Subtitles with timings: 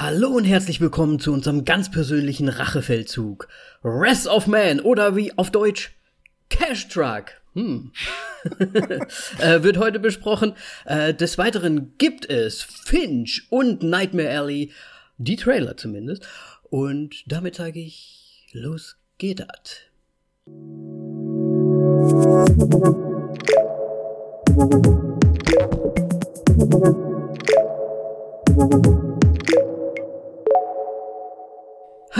[0.00, 3.48] Hallo und herzlich willkommen zu unserem ganz persönlichen Rachefeldzug.
[3.82, 5.90] Rest of Man oder wie auf Deutsch
[6.50, 7.32] Cash Truck.
[7.54, 7.90] Hm.
[9.40, 10.52] äh, wird heute besprochen.
[10.84, 14.70] Äh, des Weiteren gibt es Finch und Nightmare Alley,
[15.16, 16.28] die Trailer zumindest.
[16.70, 19.80] Und damit sage ich, los geht das.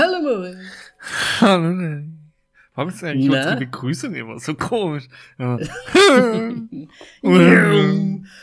[0.08, 0.56] Hallo Moritz.
[1.40, 2.02] Hallo.
[2.74, 5.06] Warum ist eigentlich unsere Begrüßung immer so komisch?
[5.38, 5.58] Ja.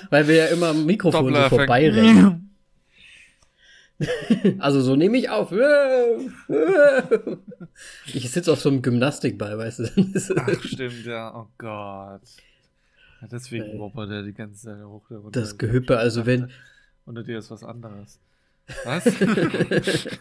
[0.10, 2.56] Weil wir ja immer am Mikrofon so vorbeirennen.
[4.60, 5.52] also so nehme ich auf.
[8.14, 9.86] Ich sitze auf so einem Gymnastikball, weißt du.
[10.36, 11.34] Ach, stimmt, ja.
[11.36, 12.22] Oh Gott.
[13.22, 15.10] Ja, deswegen wobbert er die ganze Zeit hoch.
[15.32, 16.52] Das Gehüppe, also wenn...
[17.06, 18.20] Unter dir ist was anderes.
[18.84, 19.06] Was?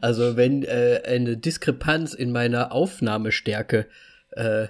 [0.00, 3.86] also wenn äh, eine Diskrepanz in meiner Aufnahmestärke
[4.32, 4.68] äh,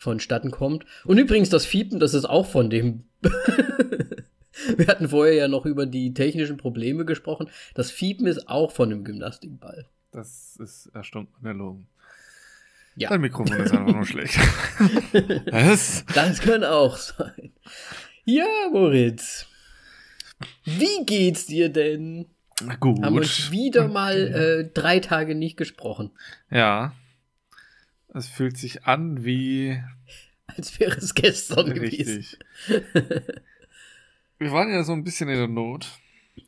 [0.00, 0.86] vonstatten kommt.
[1.04, 3.04] Und übrigens das Fiepen, das ist auch von dem.
[4.76, 7.48] Wir hatten vorher ja noch über die technischen Probleme gesprochen.
[7.74, 9.86] Das Fiepen ist auch von dem Gymnastikball.
[10.10, 11.86] Das ist erstunken erlogen.
[12.96, 13.10] Ja.
[13.10, 14.38] Dein Mikrofon ist einfach nur schlecht.
[15.50, 16.04] Was?
[16.14, 17.52] Das kann auch sein.
[18.24, 19.46] Ja, Moritz.
[20.78, 22.26] Wie geht's dir denn?
[22.78, 23.02] Gut.
[23.02, 26.10] Haben uns wieder mal äh, drei Tage nicht gesprochen.
[26.50, 26.94] Ja.
[28.12, 29.82] Es fühlt sich an wie.
[30.46, 32.38] Als wäre es gestern Richtig.
[32.66, 33.18] gewesen.
[34.38, 35.86] Wir waren ja so ein bisschen in der Not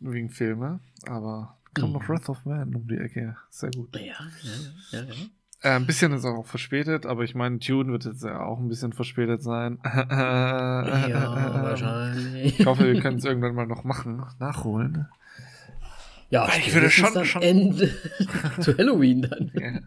[0.01, 1.95] wegen Filme, aber kam mhm.
[1.95, 3.37] noch Wrath of Man um die Ecke.
[3.51, 3.95] Sehr gut.
[3.97, 4.17] Ja, ja,
[4.93, 4.99] ja.
[4.99, 5.15] ja, ja.
[5.63, 8.69] Äh, ein bisschen ist auch verspätet, aber ich meine, Tune wird jetzt ja auch ein
[8.69, 9.79] bisschen verspätet sein.
[9.85, 12.59] ja, wahrscheinlich.
[12.59, 15.07] Ich hoffe, wir können es irgendwann mal noch machen, nachholen.
[16.31, 17.95] Ja, ich würde schon, schon Ende
[18.61, 19.53] zu Halloween dann.
[19.55, 19.81] Ja.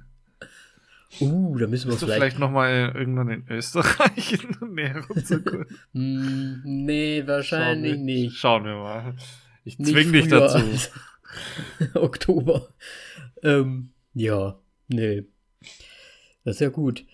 [1.20, 2.20] Uh, da müssen wir Bist vielleicht.
[2.20, 5.66] vielleicht noch mal irgendwann in Österreich näher rumzukommen.
[5.94, 8.38] mm, nee, wahrscheinlich Schauen nicht.
[8.38, 9.16] Schauen wir mal.
[9.64, 10.60] Ich zwing dich dazu.
[11.96, 12.70] Oktober.
[13.44, 14.56] Ähm, ja,
[14.88, 15.26] nee.
[16.46, 17.06] Das ist ja gut.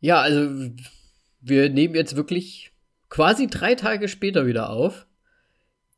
[0.00, 0.70] Ja, also
[1.40, 2.72] wir nehmen jetzt wirklich
[3.10, 5.06] quasi drei Tage später wieder auf.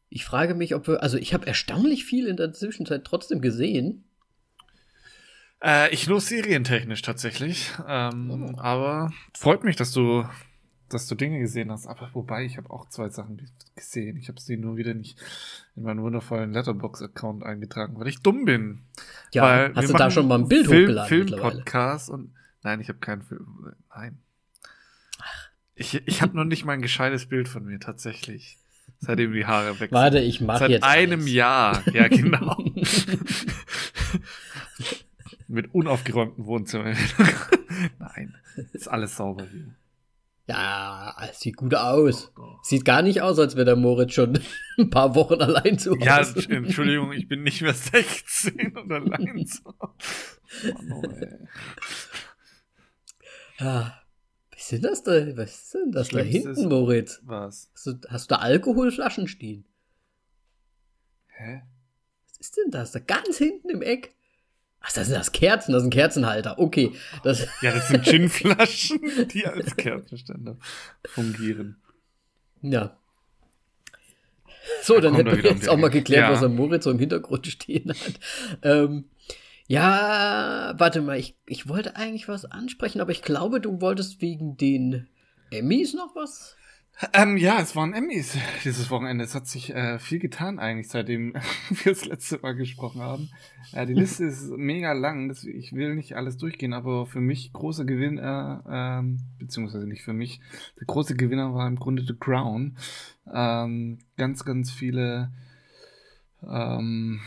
[0.08, 4.04] Ich frage mich, ob wir, also ich habe erstaunlich viel in der Zwischenzeit trotzdem gesehen.
[5.62, 7.70] Äh, ich nur serientechnisch tatsächlich.
[7.86, 8.58] Ähm, oh.
[8.58, 10.24] Aber freut mich, dass du,
[10.88, 11.86] dass du Dinge gesehen hast.
[11.86, 14.16] Aber wobei, ich habe auch zwei Sachen gesehen.
[14.16, 15.18] Ich habe sie nur wieder nicht
[15.76, 18.82] in meinen wundervollen Letterbox-Account eingetragen, weil ich dumm bin.
[19.32, 21.08] Ja, weil hast du da schon mal ein Bild Film, hochgeladen?
[21.08, 22.32] Film-Podcast und
[22.62, 23.74] Nein, ich habe keinen Film.
[23.94, 24.18] Nein.
[25.74, 28.58] Ich, ich habe noch nicht mal ein gescheites Bild von mir, tatsächlich.
[28.98, 29.92] Seitdem die Haare weg sind.
[29.92, 30.82] Warte, ich mache jetzt.
[30.82, 31.30] Seit einem eins.
[31.30, 31.82] Jahr.
[31.92, 32.56] Ja, genau.
[35.46, 36.96] Mit unaufgeräumten Wohnzimmern.
[37.98, 38.36] Nein,
[38.72, 39.74] ist alles sauber hier.
[40.48, 42.32] Ja, es sieht gut aus.
[42.62, 44.40] Sieht gar nicht aus, als wäre der Moritz schon
[44.78, 46.40] ein paar Wochen allein zu Hause.
[46.48, 50.74] Ja, Entschuldigung, ich bin nicht mehr 16 und allein zu Hause.
[50.90, 51.36] Oh, ey.
[53.58, 54.00] Ja.
[54.52, 55.36] Was ist das da?
[55.36, 57.20] Was ist denn das da hinten, Moritz?
[57.24, 57.70] Was?
[57.74, 59.64] Hast du, hast du da Alkoholflaschen stehen?
[61.28, 61.62] Hä?
[62.28, 62.90] Was ist denn das?
[62.92, 64.14] Da ganz hinten im Eck?
[64.80, 66.58] Ach, das sind das Kerzen, das sind Kerzenhalter.
[66.58, 66.92] Okay.
[67.22, 69.00] Das ja, das sind Ginflaschen,
[69.32, 70.56] die als Kerzenständer
[71.06, 71.76] fungieren.
[72.62, 72.96] Ja.
[74.82, 76.32] So, Da dann hätten wir jetzt auch mal geklärt, Ja.
[76.32, 78.14] was der Moritz so im Hintergrund stehen hat.
[78.62, 79.08] Ähm,
[79.68, 84.56] ja, warte mal, ich, ich wollte eigentlich was ansprechen, aber ich glaube, du wolltest wegen
[84.56, 85.08] den
[85.50, 86.56] Emmys noch was?
[87.12, 89.24] Ähm, ja, es waren Emmys dieses Wochenende.
[89.24, 91.34] Es hat sich äh, viel getan eigentlich, seitdem
[91.68, 93.28] wir das letzte Mal gesprochen haben.
[93.72, 95.28] Äh, die Liste ist mega lang.
[95.28, 100.14] Das, ich will nicht alles durchgehen, aber für mich großer Gewinner, ähm, beziehungsweise nicht für
[100.14, 100.40] mich,
[100.80, 102.78] der große Gewinner war im Grunde The Crown.
[103.32, 105.30] Ähm, ganz, ganz viele
[106.42, 107.20] ähm,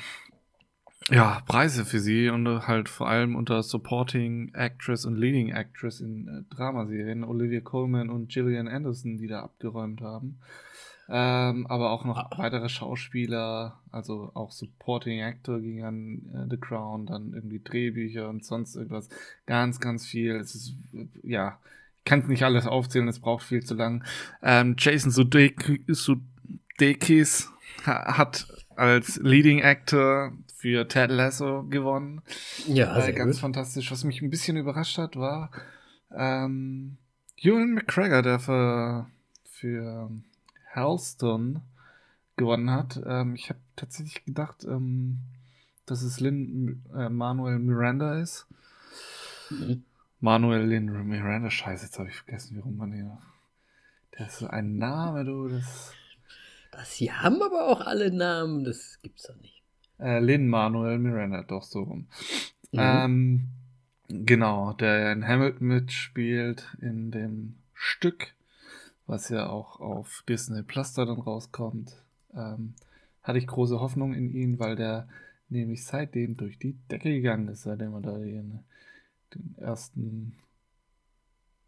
[1.10, 6.28] ja, Preise für sie und halt vor allem unter Supporting Actress und Leading Actress in
[6.28, 10.38] äh, Dramaserien, Olivia Colman und Gillian Anderson, die da abgeräumt haben.
[11.10, 12.30] Ähm, aber auch noch Ah.
[12.38, 18.46] weitere Schauspieler, also auch Supporting Actor ging an äh, The Crown, dann irgendwie Drehbücher und
[18.46, 19.10] sonst irgendwas.
[19.46, 20.36] Ganz, ganz viel.
[20.36, 21.60] Es ist, äh, ja,
[21.98, 24.06] ich kann es nicht alles aufzählen, es braucht viel zu lang.
[24.42, 25.80] Ähm, Jason Sudeikis,
[26.78, 27.50] Sudeikis
[27.86, 32.22] ha- hat als Leading Actor für Ted Lasso gewonnen.
[32.68, 33.42] Ja, Äh, sehr ganz gut.
[33.42, 33.92] fantastisch.
[33.92, 35.50] Was mich ein bisschen überrascht hat, war
[36.16, 36.98] ähm,
[37.38, 39.08] Ewan McGregor, der für,
[39.44, 40.12] für
[40.76, 41.62] Halston
[42.38, 43.02] gewonnen hat.
[43.06, 45.18] Ähm, ich habe tatsächlich gedacht, ähm,
[45.88, 48.46] dass es Lin äh, Manuel Miranda ist.
[49.50, 49.84] Mhm.
[50.20, 53.18] Manuel Lin Miranda, scheiße, jetzt habe ich vergessen, wie rum man hier.
[54.20, 55.94] Der ist so ein Name, du, das.
[56.72, 59.61] Das hier haben aber auch alle Namen, das gibt's doch nicht.
[60.02, 62.08] Äh, Lin Manuel Miranda, doch so rum.
[62.72, 62.80] Mhm.
[62.80, 63.48] Ähm,
[64.08, 68.34] genau, der in Hamilton mitspielt in dem Stück,
[69.06, 71.96] was ja auch auf Disney Plus da dann rauskommt.
[72.34, 72.74] Ähm,
[73.22, 75.08] hatte ich große Hoffnung in ihn, weil der
[75.50, 78.60] nämlich seitdem durch die Decke gegangen ist, seitdem er da den,
[79.36, 80.36] den ersten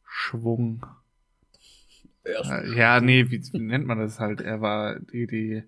[0.05, 0.85] Schwung.
[2.23, 4.41] Ersten äh, ja, nee, wie, wie, nennt man das halt?
[4.41, 5.63] Er war die, die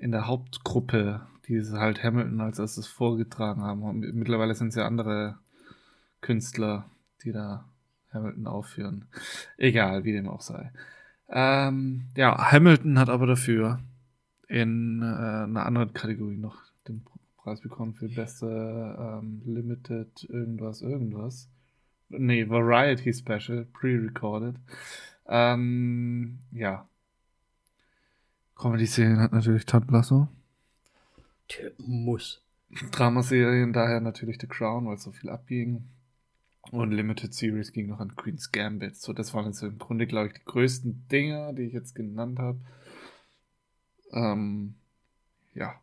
[0.00, 3.82] in der Hauptgruppe, die halt Hamilton als erstes vorgetragen haben.
[3.82, 5.38] Und mittlerweile sind es ja andere
[6.20, 6.84] Künstler,
[7.22, 7.64] die da
[8.12, 9.04] Hamilton aufführen.
[9.56, 10.72] Egal, wie dem auch sei.
[11.28, 13.80] Ähm, ja, Hamilton hat aber dafür
[14.48, 16.56] in äh, einer anderen Kategorie noch
[16.88, 17.04] den
[17.36, 18.46] Preis bekommen für beste
[18.98, 21.48] ähm, Limited irgendwas, irgendwas.
[22.08, 24.56] Nee, Variety Special, pre-recorded.
[25.26, 26.88] Ähm, ja.
[28.58, 30.28] Comedy-Serien hat natürlich Ted Lasso.
[31.56, 32.42] Der muss.
[32.90, 35.84] Dramaserien daher natürlich The Crown, weil es so viel abging.
[36.70, 38.96] Und Limited Series ging noch an Queen's Gambit.
[38.96, 42.38] So, das waren jetzt im Grunde, glaube ich, die größten Dinger, die ich jetzt genannt
[42.38, 42.58] habe.
[44.12, 44.74] Ähm,
[45.54, 45.80] ja.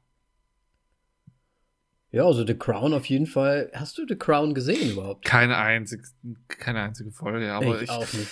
[2.11, 3.71] Ja, also The Crown auf jeden Fall.
[3.73, 5.25] Hast du The Crown gesehen überhaupt?
[5.25, 6.03] Keine einzige,
[6.47, 8.29] keine einzige Folge, aber ich, ich auch nicht.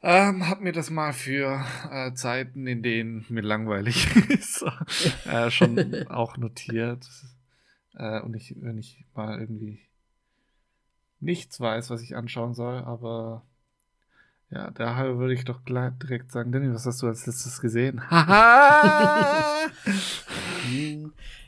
[0.00, 4.64] Ähm, hab mir das mal für äh, Zeiten, in denen mir langweilig ist,
[5.26, 7.08] äh, schon auch notiert.
[7.94, 9.80] Äh, und ich, wenn ich mal irgendwie
[11.18, 13.42] nichts weiß, was ich anschauen soll, aber
[14.50, 18.00] ja, daher würde ich doch gleich direkt sagen, Danny, was hast du als letztes gesehen?
[18.10, 19.68] Haha!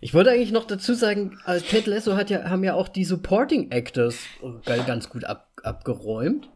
[0.00, 3.04] ich wollte eigentlich noch dazu sagen, also Ted Lasso hat ja, haben ja auch die
[3.04, 4.18] Supporting Actors
[4.64, 6.50] ganz gut ab, abgeräumt.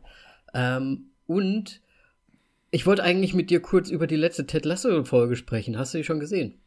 [0.53, 1.81] Ähm, und
[2.75, 5.79] ich wollte eigentlich mit dir kurz über die letzte Ted Lasso-Folge sprechen.
[5.79, 6.61] Hast du die schon gesehen?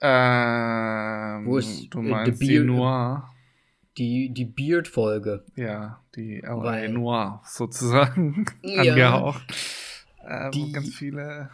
[0.00, 3.28] Ähm, Wo ist du meinst The Beard, Noir?
[3.98, 5.44] Die, die Beard-Folge.
[5.54, 9.42] Ja, die LA Weil, Noir sozusagen ja, angehaucht.
[10.24, 11.50] Äh, die, wo ganz viele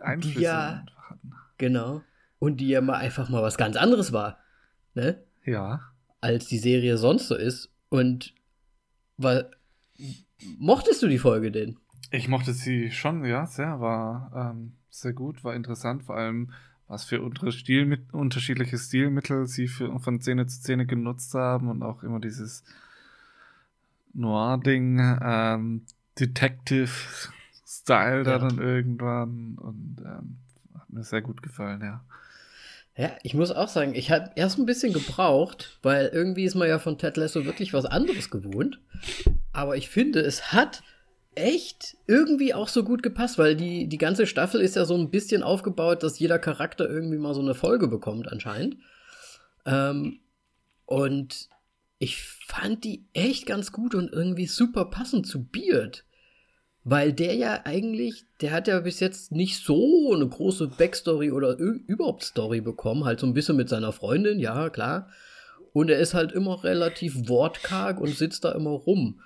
[0.00, 1.34] Einflüsse die ja, hatten.
[1.58, 2.00] Genau.
[2.38, 4.38] Und die ja mal einfach mal was ganz anderes war.
[4.94, 5.22] Ne?
[5.44, 5.92] Ja.
[6.22, 7.70] Als die Serie sonst so ist.
[7.90, 8.34] Und
[9.18, 9.50] weil.
[10.58, 11.78] Mochtest du die Folge denn?
[12.12, 13.80] Ich mochte sie schon, ja, sehr.
[13.80, 16.52] War ähm, sehr gut, war interessant, vor allem
[16.86, 22.02] was für Stilmit unterschiedliche Stilmittel sie für, von Szene zu Szene genutzt haben und auch
[22.02, 22.64] immer dieses
[24.12, 25.86] Noir-Ding, ähm,
[26.20, 28.24] Detective-Style ja.
[28.24, 30.36] da dann irgendwann und ähm,
[30.78, 32.04] hat mir sehr gut gefallen, ja.
[32.94, 36.68] Ja, ich muss auch sagen, ich habe erst ein bisschen gebraucht, weil irgendwie ist man
[36.68, 38.80] ja von Ted Lasso wirklich was anderes gewohnt.
[39.54, 40.82] Aber ich finde, es hat
[41.34, 45.10] echt irgendwie auch so gut gepasst, weil die, die ganze Staffel ist ja so ein
[45.10, 48.76] bisschen aufgebaut, dass jeder Charakter irgendwie mal so eine Folge bekommt, anscheinend.
[49.64, 50.20] Ähm,
[50.86, 51.48] und
[51.98, 56.04] ich fand die echt ganz gut und irgendwie super passend zu Beard.
[56.84, 61.56] Weil der ja eigentlich, der hat ja bis jetzt nicht so eine große Backstory oder
[61.56, 65.08] überhaupt Story bekommen, halt so ein bisschen mit seiner Freundin, ja, klar.
[65.72, 69.20] Und er ist halt immer relativ wortkarg und sitzt da immer rum.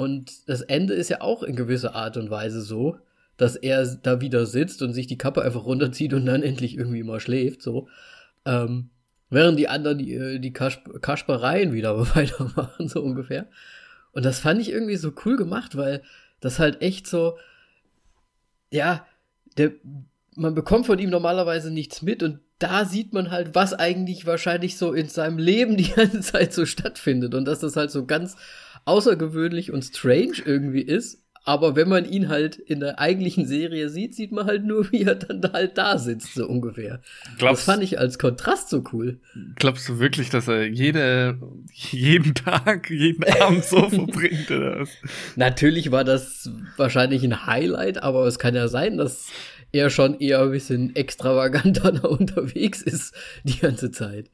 [0.00, 2.96] Und das Ende ist ja auch in gewisser Art und Weise so,
[3.36, 7.02] dass er da wieder sitzt und sich die Kappe einfach runterzieht und dann endlich irgendwie
[7.02, 7.86] mal schläft, so.
[8.46, 8.88] Ähm,
[9.28, 13.50] während die anderen die, äh, die Kasp Kaspereien wieder weitermachen, so ungefähr.
[14.12, 16.00] Und das fand ich irgendwie so cool gemacht, weil
[16.40, 17.36] das halt echt so,
[18.70, 19.06] ja,
[19.58, 19.72] der,
[20.34, 24.78] man bekommt von ihm normalerweise nichts mit und da sieht man halt, was eigentlich wahrscheinlich
[24.78, 28.38] so in seinem Leben die ganze Zeit so stattfindet und dass das halt so ganz
[28.84, 31.18] außergewöhnlich und strange irgendwie ist.
[31.44, 35.04] Aber wenn man ihn halt in der eigentlichen Serie sieht, sieht man halt nur, wie
[35.04, 37.00] er dann halt da sitzt, so ungefähr.
[37.38, 39.20] Glaubst, das fand ich als Kontrast so cool.
[39.56, 41.38] Glaubst du wirklich, dass er jede,
[41.72, 44.50] jeden Tag, jeden Abend so verbringt?
[44.50, 44.90] Oder was?
[45.36, 49.28] Natürlich war das wahrscheinlich ein Highlight, aber es kann ja sein, dass
[49.72, 54.30] er schon eher ein bisschen extravaganter unterwegs ist die ganze Zeit.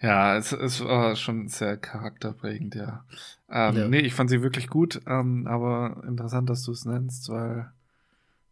[0.00, 3.04] Ja, es, es war schon sehr charakterprägend, ja.
[3.48, 3.88] Ähm, ja.
[3.88, 7.70] Nee, ich fand sie wirklich gut, ähm, aber interessant, dass du es nennst, weil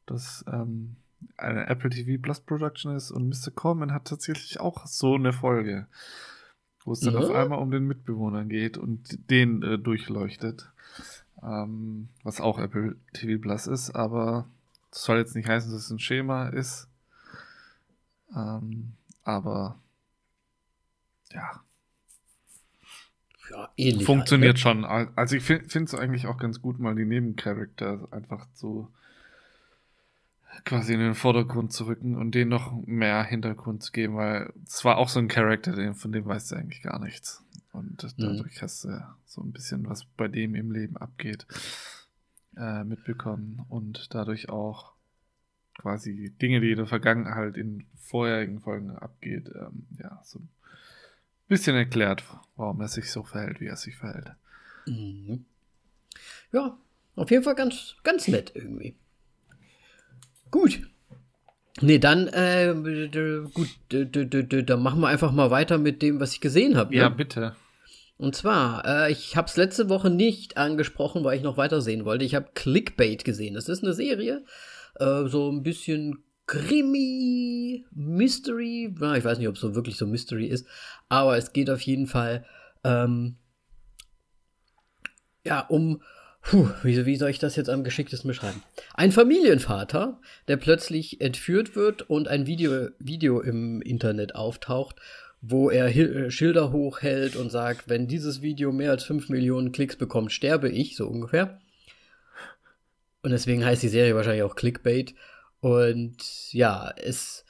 [0.06, 0.96] das ähm,
[1.36, 3.50] eine Apple TV Plus Production ist und Mr.
[3.54, 5.86] Corman hat tatsächlich auch so eine Folge,
[6.84, 7.20] wo es dann ja.
[7.20, 10.70] auf einmal um den Mitbewohner geht und den äh, durchleuchtet.
[11.42, 14.46] Ähm, was auch Apple TV Plus ist, aber
[14.90, 16.88] das soll jetzt nicht heißen, dass es ein Schema ist.
[18.34, 18.92] Ähm,
[19.24, 19.76] aber
[21.32, 21.62] ja.
[23.50, 24.06] Ja, ähnlich.
[24.06, 24.82] Funktioniert halt, ne?
[24.82, 25.08] schon.
[25.16, 28.88] Also ich finde es eigentlich auch ganz gut, mal die Nebencharakter einfach so
[30.64, 34.84] quasi in den Vordergrund zu rücken und denen noch mehr Hintergrund zu geben, weil es
[34.84, 37.42] war auch so ein Charakter, von dem weißt du eigentlich gar nichts.
[37.72, 38.62] Und dadurch mhm.
[38.62, 41.46] hast du so ein bisschen, was bei dem im Leben abgeht,
[42.56, 44.92] äh, mitbekommen und dadurch auch
[45.78, 50.48] quasi Dinge, die in der Vergangenheit in vorherigen Folgen abgeht, ähm, ja, so ein
[51.52, 52.24] bisschen erklärt,
[52.56, 54.32] warum er sich so verhält, wie er sich verhält.
[54.86, 55.44] Mhm.
[56.50, 56.78] Ja,
[57.14, 58.96] auf jeden Fall ganz, ganz nett irgendwie.
[60.50, 60.80] Gut.
[61.80, 62.74] Nee, dann, äh,
[63.52, 66.94] gut, dann machen wir einfach mal weiter mit dem, was ich gesehen habe.
[66.94, 67.00] Ne?
[67.00, 67.54] Ja, bitte.
[68.16, 72.04] Und zwar, äh, ich habe es letzte Woche nicht angesprochen, weil ich noch weiter sehen
[72.04, 72.24] wollte.
[72.24, 73.54] Ich habe Clickbait gesehen.
[73.54, 74.44] Das ist eine Serie,
[75.00, 78.94] äh, so ein bisschen Krimi, Mystery.
[78.94, 80.66] Ich weiß nicht, ob es so wirklich so Mystery ist,
[81.08, 82.44] aber es geht auf jeden Fall
[82.84, 83.36] ähm,
[85.44, 86.02] ja um
[86.42, 88.62] Puh, wie, wie soll ich das jetzt am geschicktesten beschreiben?
[88.94, 94.96] Ein Familienvater, der plötzlich entführt wird und ein Video, Video im Internet auftaucht,
[95.40, 99.96] wo er äh, Schilder hochhält und sagt, wenn dieses Video mehr als 5 Millionen Klicks
[99.96, 101.60] bekommt, sterbe ich, so ungefähr.
[103.22, 105.14] Und deswegen heißt die Serie wahrscheinlich auch Clickbait.
[105.62, 107.44] Und ja, es,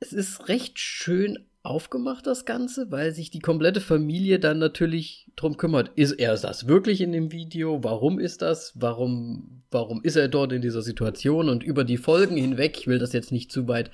[0.00, 5.56] es ist recht schön aufgemacht, das Ganze, weil sich die komplette Familie dann natürlich drum
[5.56, 5.90] kümmert.
[5.96, 7.82] Ist er das wirklich in dem Video?
[7.82, 8.72] Warum ist das?
[8.74, 11.48] Warum, warum ist er dort in dieser Situation?
[11.48, 13.90] Und über die Folgen hinweg, ich will das jetzt nicht zu weit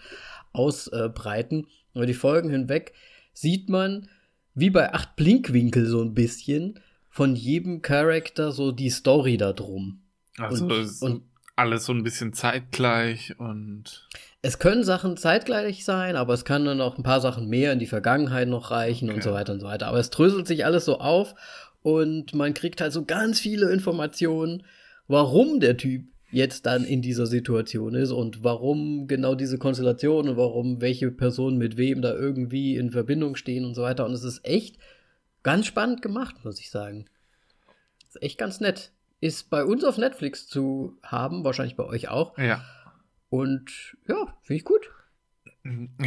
[0.53, 2.93] ausbreiten, über die Folgen hinweg
[3.33, 4.09] sieht man,
[4.55, 10.03] wie bei acht Blinkwinkel so ein bisschen, von jedem Charakter so die Story da drum.
[10.39, 11.23] Also und, und
[11.57, 14.09] alles so ein bisschen zeitgleich und
[14.43, 17.79] es können Sachen zeitgleich sein, aber es kann dann auch ein paar Sachen mehr in
[17.79, 19.17] die Vergangenheit noch reichen okay.
[19.17, 19.87] und so weiter und so weiter.
[19.87, 21.35] Aber es dröselt sich alles so auf
[21.83, 24.65] und man kriegt halt so ganz viele Informationen,
[25.09, 30.37] warum der Typ jetzt dann in dieser Situation ist und warum genau diese Konstellation und
[30.37, 34.05] warum welche Personen mit wem da irgendwie in Verbindung stehen und so weiter.
[34.05, 34.77] Und es ist echt
[35.45, 37.07] ganz spannend gemacht, muss ich sagen.
[38.09, 38.91] Ist echt ganz nett.
[39.25, 42.37] Ist bei uns auf Netflix zu haben, wahrscheinlich bei euch auch.
[42.37, 42.62] Ja.
[43.31, 44.90] Und ja, finde ich gut.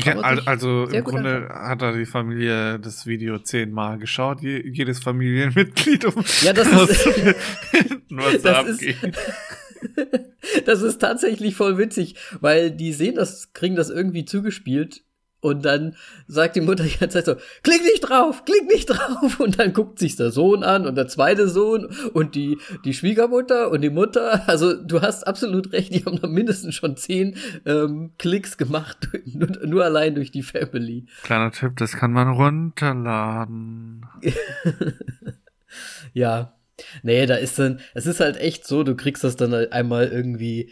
[0.06, 1.68] Ja, also im Grunde anschauen.
[1.68, 7.08] hat da die Familie das Video zehnmal geschaut, je, jedes Familienmitglied, um ja, das ist,
[8.12, 9.04] was das abgeht.
[9.04, 15.02] Ist, das ist tatsächlich voll witzig, weil die sehen das, kriegen das irgendwie zugespielt
[15.40, 15.96] und dann
[16.28, 19.40] sagt die Mutter die ganze Zeit so, klick nicht drauf, klick nicht drauf.
[19.40, 23.70] Und dann guckt sich der Sohn an und der zweite Sohn und die, die Schwiegermutter
[23.70, 24.48] und die Mutter.
[24.48, 29.50] Also du hast absolut recht, die haben da mindestens schon zehn ähm, Klicks gemacht, nur,
[29.66, 31.06] nur allein durch die Family.
[31.24, 34.06] Kleiner Tipp, das kann man runterladen.
[36.14, 36.54] ja.
[37.02, 40.72] Nee, da ist dann, es ist halt echt so, du kriegst das dann einmal irgendwie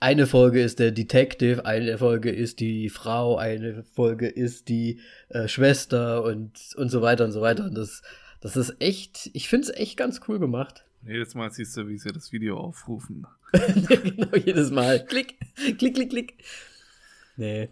[0.00, 5.48] eine Folge ist der Detective, eine Folge ist die Frau, eine Folge ist die äh,
[5.48, 7.64] Schwester und, und so weiter und so weiter.
[7.64, 8.02] Und das,
[8.40, 10.84] das ist echt, ich finde es echt ganz cool gemacht.
[11.06, 13.26] Jedes Mal siehst du, wie sie das Video aufrufen.
[13.52, 15.04] genau, jedes Mal.
[15.08, 15.36] Klick,
[15.78, 16.34] klick, klick, klick.
[17.36, 17.68] Nee.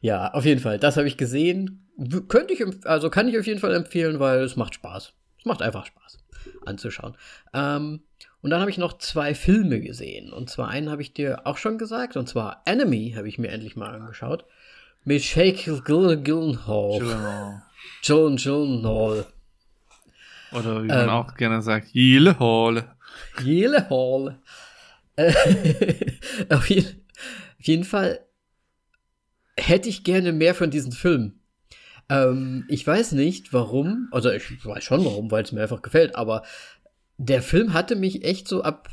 [0.00, 0.78] Ja, auf jeden Fall.
[0.78, 1.88] Das habe ich gesehen.
[2.28, 5.12] Könnte ich, also kann ich auf jeden Fall empfehlen, weil es macht Spaß.
[5.38, 6.17] Es macht einfach Spaß
[6.64, 7.16] anzuschauen.
[7.52, 8.00] Ähm,
[8.40, 10.32] und dann habe ich noch zwei Filme gesehen.
[10.32, 12.16] Und zwar einen habe ich dir auch schon gesagt.
[12.16, 14.44] Und zwar Enemy habe ich mir endlich mal angeschaut.
[15.04, 16.98] Mit Shake Gyllenhaal.
[16.98, 17.62] Gyllenhaal.
[18.02, 19.26] Gyllenhaal.
[20.52, 22.94] Oder wie man ähm, auch gerne sagt, Gyllenhaal.
[23.36, 24.38] Gyllenhaal.
[25.16, 25.32] Äh,
[26.50, 27.06] auf, jeden,
[27.58, 28.20] auf jeden Fall
[29.58, 31.40] hätte ich gerne mehr von diesen Filmen.
[32.08, 34.08] Ähm, ich weiß nicht, warum.
[34.10, 36.16] Also ich weiß schon warum, weil es mir einfach gefällt.
[36.16, 36.42] Aber
[37.16, 38.88] der Film hatte mich echt so ab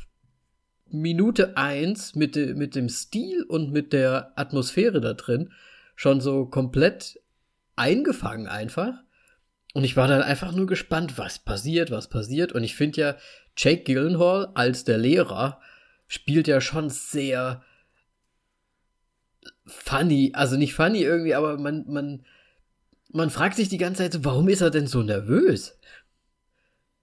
[0.90, 5.52] Minute eins mit, de, mit dem Stil und mit der Atmosphäre da drin
[5.96, 7.20] schon so komplett
[7.76, 8.94] eingefangen einfach.
[9.74, 12.54] Und ich war dann einfach nur gespannt, was passiert, was passiert.
[12.54, 13.16] Und ich finde ja,
[13.58, 15.60] Jake Gyllenhaal als der Lehrer
[16.08, 17.64] spielt ja schon sehr
[19.66, 20.32] funny.
[20.34, 22.26] Also nicht funny irgendwie, aber man, man,
[23.16, 25.78] man fragt sich die ganze Zeit so, warum ist er denn so nervös?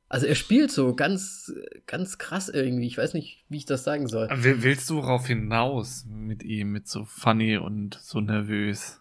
[0.08, 1.50] Also er spielt so ganz,
[1.86, 2.86] ganz krass irgendwie.
[2.86, 4.28] Ich weiß nicht, wie ich das sagen soll.
[4.30, 9.00] Willst du darauf hinaus mit ihm, mit so funny und so nervös?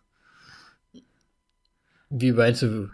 [2.09, 2.89] Wie meinst du?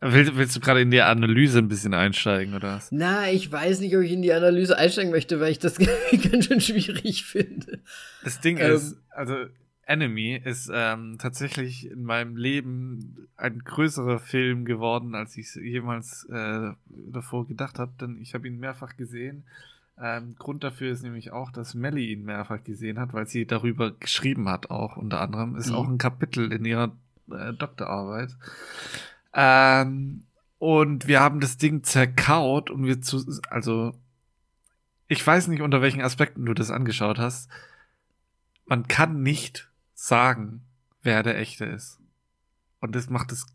[0.00, 2.92] Willst, willst du gerade in die Analyse ein bisschen einsteigen, oder was?
[2.92, 5.78] Na, ich weiß nicht, ob ich in die Analyse einsteigen möchte, weil ich das
[6.30, 7.80] ganz schön schwierig finde.
[8.22, 9.46] Das Ding ähm, ist, also
[9.88, 16.72] Enemy ist ähm, tatsächlich in meinem Leben ein größerer Film geworden, als ich jemals äh,
[16.86, 19.44] davor gedacht habe, denn ich habe ihn mehrfach gesehen.
[19.98, 23.92] Ähm, Grund dafür ist nämlich auch, dass Melly ihn mehrfach gesehen hat, weil sie darüber
[23.92, 25.56] geschrieben hat, auch unter anderem.
[25.56, 25.76] Ist mhm.
[25.76, 26.92] auch ein Kapitel in ihrer
[27.30, 28.36] äh, Doktorarbeit.
[29.32, 30.24] Ähm,
[30.58, 33.94] und wir haben das Ding zerkaut und wir zu, also
[35.06, 37.48] ich weiß nicht, unter welchen Aspekten du das angeschaut hast.
[38.66, 39.67] Man kann nicht
[39.98, 40.64] sagen,
[41.02, 41.98] wer der echte ist.
[42.80, 43.46] Und das macht das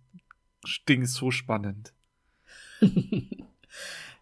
[0.89, 1.93] Ding so spannend.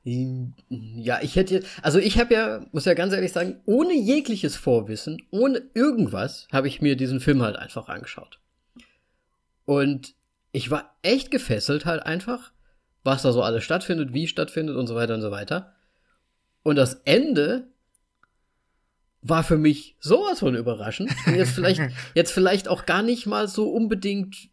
[0.03, 5.23] ja, ich hätte, also ich habe ja, muss ja ganz ehrlich sagen, ohne jegliches Vorwissen,
[5.31, 8.39] ohne irgendwas, habe ich mir diesen Film halt einfach angeschaut.
[9.65, 10.13] Und
[10.51, 12.51] ich war echt gefesselt halt einfach,
[13.03, 15.73] was da so alles stattfindet, wie stattfindet und so weiter und so weiter.
[16.61, 17.71] Und das Ende
[19.21, 21.11] war für mich sowas von überraschend.
[21.25, 21.81] Und jetzt vielleicht,
[22.15, 24.49] jetzt vielleicht auch gar nicht mal so unbedingt,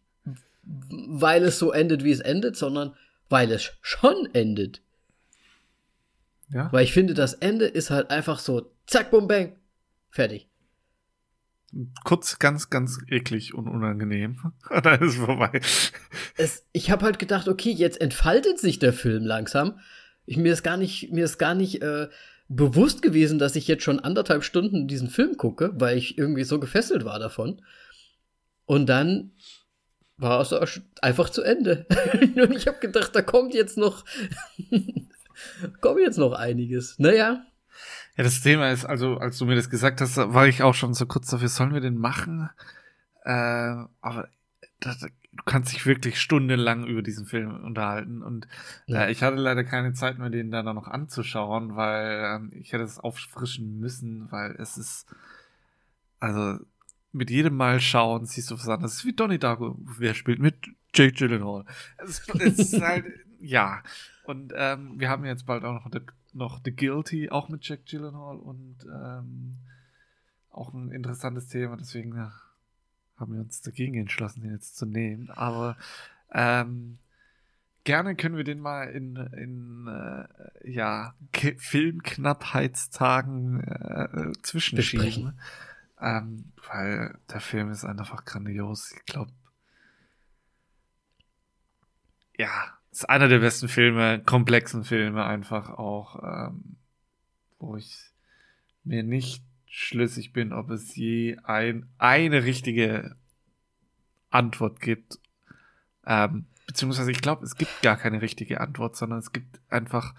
[0.63, 2.95] weil es so endet, wie es endet, sondern
[3.29, 4.83] weil es schon endet.
[6.51, 6.73] Ja.
[6.73, 9.57] Weil ich finde, das Ende ist halt einfach so, zack, bum, bang,
[10.11, 10.49] fertig.
[12.05, 14.53] Kurz, ganz, ganz eklig und unangenehm.
[14.83, 15.61] Dann ist es vorbei.
[16.37, 19.79] Es, ich habe halt gedacht, okay, jetzt entfaltet sich der Film langsam.
[20.25, 22.09] Ich, mir ist gar nicht, mir ist gar nicht äh,
[22.49, 26.59] bewusst gewesen, dass ich jetzt schon anderthalb Stunden diesen Film gucke, weil ich irgendwie so
[26.59, 27.63] gefesselt war davon.
[28.65, 29.33] Und dann
[30.17, 31.87] war es einfach zu Ende.
[32.37, 34.05] Und ich habe gedacht, da kommt jetzt noch,
[35.81, 36.99] kommt jetzt noch einiges.
[36.99, 37.45] Naja.
[38.17, 40.95] Ja, das Thema ist, also, als du mir das gesagt hast, war ich auch schon
[40.95, 42.51] so kurz dafür, sollen wir den machen?
[43.25, 44.29] Äh, aber
[44.81, 45.07] das,
[45.39, 48.23] du kannst dich wirklich stundenlang über diesen Film unterhalten.
[48.23, 48.47] Und
[48.87, 49.05] ja.
[49.05, 52.85] äh, ich hatte leider keine Zeit mehr, den da noch anzuschauen, weil äh, ich hätte
[52.85, 55.07] es auffrischen müssen, weil es ist,
[56.19, 56.59] also
[57.13, 58.93] mit jedem Mal schauen siehst du was anderes.
[58.93, 60.57] Es ist wie Donnie Darko, wer spielt mit
[60.95, 61.65] Jake Gyllenhaal.
[61.99, 63.07] Es, es ist halt,
[63.41, 63.83] ja.
[64.25, 66.01] Und ähm, wir haben jetzt bald auch noch The,
[66.35, 69.57] noch The Guilty, auch mit Jack Gyllenhaal und ähm,
[70.51, 72.31] auch ein interessantes Thema, deswegen
[73.19, 75.31] haben wir uns dagegen entschlossen, den jetzt zu nehmen.
[75.31, 75.77] Aber
[76.33, 76.99] ähm,
[77.85, 80.29] gerne können wir den mal in, in äh,
[80.71, 85.39] ja, Filmknappheitstagen äh, zwischenschieben.
[86.01, 88.93] Ähm, weil der Film ist einfach grandios.
[88.93, 89.33] Ich glaube,
[92.37, 96.77] ja, ist einer der besten Filme, komplexen Filme einfach auch, ähm,
[97.59, 98.13] wo ich
[98.85, 103.17] mir nicht schlüssig bin, ob es je ein, eine richtige
[104.31, 105.19] Antwort gibt.
[106.07, 110.15] Ähm, beziehungsweise ich glaube, es gibt gar keine richtige Antwort, sondern es gibt einfach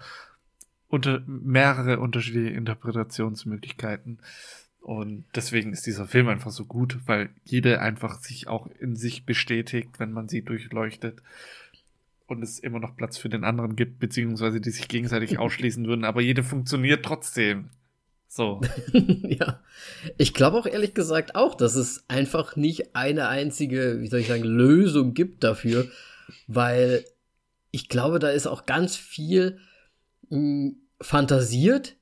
[0.88, 4.18] unter mehrere unterschiedliche Interpretationsmöglichkeiten.
[4.80, 9.24] Und deswegen ist dieser Film einfach so gut, weil jede einfach sich auch in sich
[9.26, 11.22] bestätigt, wenn man sie durchleuchtet.
[12.26, 16.04] Und es immer noch Platz für den anderen gibt, beziehungsweise die sich gegenseitig ausschließen würden,
[16.04, 17.70] aber jede funktioniert trotzdem.
[18.32, 18.60] So.
[18.92, 19.60] ja.
[20.16, 24.28] Ich glaube auch ehrlich gesagt auch, dass es einfach nicht eine einzige, wie soll ich
[24.28, 25.88] sagen, Lösung gibt dafür,
[26.46, 27.04] weil
[27.72, 29.58] ich glaube, da ist auch ganz viel
[30.28, 31.96] mh, hm, fantasiert,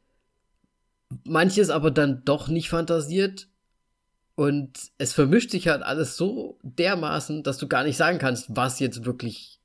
[1.25, 3.49] manches aber dann doch nicht fantasiert
[4.35, 8.81] und es vermischt sich halt alles so dermaßen, dass du gar nicht sagen kannst, was
[8.81, 9.61] jetzt wirklich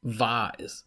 [0.00, 0.86] wahr ist.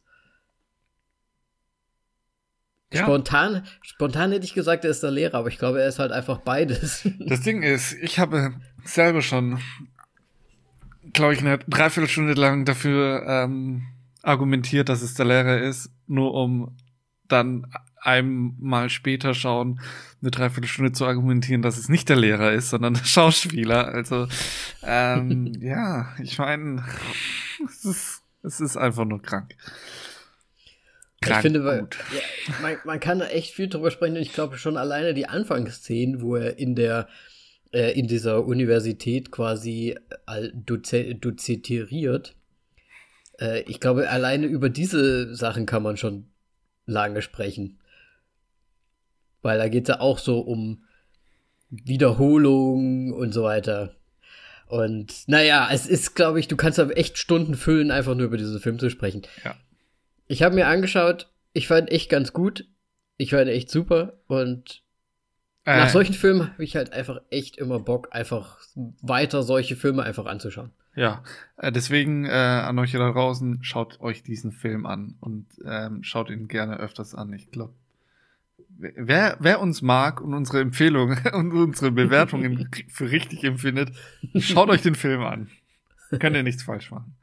[2.94, 3.04] Ja.
[3.04, 6.12] Spontan, spontan hätte ich gesagt, er ist der Lehrer, aber ich glaube, er ist halt
[6.12, 7.08] einfach beides.
[7.20, 8.54] Das Ding ist, ich habe
[8.86, 9.60] selber schon,
[11.12, 13.88] glaube ich, eine Dreiviertelstunde lang dafür ähm,
[14.24, 16.78] argumentiert, dass es der Lehrer ist, nur um
[17.28, 17.68] dann
[18.02, 19.82] einmal später schauen,
[20.22, 23.88] eine Dreiviertelstunde zu argumentieren, dass es nicht der Lehrer ist, sondern der Schauspieler.
[23.90, 24.28] Also,
[24.84, 26.86] ähm, ja, ich meine,
[27.68, 29.56] es ist, es ist einfach nur krank.
[31.22, 34.18] Krank, ich finde, weil, ja, man, man, kann da echt viel drüber sprechen.
[34.18, 37.08] Und ich glaube schon alleine die Anfangsszenen, wo er in der
[37.72, 39.96] äh, in dieser Universität quasi
[40.28, 42.36] äh, dozitiert.
[43.40, 46.28] Äh, ich glaube, alleine über diese Sachen kann man schon
[46.86, 47.80] lange sprechen.
[49.42, 50.84] Weil da geht es ja auch so um
[51.70, 53.96] Wiederholung und so weiter.
[54.68, 58.38] Und naja, es ist, glaube ich, du kannst da echt Stunden füllen, einfach nur über
[58.38, 59.24] diesen Film zu sprechen.
[59.44, 59.56] Ja.
[60.28, 62.66] Ich habe mir angeschaut, ich fand echt ganz gut.
[63.18, 64.84] Ich fand echt super und
[65.66, 68.60] äh, nach solchen Filmen habe ich halt einfach echt immer Bock, einfach
[69.02, 70.72] weiter solche Filme einfach anzuschauen.
[70.96, 71.24] Ja,
[71.58, 76.30] äh, deswegen äh, an euch da draußen, schaut euch diesen Film an und ähm, schaut
[76.30, 77.34] ihn gerne öfters an.
[77.34, 77.74] Ich glaube,
[78.78, 83.92] wer, wer uns mag und unsere Empfehlungen und unsere Bewertungen für richtig empfindet,
[84.36, 85.50] schaut euch den Film an.
[86.20, 87.16] Könnt ihr nichts falsch machen.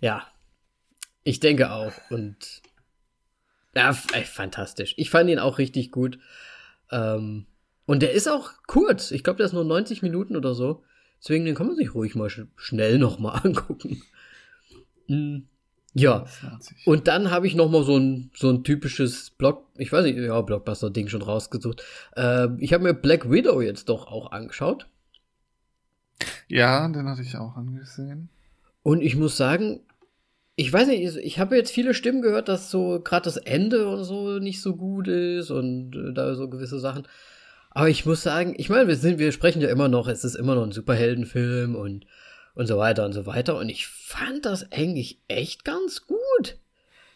[0.00, 0.26] Ja,
[1.24, 1.92] ich denke auch.
[2.10, 2.62] Und
[3.74, 4.94] ja, ey, fantastisch.
[4.96, 6.18] Ich fand ihn auch richtig gut.
[6.90, 7.46] Ähm,
[7.86, 9.10] und der ist auch kurz.
[9.10, 10.82] Ich glaube, der ist nur 90 Minuten oder so.
[11.20, 14.02] Deswegen den kann man sich ruhig mal sch schnell noch mal angucken.
[15.08, 15.46] Mhm.
[15.94, 16.24] Ja.
[16.86, 20.16] Und dann habe ich noch mal so ein so ein typisches Block, ich weiß nicht,
[20.16, 21.82] ja Blockbuster Ding schon rausgesucht.
[22.16, 24.86] Äh, ich habe mir Black Widow jetzt doch auch angeschaut.
[26.48, 28.30] Ja, den hatte ich auch angesehen.
[28.82, 29.80] Und ich muss sagen,
[30.56, 34.04] ich weiß nicht, ich habe jetzt viele Stimmen gehört, dass so gerade das Ende und
[34.04, 37.06] so nicht so gut ist und äh, da so gewisse Sachen.
[37.70, 40.34] Aber ich muss sagen, ich meine, wir sind, wir sprechen ja immer noch, es ist
[40.34, 42.06] immer noch ein Superheldenfilm und,
[42.54, 43.56] und so weiter und so weiter.
[43.56, 46.58] Und ich fand das eigentlich echt ganz gut.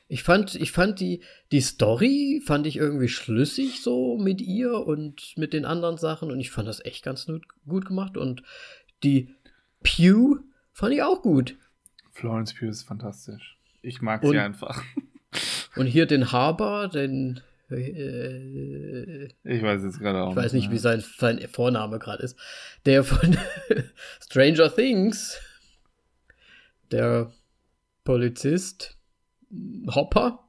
[0.08, 1.20] Ich fand, ich fand die,
[1.52, 6.40] die Story fand ich irgendwie schlüssig so mit ihr und mit den anderen Sachen und
[6.40, 7.26] ich fand das echt ganz
[7.66, 8.42] gut gemacht und
[9.02, 9.34] die
[9.82, 10.36] Pew
[10.72, 11.56] fand ich auch gut.
[12.16, 13.58] Florence Pugh ist fantastisch.
[13.82, 14.82] Ich mag und, sie einfach.
[15.76, 20.30] Und hier den Harbour, den äh, ich weiß jetzt gerade auch.
[20.30, 22.38] Ich weiß nicht, wie sein, sein Vorname gerade ist.
[22.86, 23.36] Der von
[24.24, 25.38] Stranger Things,
[26.90, 27.30] der
[28.04, 28.96] Polizist
[29.88, 30.48] Hopper,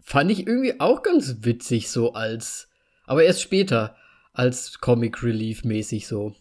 [0.00, 2.68] fand ich irgendwie auch ganz witzig, so als,
[3.06, 3.96] aber erst später,
[4.34, 6.34] als Comic Relief mäßig so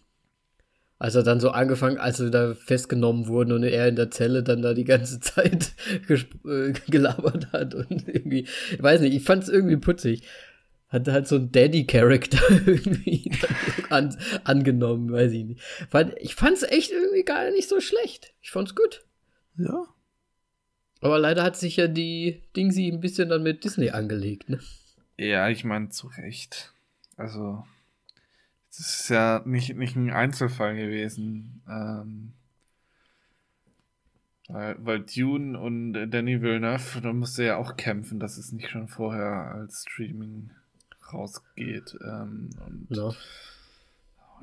[1.01, 4.43] als er dann so angefangen, als sie da festgenommen wurden und er in der Zelle
[4.43, 5.73] dann da die ganze Zeit
[6.07, 10.21] äh, gelabert hat und irgendwie, ich weiß nicht, ich fand es irgendwie putzig.
[10.89, 12.37] Hat halt so ein Daddy-Character
[12.67, 13.31] irgendwie
[13.89, 15.61] an, angenommen, weiß ich nicht.
[16.19, 18.35] Ich fand es echt irgendwie gar nicht so schlecht.
[18.39, 19.03] Ich fand's gut.
[19.57, 19.87] Ja.
[20.99, 24.59] Aber leider hat sich ja die Dingsy ein bisschen dann mit Disney angelegt, ne?
[25.17, 26.75] Ja, ich meine, zu Recht.
[27.17, 27.63] Also,
[28.77, 31.61] das ist ja nicht, nicht ein Einzelfall gewesen.
[31.69, 32.33] Ähm,
[34.47, 38.87] weil, weil Dune und Danny Villeneuve, da musste ja auch kämpfen, dass es nicht schon
[38.87, 40.51] vorher als Streaming
[41.11, 41.97] rausgeht.
[42.03, 43.11] Ähm, und ja.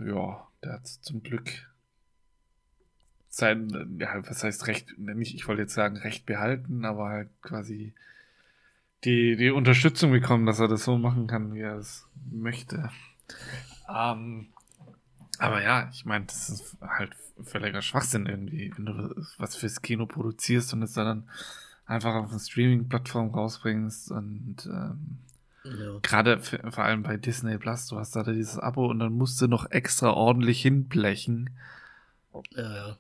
[0.05, 1.67] ja, der hat zum Glück
[3.29, 7.95] sein, ja, was heißt Recht, nicht, ich wollte jetzt sagen Recht behalten, aber halt quasi
[9.05, 12.91] die, die Unterstützung bekommen, dass er das so machen kann, wie er es möchte.
[13.89, 14.49] Ähm,
[15.39, 20.07] aber ja, ich meine, das ist halt völliger Schwachsinn irgendwie, wenn du was fürs Kino
[20.07, 21.29] produzierst und es dann
[21.87, 25.19] einfach auf eine Streaming-Plattform rausbringst und ähm,
[25.65, 25.99] ja.
[26.03, 29.47] gerade vor allem bei Disney Plus, du hast da dieses Abo und dann musst du
[29.47, 31.51] noch extra ordentlich hinblechen.
[32.55, 32.99] Ja, ja.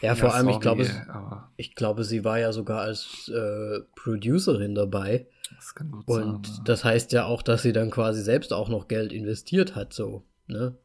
[0.00, 3.80] Ja, vor ja, allem, sorry, ich glaube, ich glaube, sie war ja sogar als äh,
[3.96, 5.26] Producerin dabei.
[5.54, 8.68] Das kann gut Und sein, das heißt ja auch, dass sie dann quasi selbst auch
[8.68, 10.76] noch Geld investiert hat, so, ne?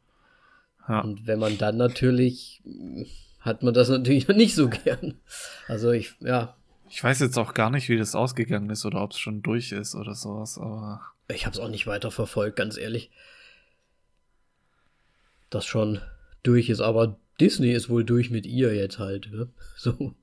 [0.88, 1.02] Ja.
[1.02, 2.64] Und wenn man dann natürlich,
[3.40, 5.20] hat man das natürlich nicht so gern.
[5.68, 6.56] Also ich, ja.
[6.90, 9.72] Ich weiß jetzt auch gar nicht, wie das ausgegangen ist oder ob es schon durch
[9.72, 11.02] ist oder sowas, aber.
[11.30, 13.12] Ich habe es auch nicht weiter verfolgt, ganz ehrlich.
[15.50, 16.02] Das schon
[16.44, 19.50] durch ist, aber Disney ist wohl durch mit ihr jetzt halt, ne?
[19.78, 20.16] So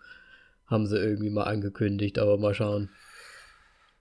[0.67, 2.91] haben sie irgendwie mal angekündigt, aber mal schauen.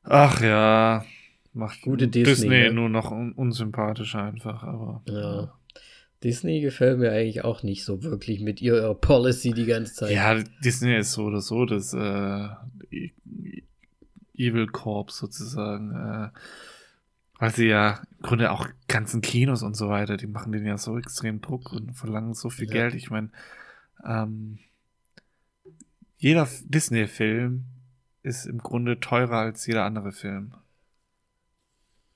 [0.10, 1.06] Ach ja,
[1.54, 2.74] macht gute Disney, Disney ne?
[2.74, 5.02] nur noch un unsympathisch einfach, aber.
[5.08, 5.54] Ja.
[6.24, 10.12] Disney gefällt mir eigentlich auch nicht so wirklich mit ihrer Policy die ganze Zeit.
[10.12, 12.48] Ja, Disney ist so oder so das äh,
[14.36, 15.92] Evil Corp sozusagen.
[15.92, 16.30] Äh,
[17.40, 20.78] weil sie ja im Grunde auch ganzen Kinos und so weiter, die machen den ja
[20.78, 22.74] so extrem Druck und verlangen so viel ja.
[22.74, 22.96] Geld.
[22.96, 23.30] Ich meine,
[24.06, 24.58] ähm,
[26.18, 27.66] jeder Disney-Film
[28.28, 30.54] ist im Grunde teurer als jeder andere Film.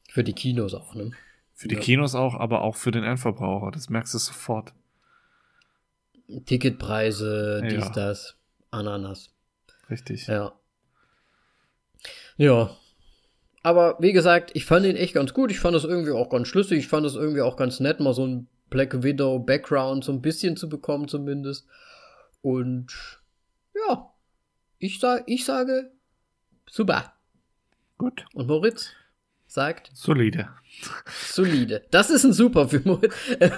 [0.10, 1.12] Für die Kinos auch, ne?
[1.54, 1.82] Für die ja.
[1.82, 3.72] Kinos auch, aber auch für den Endverbraucher.
[3.72, 4.74] Das merkst du sofort.
[6.46, 7.90] Ticketpreise, dies, ja.
[7.90, 8.36] das,
[8.72, 9.34] Ananas.
[9.90, 10.28] Richtig.
[10.28, 10.54] Ja.
[12.38, 12.76] Ja.
[13.64, 15.52] Aber wie gesagt, ich fand ihn echt ganz gut.
[15.52, 16.80] Ich fand es irgendwie auch ganz schlüssig.
[16.80, 20.22] Ich fand es irgendwie auch ganz nett, mal so ein Black Widow Background so ein
[20.22, 21.68] bisschen zu bekommen, zumindest.
[22.42, 23.22] Und
[23.76, 24.12] ja,
[24.80, 25.92] ich, sag, ich sage
[26.72, 27.12] Super.
[27.98, 28.26] Gut.
[28.34, 28.94] Und Moritz
[29.46, 29.92] sagt?
[29.94, 30.48] Solide.
[31.06, 31.86] Solide.
[31.92, 33.14] Das ist ein Super für Moritz.
[33.40, 33.50] äh,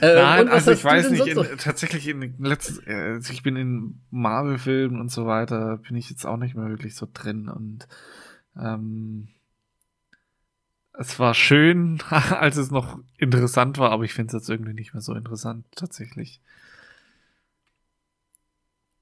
[0.00, 5.10] Nein, also ich weiß nicht, in, tatsächlich in letzten, äh, ich bin in Marvel-Filmen und
[5.10, 7.88] so weiter, bin ich jetzt auch nicht mehr wirklich so drin und
[8.56, 9.26] ähm,
[10.92, 14.94] es war schön, als es noch interessant war, aber ich finde es jetzt irgendwie nicht
[14.94, 16.40] mehr so interessant, tatsächlich.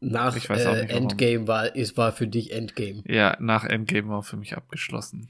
[0.00, 3.02] Nach äh, Endgame war, ist, war für dich Endgame.
[3.06, 5.28] Ja, nach Endgame war für mich abgeschlossen.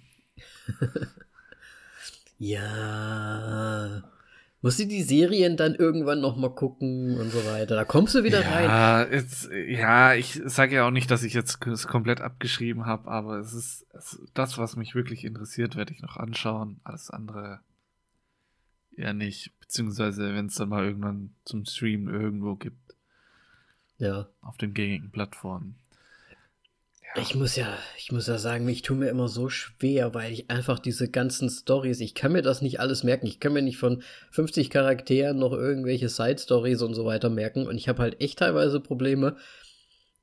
[2.38, 4.02] ja.
[4.62, 7.76] Musst du die Serien dann irgendwann noch mal gucken und so weiter.
[7.76, 9.12] Da kommst du wieder ja, rein.
[9.12, 13.38] Jetzt, ja, ich sage ja auch nicht, dass ich jetzt es komplett abgeschrieben habe, aber
[13.38, 16.80] es ist es, das, was mich wirklich interessiert, werde ich noch anschauen.
[16.82, 17.60] Alles andere
[18.96, 19.52] ja nicht.
[19.60, 22.95] Beziehungsweise, wenn es dann mal irgendwann zum Stream irgendwo gibt.
[23.98, 24.28] Ja.
[24.42, 25.76] Auf den gängigen Plattformen.
[27.18, 30.50] Ich muss ja, ich muss ja sagen, ich tue mir immer so schwer, weil ich
[30.50, 33.26] einfach diese ganzen Stories, ich kann mir das nicht alles merken.
[33.26, 37.66] Ich kann mir nicht von 50 Charakteren noch irgendwelche Side Stories und so weiter merken.
[37.66, 39.36] Und ich habe halt echt teilweise Probleme,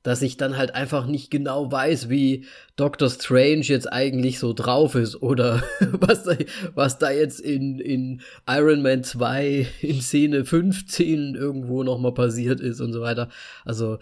[0.04, 2.44] dass ich dann halt einfach nicht genau weiß, wie
[2.76, 6.36] Doctor Strange jetzt eigentlich so drauf ist oder was da,
[6.74, 12.80] was da jetzt in, in Iron Man 2 in Szene 15 irgendwo nochmal passiert ist
[12.80, 13.30] und so weiter.
[13.64, 13.98] Also,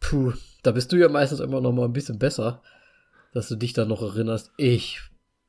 [0.00, 0.32] puh,
[0.64, 2.60] da bist du ja meistens immer noch mal ein bisschen besser,
[3.32, 4.50] dass du dich da noch erinnerst.
[4.56, 5.00] Ich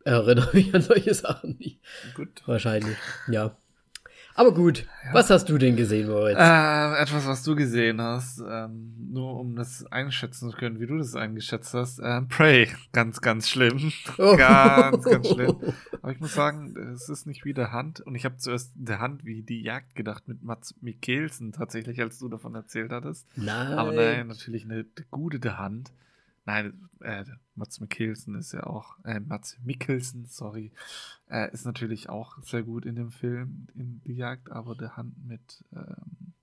[0.06, 1.80] erinnere mich an solche Sachen nicht.
[2.13, 2.44] Gut.
[2.46, 3.58] Wahrscheinlich, ja.
[4.36, 5.13] Aber gut, ja.
[5.13, 6.38] was hast du denn gesehen, Moritz?
[6.38, 10.98] Äh, etwas, was du gesehen hast, ähm, nur um das einschätzen zu können, wie du
[10.98, 12.00] das eingeschätzt hast.
[12.00, 13.91] Äh, Prey, ganz, ganz schlimm.
[14.17, 14.36] Oh.
[14.36, 15.58] Ganz, ganz schlimm.
[16.02, 18.02] Aber ich muss sagen, es ist nicht wie der Hand.
[18.02, 22.20] Und ich habe zuerst der Hand wie die Jagd gedacht mit Mats Mikkelsen tatsächlich, als
[22.20, 23.26] du davon erzählt hattest.
[23.36, 23.74] Nein.
[23.74, 25.91] Aber nein, natürlich eine, eine gute der Hand.
[26.51, 27.23] Nein, äh,
[27.55, 30.73] Mats Mikkelsen ist ja auch, äh, Mats Mikkelsen, sorry,
[31.29, 35.13] äh, ist natürlich auch sehr gut in dem Film, in Die Jagd, aber der Hand
[35.25, 36.33] mit, ähm,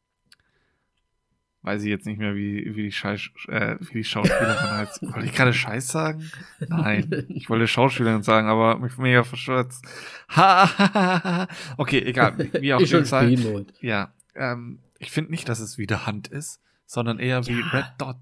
[1.61, 5.03] weiß ich jetzt nicht mehr, wie, wie, die, Scheiß, äh, wie die Schauspielerin heißt.
[5.13, 6.31] Wollte ich gerade Scheiß sagen?
[6.67, 9.85] Nein, ich wollte Schauspielerin sagen, aber mich mega verschwörzt.
[10.31, 13.67] Ha, okay, egal, wie auch immer.
[13.83, 17.67] Ja, ähm, ich finde nicht, dass es wie der Hand ist, sondern eher wie ja.
[17.67, 18.17] Red Dot.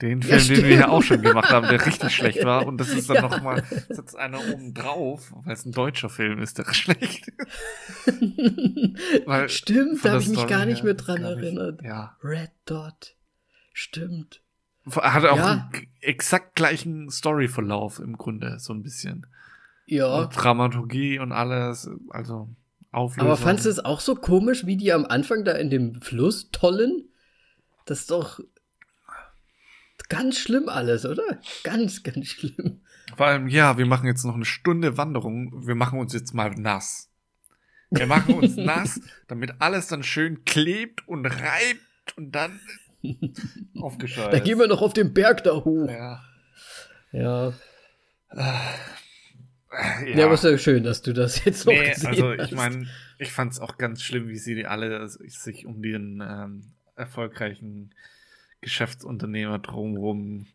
[0.00, 2.66] Den Film, ja, den wir ja auch schon gemacht haben, der richtig schlecht war.
[2.66, 3.22] Und das ist dann ja.
[3.22, 8.06] nochmal, setzt einer oben drauf, weil es ein deutscher Film ist, der schlecht ist.
[9.26, 11.82] weil Stimmt, da habe ich mich gar nicht mehr dran erinnert.
[11.82, 12.16] Ja.
[12.22, 13.16] Red Dot.
[13.72, 14.40] Stimmt.
[14.88, 15.70] Hat auch ja.
[15.72, 19.26] einen exakt gleichen Storyverlauf im Grunde, so ein bisschen.
[19.86, 20.20] Ja.
[20.20, 22.48] Und Dramaturgie und alles, also
[22.92, 23.28] Auflösung.
[23.28, 26.50] Aber fandest du es auch so komisch, wie die am Anfang da in dem Fluss
[26.50, 27.08] tollen?
[27.84, 28.40] Das ist doch
[30.08, 31.40] Ganz schlimm alles, oder?
[31.64, 32.80] Ganz, ganz schlimm.
[33.16, 35.66] Vor allem, ja, wir machen jetzt noch eine Stunde Wanderung.
[35.66, 37.10] Wir machen uns jetzt mal nass.
[37.90, 42.60] Wir machen uns nass, damit alles dann schön klebt und reibt und dann
[43.80, 44.32] aufgescheuert.
[44.32, 45.88] Da gehen wir noch auf den Berg da hoch.
[45.88, 46.22] Ja.
[47.12, 47.52] Ja.
[48.34, 52.52] Ja, ja aber ist ja schön, dass du das jetzt noch nee, gesehen also ich
[52.52, 52.86] meine,
[53.18, 57.94] ich fand es auch ganz schlimm, wie sie alle sich um den ähm, erfolgreichen
[58.60, 60.46] Geschäftsunternehmer drumherum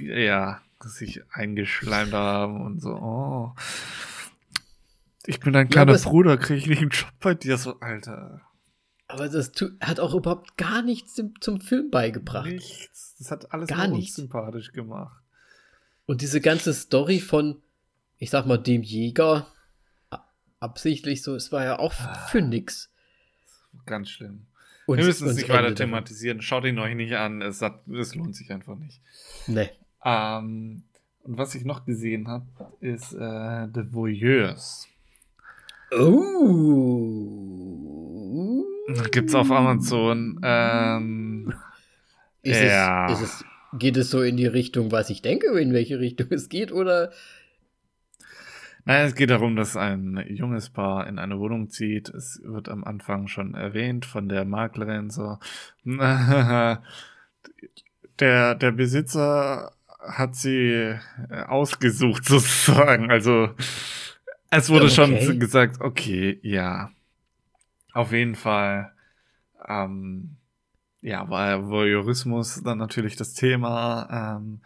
[0.00, 3.54] ja, sich eingeschleimt haben und so, oh.
[5.26, 8.40] Ich bin dein kleiner ja, Bruder, kriege ich nicht einen Job bei dir, so, Alter.
[9.06, 12.50] Aber das hat auch überhaupt gar nichts zum, zum Film beigebracht.
[12.50, 13.14] Nichts.
[13.18, 15.22] Das hat alles gar nicht sympathisch gemacht.
[16.06, 17.62] Und diese ganze Story von,
[18.18, 19.46] ich sag mal, dem Jäger,
[20.58, 22.46] absichtlich so, es war ja auch für ah.
[22.46, 22.90] nix.
[23.86, 24.46] Ganz schlimm.
[24.86, 26.42] Und, Wir müssen es nicht weiter thematisieren.
[26.42, 27.40] Schaut ihn euch nicht an.
[27.42, 29.00] Es, hat, es lohnt sich einfach nicht.
[29.46, 29.70] Nee.
[30.04, 30.82] Ähm,
[31.22, 32.46] und was ich noch gesehen habe,
[32.80, 34.88] ist äh, The Voyeurs.
[35.92, 36.32] Oh.
[39.12, 40.40] Gibt's auf Amazon.
[40.42, 41.54] Ähm,
[42.42, 43.10] ist ja.
[43.10, 43.44] Es, ist es,
[43.78, 47.12] geht es so in die Richtung, was ich denke, in welche Richtung es geht, oder
[48.84, 52.08] Nein, es geht darum, dass ein junges Paar in eine Wohnung zieht.
[52.08, 55.38] Es wird am Anfang schon erwähnt von der Maklerin so.
[55.84, 56.78] der,
[58.18, 60.96] der Besitzer hat sie
[61.30, 63.10] äh, ausgesucht sozusagen.
[63.10, 63.50] Also
[64.50, 64.94] es wurde okay.
[64.94, 66.90] schon gesagt, okay, ja.
[67.92, 68.92] Auf jeden Fall.
[69.66, 70.36] Ähm,
[71.02, 74.38] ja, war Voyeurismus dann natürlich das Thema.
[74.38, 74.60] Ähm,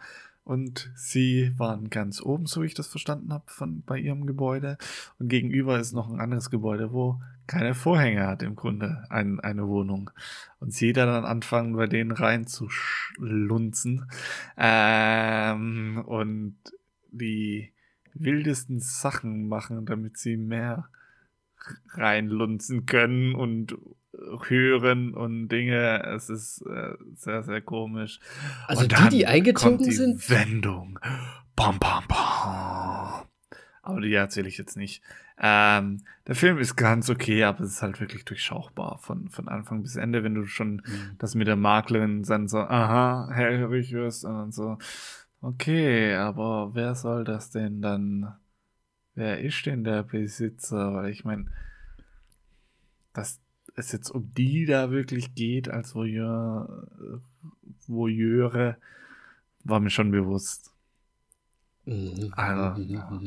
[0.47, 4.77] und sie waren ganz oben, so wie ich das verstanden habe, von bei ihrem Gebäude.
[5.19, 9.67] Und gegenüber ist noch ein anderes Gebäude, wo keine Vorhänge hat im Grunde ein, eine
[9.67, 10.09] Wohnung.
[10.61, 14.09] Und sie dann anfangen, bei denen reinzuschlunzen
[14.55, 16.55] ähm, und
[17.11, 17.73] die
[18.13, 20.87] wildesten Sachen machen, damit sie mehr
[21.89, 23.75] reinlunzen können und
[24.47, 26.03] hören und Dinge.
[26.03, 28.19] Es ist äh, sehr, sehr komisch.
[28.67, 30.29] Also die, die eingezogen die sind?
[30.29, 30.99] Wendung.
[31.55, 33.27] Bam, bam, bam.
[33.81, 35.01] Aber die erzähle ich jetzt nicht.
[35.39, 39.81] Ähm, der Film ist ganz okay, aber es ist halt wirklich durchschaubar von, von Anfang
[39.83, 41.15] bis Ende, wenn du schon mhm.
[41.19, 44.77] das mit der Maklerin dann so, aha, hellhörig wirst und dann so,
[45.41, 48.35] okay, aber wer soll das denn dann,
[49.13, 50.95] wer ist denn der Besitzer?
[50.95, 51.45] Weil ich meine,
[53.13, 53.39] dass
[53.77, 56.87] es jetzt um die da wirklich geht als Voyeur,
[57.85, 58.77] Voyeure,
[59.63, 60.71] war mir schon bewusst.
[61.85, 62.33] Mhm.
[62.35, 62.89] Also, mhm.
[62.89, 63.21] ja.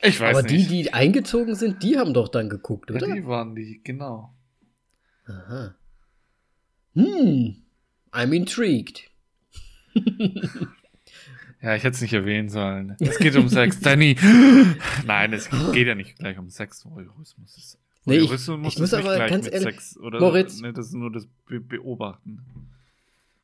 [0.00, 0.70] Ich weiß Aber nicht.
[0.70, 3.06] die, die eingezogen sind, die haben doch dann geguckt, oder?
[3.06, 4.32] Ja, die waren die, genau.
[5.26, 5.74] Aha.
[6.94, 7.56] Hm,
[8.12, 9.10] I'm intrigued.
[11.60, 12.96] ja, ich hätte es nicht erwähnen sollen.
[13.00, 13.80] Es geht um Sex.
[13.80, 14.16] Danny!
[15.04, 16.86] Nein, es geht ja nicht gleich um Sex.
[16.86, 17.78] Voyeurismus ist.
[18.04, 20.60] Nee, ich, ich muss aber ganz ehrlich, Sex, oder, Moritz.
[20.60, 22.40] Ne, das ist nur das Be Beobachten.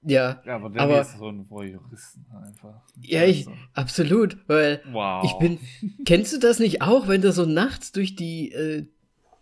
[0.03, 2.83] Ja, ja aber der aber, ist so ein Voyeuristen einfach.
[3.01, 3.59] Ja, ich, also.
[3.73, 5.25] absolut, weil wow.
[5.25, 5.59] ich bin,
[6.05, 8.87] kennst du das nicht auch, wenn du so nachts durch die, äh,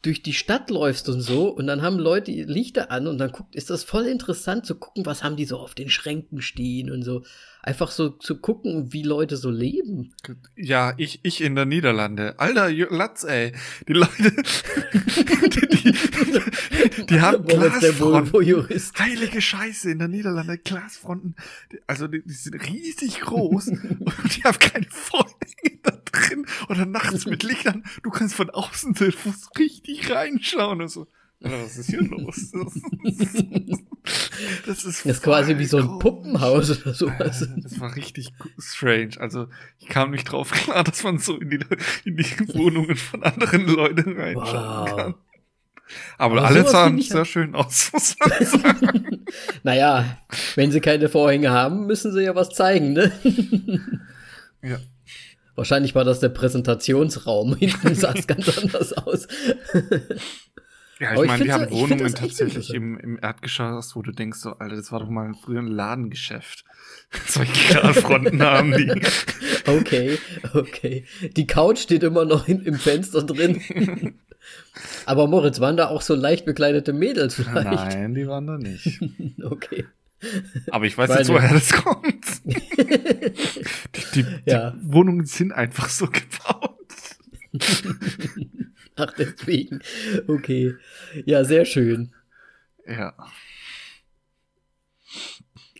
[0.02, 3.54] durch die Stadt läufst und so und dann haben Leute Lichter an und dann guckt,
[3.54, 7.02] ist das voll interessant zu gucken, was haben die so auf den Schränken stehen und
[7.02, 7.22] so.
[7.64, 10.12] Einfach so zu gucken, wie Leute so leben.
[10.56, 12.34] Ja, ich, ich in der Niederlande.
[12.40, 13.52] Alter, Latz, ey.
[13.86, 14.10] Die Leute,
[14.92, 18.68] die, die, die haben Glasfronten.
[18.98, 20.58] Heilige Scheiße in der Niederlande.
[20.58, 21.36] Glasfronten.
[21.86, 27.42] Also, die, die sind riesig groß und die haben keine Vorhänge drin oder nachts mit
[27.42, 27.85] Lichtern.
[28.03, 29.07] Du kannst von außen so
[29.59, 31.09] richtig reinschauen und so.
[31.40, 32.53] Was ist hier los?
[34.66, 37.46] Das ist, das ist quasi wie so ein Puppenhaus oder sowas.
[37.59, 39.12] Das war richtig strange.
[39.20, 39.46] Also
[39.79, 41.61] ich kam nicht drauf klar, dass man so in die,
[42.05, 44.96] in die Wohnungen von anderen Leuten reinschauen wow.
[44.96, 45.14] kann.
[46.18, 49.25] Aber, Aber alle sahen sehr halt schön aus, muss man sagen.
[49.62, 50.18] naja,
[50.57, 53.12] wenn sie keine Vorhänge haben, müssen sie ja was zeigen, ne?
[54.62, 54.79] ja.
[55.54, 57.56] Wahrscheinlich war das der Präsentationsraum.
[57.58, 59.28] Hinten sah es ganz anders aus.
[60.98, 64.76] Ja, ich meine, die haben Wohnungen tatsächlich im, im Erdgeschoss, wo du denkst, so, Alter,
[64.76, 66.64] das war doch mal früher ein Ladengeschäft.
[67.26, 68.90] Solche Glasfronten haben die.
[69.66, 70.18] Okay,
[70.54, 71.04] okay.
[71.36, 74.14] Die Couch steht immer noch in, im Fenster drin.
[75.06, 77.64] Aber Moritz, waren da auch so leicht bekleidete Mädels vielleicht?
[77.64, 79.00] Nein, die waren da nicht.
[79.42, 79.86] okay.
[80.70, 81.20] Aber ich weiß Meine.
[81.20, 82.44] jetzt, woher das kommt.
[82.44, 84.70] die, die, ja.
[84.70, 86.78] die Wohnungen sind einfach so gebaut.
[88.96, 89.80] Ach, deswegen.
[90.28, 90.74] Okay.
[91.24, 92.12] Ja, sehr schön.
[92.87, 93.14] Ja.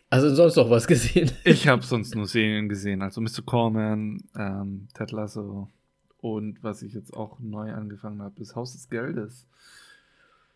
[0.09, 1.31] Also sonst noch was gesehen?
[1.43, 3.01] Ich habe sonst nur Serien gesehen.
[3.01, 3.41] Also Mr.
[3.45, 5.69] Corman, ähm, Ted Lasso
[6.17, 9.47] und was ich jetzt auch neu angefangen habe, ist Haus des Geldes.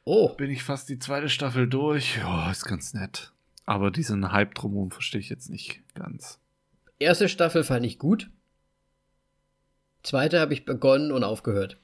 [0.04, 0.30] Oh.
[0.36, 2.18] Bin ich fast die zweite Staffel durch.
[2.18, 3.34] Ja, ist ganz nett.
[3.68, 6.40] Aber diesen Hype drumherum verstehe ich jetzt nicht ganz.
[7.00, 8.32] Erste Staffel fand ich gut.
[10.04, 11.78] Zweite habe ich begonnen und aufgehört.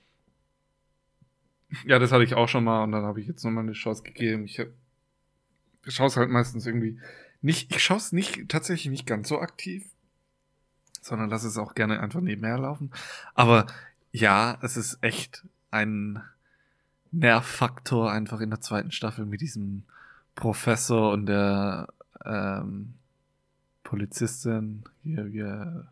[1.86, 4.04] Ja, das hatte ich auch schon mal und dann habe ich jetzt nochmal eine Chance
[4.04, 4.46] gegeben.
[4.46, 7.00] Ich, ich schaue es halt meistens irgendwie
[7.42, 9.84] nicht, ich schaue es nicht, tatsächlich nicht ganz so aktiv,
[11.02, 12.92] sondern lasse es auch gerne einfach nebenher laufen.
[13.34, 13.68] Aber
[14.14, 16.24] ja, es ist echt ein
[17.12, 19.84] Nervfaktor einfach in der zweiten Staffel mit diesem
[20.36, 21.88] Professor und der
[22.26, 22.96] ähm,
[23.84, 24.84] Polizistin.
[25.04, 25.88] Hier, hier,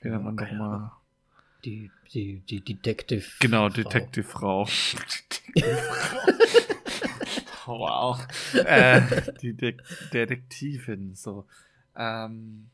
[0.00, 0.92] wie nennt man doch mal?
[1.64, 3.24] Die, die, die Detective.
[3.40, 4.66] Genau, Detective-Frau.
[7.66, 8.20] wow.
[8.54, 9.02] Äh,
[9.42, 9.76] die De
[10.12, 11.46] Detektivin, so.
[11.96, 12.68] Ähm,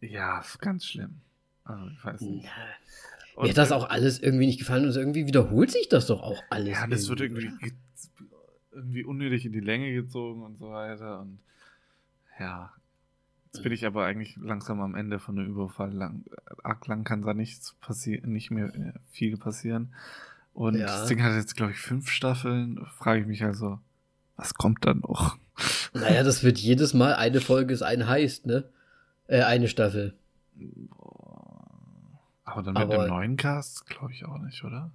[0.00, 1.20] ja, ganz schlimm.
[1.64, 2.48] Also, ich weiß nicht.
[3.34, 6.22] Und, Mir hat das auch alles irgendwie nicht gefallen und irgendwie wiederholt sich das doch
[6.22, 6.72] auch alles.
[6.72, 7.52] Ja, das wird irgendwie,
[8.78, 11.20] irgendwie unnötig in die Länge gezogen und so weiter.
[11.20, 11.38] Und
[12.38, 12.72] ja,
[13.52, 15.92] Jetzt bin ich aber eigentlich langsam am Ende von dem Überfall.
[15.92, 16.24] Lang,
[16.62, 19.94] arg lang kann da nichts passieren, nicht mehr äh, viel passieren.
[20.52, 20.86] Und ja.
[20.86, 22.84] das Ding hat jetzt, glaube ich, fünf Staffeln.
[22.96, 23.78] Frage ich mich also,
[24.36, 25.38] was kommt dann noch?
[25.94, 28.64] Naja, das wird jedes Mal eine Folge ist ein heißt, ne?
[29.26, 30.14] Äh, eine Staffel.
[32.44, 34.92] Aber dann mit aber dem neuen Cast, glaube ich auch nicht, oder?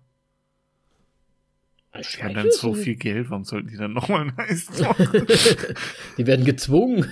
[1.96, 5.28] Die haben dann so viel Geld, warum sollten die dann nochmal ein machen?
[6.18, 7.12] die werden gezwungen.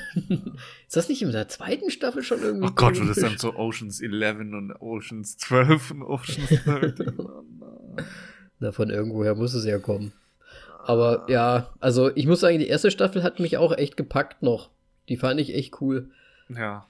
[0.87, 2.67] Ist das nicht in der zweiten Staffel schon irgendwie?
[2.67, 7.13] Oh Gott, und das dann so Oceans 11 und Oceans 12 und Oceans 13.
[8.59, 10.13] Na, von irgendwoher muss es ja kommen.
[10.83, 14.71] Aber ja, also ich muss sagen, die erste Staffel hat mich auch echt gepackt noch.
[15.09, 16.09] Die fand ich echt cool.
[16.49, 16.87] Ja.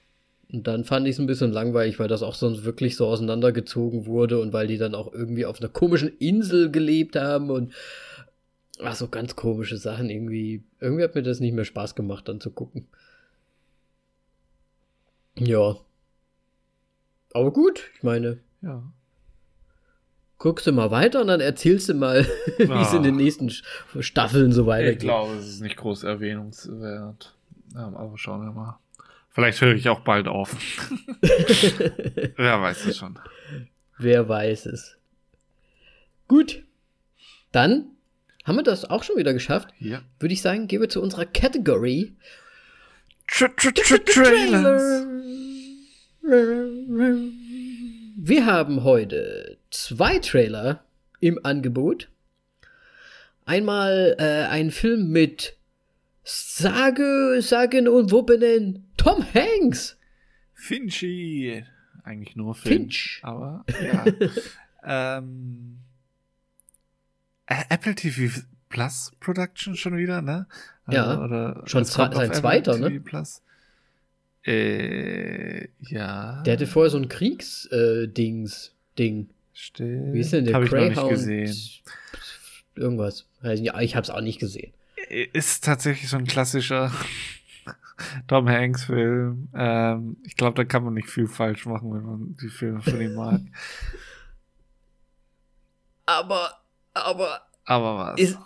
[0.52, 4.04] Und dann fand ich es ein bisschen langweilig, weil das auch sonst wirklich so auseinandergezogen
[4.04, 7.72] wurde und weil die dann auch irgendwie auf einer komischen Insel gelebt haben und
[8.82, 10.62] ach, so ganz komische Sachen irgendwie.
[10.78, 12.86] Irgendwie hat mir das nicht mehr Spaß gemacht, dann zu gucken.
[15.38, 15.76] Ja.
[17.32, 18.38] Aber gut, ich meine.
[18.60, 18.82] Ja.
[20.36, 22.26] Guckst du mal weiter und dann erzählst du mal,
[22.58, 23.50] wie es in den nächsten
[24.00, 25.04] Staffeln so weitergeht.
[25.04, 27.34] Ich glaube, es ist nicht groß erwähnungswert.
[27.74, 28.81] Ja, aber schauen wir mal.
[29.32, 30.54] Vielleicht höre ich auch bald auf.
[32.36, 33.18] Wer weiß es schon.
[33.98, 34.98] Wer weiß es.
[36.28, 36.62] Gut.
[37.50, 37.86] Dann
[38.44, 39.68] haben wir das auch schon wieder geschafft.
[39.78, 40.02] Ja.
[40.18, 42.12] Würde ich sagen, gehen wir zu unserer Category.
[44.04, 45.06] Trailers.
[48.16, 50.84] Wir haben heute zwei Trailer
[51.20, 52.08] im Angebot.
[53.46, 55.56] Einmal äh, ein Film mit
[56.22, 59.96] sage, sagen und wuppenen Tom Hanks.
[60.54, 61.64] Finchy.
[62.04, 62.82] Eigentlich nur Film.
[62.82, 63.18] Finch.
[63.22, 64.04] Aber ja.
[65.18, 65.78] ähm,
[67.46, 70.46] Apple TV Plus Production schon wieder, ne?
[70.88, 71.20] Ja.
[71.20, 73.00] Oder schon sein zweiter, ne?
[73.00, 73.42] Plus.
[74.44, 76.42] Äh, ja.
[76.42, 79.28] Der hatte vorher so ein Kriegsdings, äh, Ding.
[79.52, 80.14] Stimmt.
[80.14, 80.90] Wie ist denn der Hab Greyhound?
[80.90, 81.56] ich noch nicht gesehen.
[82.76, 83.26] Irgendwas.
[83.42, 84.72] Ja, ich hab's auch nicht gesehen.
[85.32, 86.92] Ist tatsächlich so ein klassischer
[88.26, 89.48] Tom Hanks Film.
[89.54, 93.00] Ähm, ich glaube, da kann man nicht viel falsch machen, wenn man die Filme von
[93.00, 93.40] ihm mag.
[96.04, 96.58] Aber,
[96.94, 98.20] aber, Aber was?
[98.20, 98.36] ist,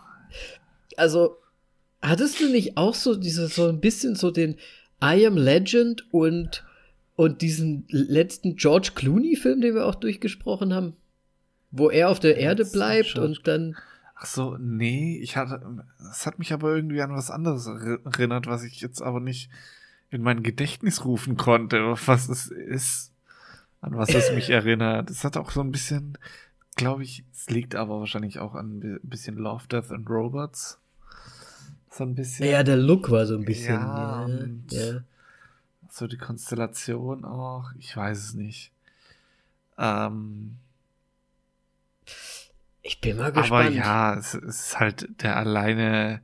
[0.97, 1.39] also,
[2.03, 4.57] hattest du nicht auch so diese, so ein bisschen so den
[5.03, 6.65] I Am Legend und,
[7.17, 10.97] und diesen letzten George Clooney Film, den wir auch durchgesprochen haben?
[11.71, 13.77] Wo er auf der Erde bleibt und dann,
[14.19, 18.47] Ach so, nee, ich hatte, das hat mich aber irgendwie an was anderes er- erinnert,
[18.47, 19.51] was ich jetzt aber nicht
[20.11, 23.13] in mein Gedächtnis rufen konnte, was es ist,
[23.83, 25.11] an was es mich erinnert.
[25.11, 26.17] Es hat auch so ein bisschen,
[26.77, 30.79] glaube ich, es liegt aber wahrscheinlich auch an ein bi- bisschen Love, Death and Robots.
[31.91, 32.47] So ein bisschen.
[32.47, 35.01] ja, der Look war so ein bisschen, Ja, ja, und- ja.
[35.91, 38.73] So die Konstellation auch, ich weiß es nicht.
[39.79, 40.57] Ähm,
[42.87, 43.75] Ich bin mal Aber gespannt.
[43.75, 46.21] ja, es, es ist halt der alleine,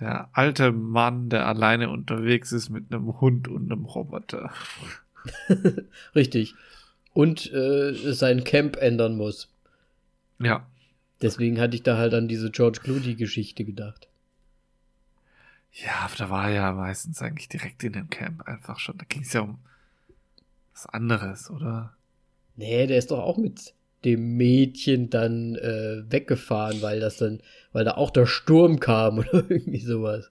[0.00, 4.50] der alte Mann, der alleine unterwegs ist mit einem Hund und einem Roboter.
[6.16, 6.54] Richtig.
[7.14, 9.52] Und äh, sein Camp ändern muss.
[10.40, 10.66] Ja.
[11.20, 14.08] Deswegen hatte ich da halt an diese George Clooney-Geschichte gedacht.
[15.72, 18.98] Ja, aber da war er ja meistens eigentlich direkt in dem Camp einfach schon.
[18.98, 19.58] Da ging es ja um
[20.74, 21.94] was anderes, oder?
[22.56, 27.40] Nee, der ist doch auch mit dem Mädchen dann äh, weggefahren, weil das dann,
[27.72, 30.30] weil da auch der Sturm kam oder irgendwie sowas.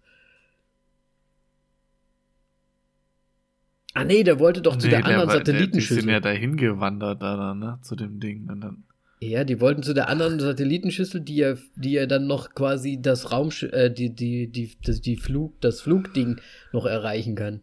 [3.93, 6.01] Ah nee, der wollte doch zu Nee, der anderen der- Die Satellitenschüssel.
[6.01, 8.49] sind ja dahin gewandert, da, dann, ne, zu dem Ding.
[8.49, 8.84] Und dann,
[9.19, 13.32] Ja, die wollten zu der anderen Satellitenschüssel, die ja, die ja dann noch quasi das
[13.32, 16.39] Raumsch äh, die, die, die, das, die Flug, das Flugding
[16.72, 17.61] noch erreichen kann.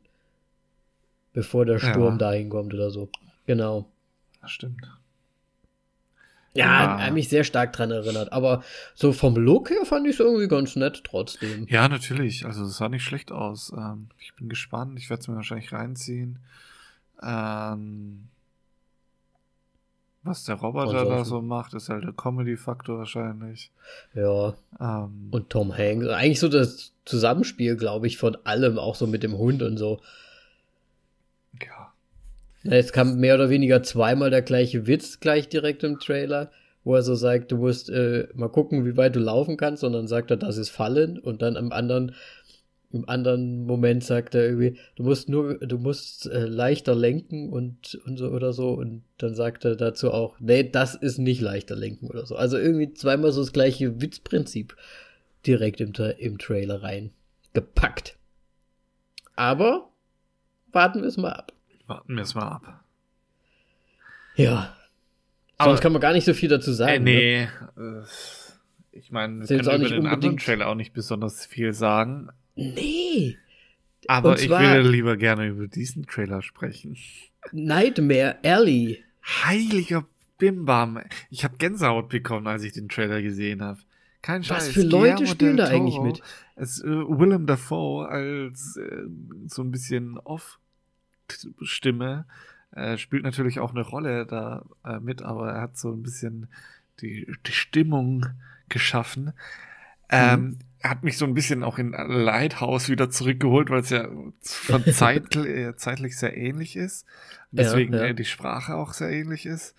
[1.32, 2.18] Bevor der Sturm Ja.
[2.18, 3.11] dahin kommt oder so.
[3.46, 3.90] Genau.
[4.42, 4.82] das stimmt.
[6.59, 7.06] Ja, Ja.
[7.06, 8.32] hat mich sehr stark dran erinnert.
[8.32, 8.62] Aber
[8.94, 11.66] so vom Look her fand ich es irgendwie ganz nett trotzdem.
[11.68, 12.44] Ja, natürlich.
[12.44, 13.72] Also es sah nicht schlecht aus.
[13.76, 14.98] Ähm, ich bin gespannt.
[14.98, 16.38] Ich werde es mir wahrscheinlich reinziehen.
[17.22, 18.24] Ähm,
[20.24, 23.70] was der Roboter da so macht, ist halt der Comedy-Faktor wahrscheinlich.
[24.14, 24.54] Ja.
[24.80, 26.06] Ähm, Und Tom Hanks.
[26.09, 30.00] Eigentlich so das Zusammenspiel, glaube ich, von allem, auch so mit dem Hund und so.
[32.64, 36.50] Ja, Jetzt kam mehr oder weniger zweimal der gleiche Witz gleich direkt im Trailer,
[36.84, 39.92] wo er so sagt, du musst äh, mal gucken, wie weit du laufen kannst, und
[39.92, 42.14] dann sagt er, das ist Fallen, und dann im anderen,
[42.90, 47.94] im anderen Moment sagt er irgendwie, du musst nur, du musst äh, leichter lenken und,
[48.06, 51.76] und so oder so, und dann sagt er dazu auch, nee, das ist nicht leichter
[51.76, 52.36] lenken oder so.
[52.36, 54.74] Also irgendwie zweimal so das gleiche Witzprinzip
[55.46, 57.11] direkt im, im Trailer rein
[57.52, 58.16] gepackt.
[59.36, 59.90] Aber
[60.72, 61.52] warten wir es mal ab.
[61.89, 62.84] Warten wir es mal ab.
[64.36, 64.76] Ja.
[65.57, 66.93] Aber- Sonst kann man gar nicht so viel dazu sagen.
[66.93, 67.51] Äh, Ne?
[67.76, 67.82] nee.
[67.82, 68.05] äh,
[68.93, 71.72] Ich meine, wir können auch über nicht den anderen unbedingt- Trailer auch nicht besonders viel
[71.72, 72.28] sagen.
[72.57, 73.36] Nee.
[74.07, 76.97] Aber Und ich zwar- würde lieber gerne über diesen Trailer sprechen.
[77.53, 79.03] Nightmare Alley.
[79.24, 80.05] Heiliger
[80.39, 81.01] Bimbam.
[81.30, 83.80] Ich habe Gänsehaut bekommen, als ich den Trailer gesehen habe.
[84.22, 84.66] Kein Scheiß.
[84.66, 86.20] Was für Leute spielen da eigentlich mit?
[86.57, 89.03] Es, äh, Willem Dafoe als äh,
[89.47, 90.18] so ein bisschen
[91.61, 92.26] Off-Stimme
[92.72, 96.49] äh, spielt natürlich auch eine Rolle da äh, mit, aber er hat so ein bisschen
[97.01, 98.26] die, die Stimmung
[98.68, 99.33] geschaffen.
[100.11, 104.09] Ähm, er hat mich so ein bisschen auch in Lighthouse wieder zurückgeholt, weil es ja
[104.43, 107.05] von Zeit, äh, zeitlich sehr ähnlich ist.
[107.51, 108.05] Und Ja, deswegen ja.
[108.05, 109.74] äh, die Sprache auch sehr ähnlich ist.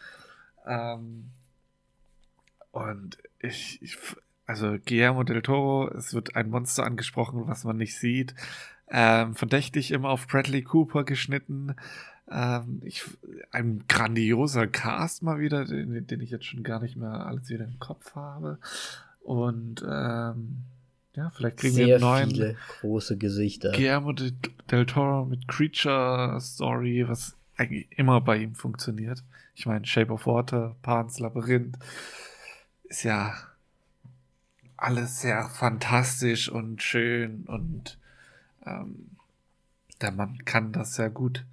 [0.67, 1.31] Ähm,
[2.71, 3.97] und ich, ich,
[4.45, 8.35] also Guillermo del Toro, es wird ein Monster angesprochen, was man nicht sieht.
[8.91, 11.75] Ähm, verdächtig immer auf Bradley Cooper geschnitten.
[12.31, 13.03] Ähm, ich,
[13.51, 17.65] ein grandioser Cast mal wieder, den, den, ich jetzt schon gar nicht mehr alles wieder
[17.65, 18.59] im Kopf habe.
[19.21, 20.63] Und ähm,
[21.15, 23.71] ja, vielleicht kriegen Sehr wir einen neuen viele große Gesichter.
[23.71, 24.31] Guillermo de,
[24.71, 29.23] del Toro mit Creature Story, was eigentlich immer bei ihm funktioniert.
[29.53, 31.77] Ich meine, Shape of Water, Pan's Labyrinth
[32.85, 33.33] ist ja
[34.77, 37.98] alles sehr fantastisch und schön und
[38.69, 39.11] ähm,
[40.01, 41.45] der Mann kann das sehr gut.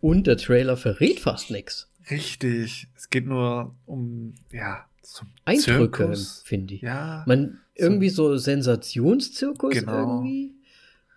[0.00, 1.88] Und der Trailer verrät fast nichts.
[2.10, 2.88] Richtig.
[2.96, 6.82] Es geht nur um, ja, zum Eindrücke, finde ich.
[6.82, 7.24] Ja.
[7.26, 9.92] Man, irgendwie so, Sensationszirkus genau.
[9.92, 10.54] irgendwie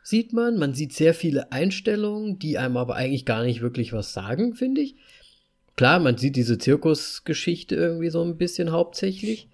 [0.03, 0.57] sieht man.
[0.57, 4.81] Man sieht sehr viele Einstellungen, die einem aber eigentlich gar nicht wirklich was sagen, finde
[4.81, 4.95] ich.
[5.75, 9.49] Klar, man sieht diese Zirkusgeschichte irgendwie so ein bisschen hauptsächlich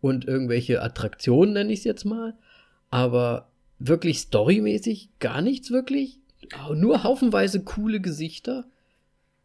[0.00, 2.34] und irgendwelche Attraktionen nenne ich es jetzt mal,
[2.90, 6.18] aber wirklich storymäßig gar nichts wirklich.
[6.74, 8.64] Nur haufenweise coole Gesichter.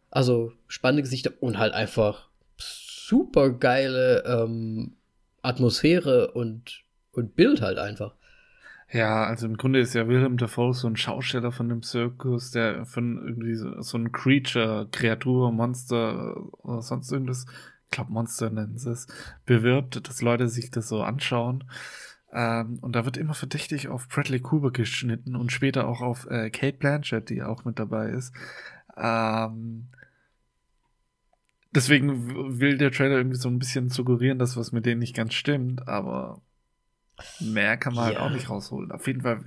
[0.09, 4.93] Also spannende Gesichter und halt einfach super geile ähm,
[5.41, 8.15] Atmosphäre und, und Bild halt einfach.
[8.91, 12.85] Ja, also im Grunde ist ja Wilhelm Dafoe so ein Schausteller von dem Zirkus, der
[12.85, 17.45] von irgendwie so, so ein Creature, Kreatur, Monster oder sonst irgendwas,
[17.85, 19.07] ich glaube Monster nennen sie es,
[19.47, 21.63] bewirbt, dass Leute sich das so anschauen.
[22.33, 26.49] Ähm, und da wird immer verdächtig auf Bradley Cooper geschnitten und später auch auf äh,
[26.49, 28.33] Kate Blanchett, die auch mit dabei ist.
[28.97, 29.87] Ähm,
[31.71, 35.33] deswegen will der Trailer irgendwie so ein bisschen suggerieren, dass was mit denen nicht ganz
[35.33, 36.41] stimmt, aber
[37.39, 38.21] Mehr kann man halt ja.
[38.21, 38.91] halt auch nicht rausholen.
[38.91, 39.43] Auf jeden Fall,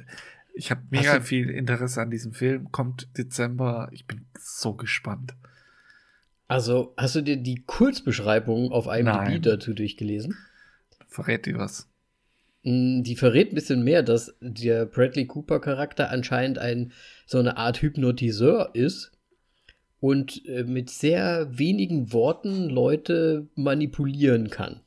[0.54, 2.70] ich habe mega viel Interesse an diesem Film.
[2.70, 3.88] Kommt Dezember.
[3.92, 5.34] Ich bin so gespannt.
[6.48, 9.42] Also, hast du dir die Kurzbeschreibung auf einem Nein.
[9.42, 10.36] dazu durchgelesen?
[11.08, 11.88] Verrät die was?
[12.68, 16.90] Die verrät ein bisschen mehr, dass der Bradley Cooper Charakter anscheinend ein
[17.24, 19.12] so eine Art Hypnotiseur ist
[20.00, 24.80] und äh, mit sehr wenigen Worten Leute manipulieren kann.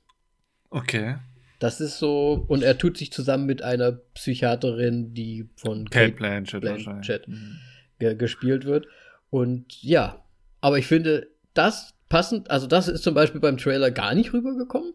[0.72, 1.16] Okay.
[1.60, 6.18] Das ist so, und er tut sich zusammen mit einer Psychiaterin, die von Kate, Kate
[6.18, 8.18] Blanchett, Blanchett mhm.
[8.18, 8.88] gespielt wird.
[9.30, 10.22] Und ja,
[10.60, 14.94] aber ich finde, das passend, also das ist zum Beispiel beim Trailer gar nicht rübergekommen.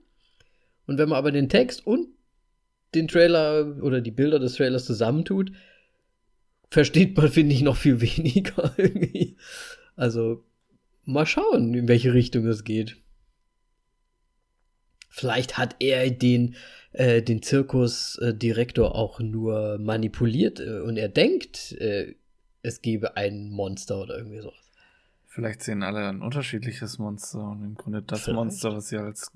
[0.86, 2.08] Und wenn man aber den Text und
[2.94, 5.52] den Trailer oder die Bilder des Trailers zusammentut,
[6.70, 9.36] versteht man, finde ich, noch viel weniger irgendwie.
[9.96, 10.44] Also,
[11.04, 12.96] mal schauen, in welche Richtung es geht.
[15.08, 16.56] Vielleicht hat er den,
[16.92, 22.16] äh, den Zirkusdirektor auch nur manipuliert äh, und er denkt, äh,
[22.62, 24.72] es gebe ein Monster oder irgendwie sowas.
[25.28, 28.36] Vielleicht sehen alle ein unterschiedliches Monster und im Grunde das Vielleicht.
[28.36, 29.30] Monster, was sie als,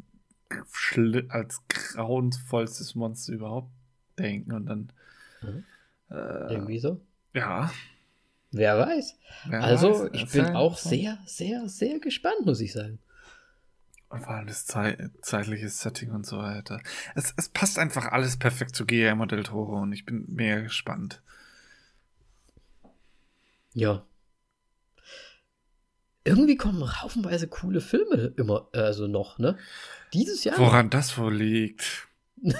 [1.28, 3.70] als grauenvollstes Monster überhaupt
[4.18, 4.92] denken und dann.
[5.42, 5.64] Mhm.
[6.10, 7.00] Äh, irgendwie so?
[7.34, 7.70] Ja.
[8.50, 9.16] Wer weiß.
[9.46, 12.98] Wer also, weiß, ich bin auch sehr, sehr, sehr gespannt, muss ich sagen.
[14.08, 16.80] Und vor allem das Ze zeitliche Setting und so weiter.
[17.14, 21.20] Es, es passt einfach alles perfekt zu Guillermo del Toro und ich bin mega gespannt.
[23.74, 24.02] Ja.
[26.28, 29.56] Irgendwie kommen haufenweise coole Filme immer, also noch, ne?
[30.12, 30.58] Dieses Jahr.
[30.58, 32.08] Woran das wohl liegt.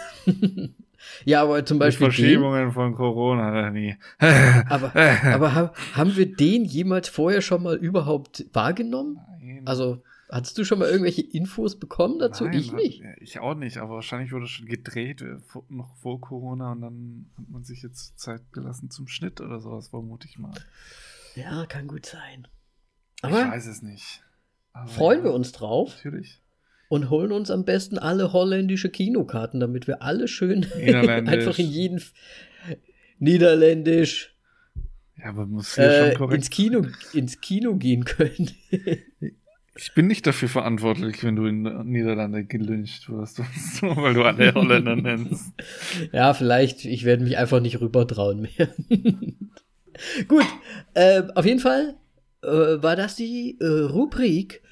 [1.25, 2.09] ja, aber zum Beispiel.
[2.09, 3.97] Die Verschiebungen den, von Corona, nie.
[4.19, 4.95] aber
[5.25, 9.19] aber haben wir den jemals vorher schon mal überhaupt wahrgenommen?
[9.41, 9.62] Nein.
[9.66, 10.03] Also.
[10.31, 12.45] Hattest du schon mal irgendwelche Infos bekommen dazu?
[12.45, 13.03] Nein, ich nicht.
[13.19, 15.39] Ich auch nicht, aber wahrscheinlich wurde schon gedreht, äh,
[15.71, 19.89] noch vor Corona und dann hat man sich jetzt Zeit gelassen zum Schnitt oder sowas,
[19.89, 20.53] vermute ich mal.
[21.35, 22.47] Ja, kann gut sein.
[23.23, 24.23] Aber ich weiß es nicht.
[24.73, 25.95] Aber freuen wir uns drauf.
[25.97, 26.41] Natürlich.
[26.89, 32.03] Und holen uns am besten alle holländische Kinokarten, damit wir alle schön einfach in jeden
[33.19, 34.35] Niederländisch.
[35.16, 38.51] Ja, aber muss ja äh, schon korrekt ins Kino, ins Kino gehen können.
[39.81, 43.39] Ich bin nicht dafür verantwortlich, wenn du in Niederlande gelyncht wirst,
[43.81, 45.53] weil du alle Holländer nennst.
[46.11, 48.75] Ja, vielleicht, ich werde mich einfach nicht rübertrauen mehr.
[50.27, 50.47] Gut,
[50.95, 51.95] äh, auf jeden Fall
[52.43, 54.62] äh, war das die äh, Rubrik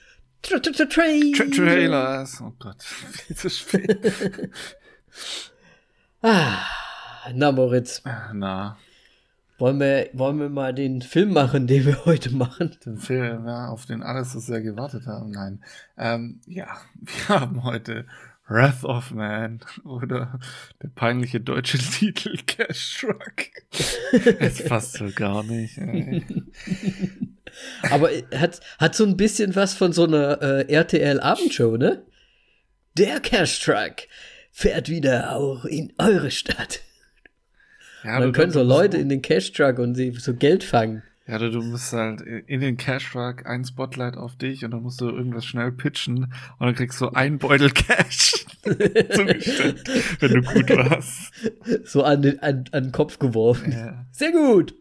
[0.42, 2.40] Tra -tra -tra Tra Trailers.
[2.40, 3.98] Oh Gott, viel zu spät.
[6.22, 6.58] ah,
[7.34, 8.02] na, Moritz.
[8.32, 8.76] Na.
[9.58, 12.76] Wollen wir, wollen wir mal den Film machen, den wir heute machen?
[12.84, 15.30] Den Film, ja, auf den alle so sehr gewartet haben.
[15.30, 15.64] Nein.
[15.96, 18.06] Ähm, ja, wir haben heute
[18.46, 20.38] Wrath of Man oder
[20.82, 23.50] der peinliche deutsche Titel Cash Truck.
[24.38, 25.78] Es passt so gar nicht.
[25.78, 26.24] Ey.
[27.90, 32.02] Aber hat, hat so ein bisschen was von so einer äh, RTL-Abendshow, ne?
[32.96, 34.09] Der Cash Truck
[34.50, 36.80] fährt wieder auch in eure Stadt.
[38.04, 41.02] Ja, dann können so Leute in den Cash Truck und sie so Geld fangen.
[41.26, 44.82] Ja, du, du musst halt in den Cash Truck ein Spotlight auf dich und dann
[44.82, 49.82] musst du irgendwas schnell pitchen und dann kriegst du ein Beutel Cash zugestellt,
[50.20, 51.32] wenn du gut warst.
[51.84, 53.72] So an den, an, an den Kopf geworfen.
[53.72, 54.07] Ja.
[54.12, 54.74] Sehr gut.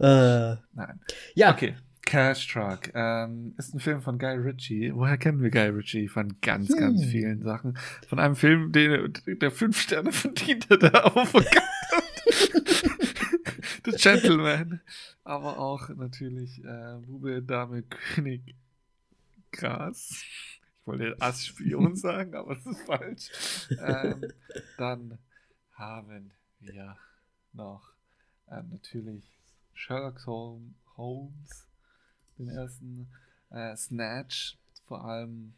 [0.00, 1.00] Äh, Nein.
[1.34, 1.76] ja, Okay.
[2.02, 4.90] Cash Truck ähm, ist ein Film von Guy Ritchie.
[4.92, 6.08] Woher kennen wir Guy Ritchie?
[6.08, 7.08] Von ganz, ganz Hm.
[7.08, 7.78] vielen Sachen.
[8.08, 11.28] Von einem Film, den, der fünf Sterne verdient hat, der hat.
[13.84, 14.80] The Gentleman.
[15.24, 18.56] Aber auch natürlich äh, Bube, Dame, König,
[19.52, 20.24] Gras.
[20.80, 23.68] Ich wollte Ass-Spion sagen, aber das ist falsch.
[23.80, 24.24] Ähm,
[24.78, 25.18] dann
[25.74, 26.96] haben wir
[27.52, 27.92] noch
[28.50, 29.24] ähm, natürlich
[29.80, 31.66] Sherlock Holm- Holmes,
[32.38, 33.08] den ersten
[33.50, 35.54] äh, Snatch vor allem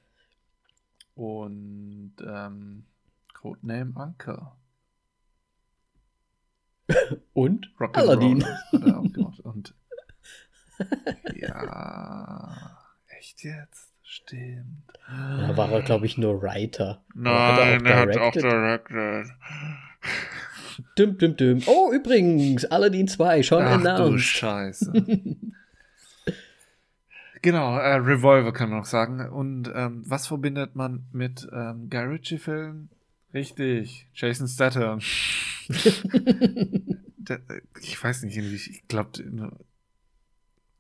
[1.17, 2.85] und ähm,
[3.35, 4.57] Codename Anker.
[7.33, 8.45] und Rock'n'Roll Aladdin.
[8.45, 9.41] hat er auch gemacht.
[9.41, 9.75] Und
[11.35, 12.79] ja,
[13.19, 13.91] echt jetzt?
[14.05, 14.83] Stimmt.
[15.09, 17.03] Da war er, glaube ich, nur Writer.
[17.15, 19.27] Nein, er er hat hat auch auch directed.
[20.99, 21.63] Düm, düm, düm.
[21.67, 24.25] Oh, übrigens, Aladdin 2, schon Ach du announced.
[24.25, 24.93] Scheiße.
[27.43, 29.29] genau, äh, Revolver kann man noch sagen.
[29.29, 32.89] Und ähm, was verbindet man mit ähm, Guy Ritchie-Filmen?
[33.35, 35.01] Richtig, Jason Statham.
[37.29, 37.39] Äh,
[37.81, 39.11] ich weiß nicht, ich glaube,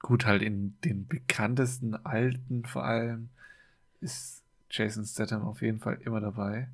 [0.00, 3.28] gut, halt in den bekanntesten alten vor allem
[4.00, 6.68] ist Jason Statham auf jeden Fall immer dabei.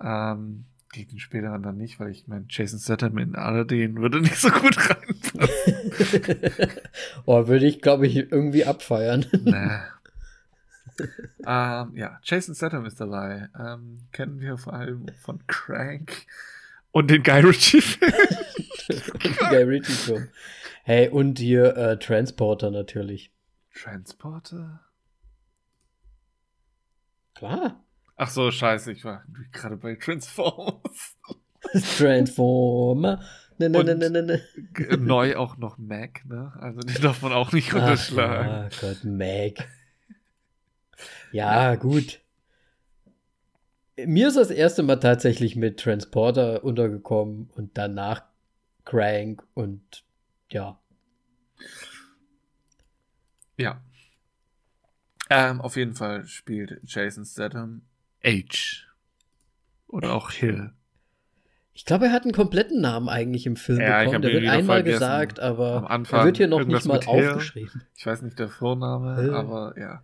[0.00, 4.36] Ähm, gegen den späteren dann nicht, weil ich meine, Jason Statham in Aladdin würde nicht
[4.36, 5.40] so gut reinpassen.
[7.26, 9.24] oh, würde ich, glaube ich, irgendwie abfeiern.
[9.32, 9.78] Nee.
[11.46, 13.48] ähm, ja, Jason Statham ist dabei.
[13.58, 16.26] Ähm, kennen wir vor allem von Crank
[16.90, 18.12] und den Guy Ritchie-Film.
[19.48, 20.28] Guy Ritchie Film.
[20.82, 23.32] Hey, und hier äh, Transporter natürlich.
[23.72, 24.80] Transporter?
[27.34, 27.84] Klar.
[28.22, 31.16] Ach so, scheiße, ich war gerade bei Transformers.
[31.96, 33.24] Transformer.
[33.56, 34.42] Ne, ne, ne, ne, ne, ne.
[34.74, 36.52] G- Neu auch noch Mac, ne?
[36.60, 38.50] Also die darf man auch nicht Ach, unterschlagen.
[38.50, 39.66] ja, Gott, Meg.
[41.32, 42.20] Ja, gut.
[43.96, 48.24] Mir ist das erste Mal tatsächlich mit Transporter untergekommen und danach
[48.84, 50.04] Crank und
[50.50, 50.78] ja.
[53.56, 53.80] Ja.
[55.30, 57.80] Ähm, auf jeden Fall spielt Jason Statham
[58.24, 58.86] H.
[59.88, 60.72] Oder auch Hill.
[61.72, 64.22] Ich glaube, er hat einen kompletten Namen eigentlich im Film Ja, bekommen.
[64.22, 67.28] Der wird einmal gesagt, aber er wird hier noch nicht mal mit Hill.
[67.30, 67.82] aufgeschrieben.
[67.96, 69.34] Ich weiß nicht der Vorname, Hill.
[69.34, 70.02] aber ja.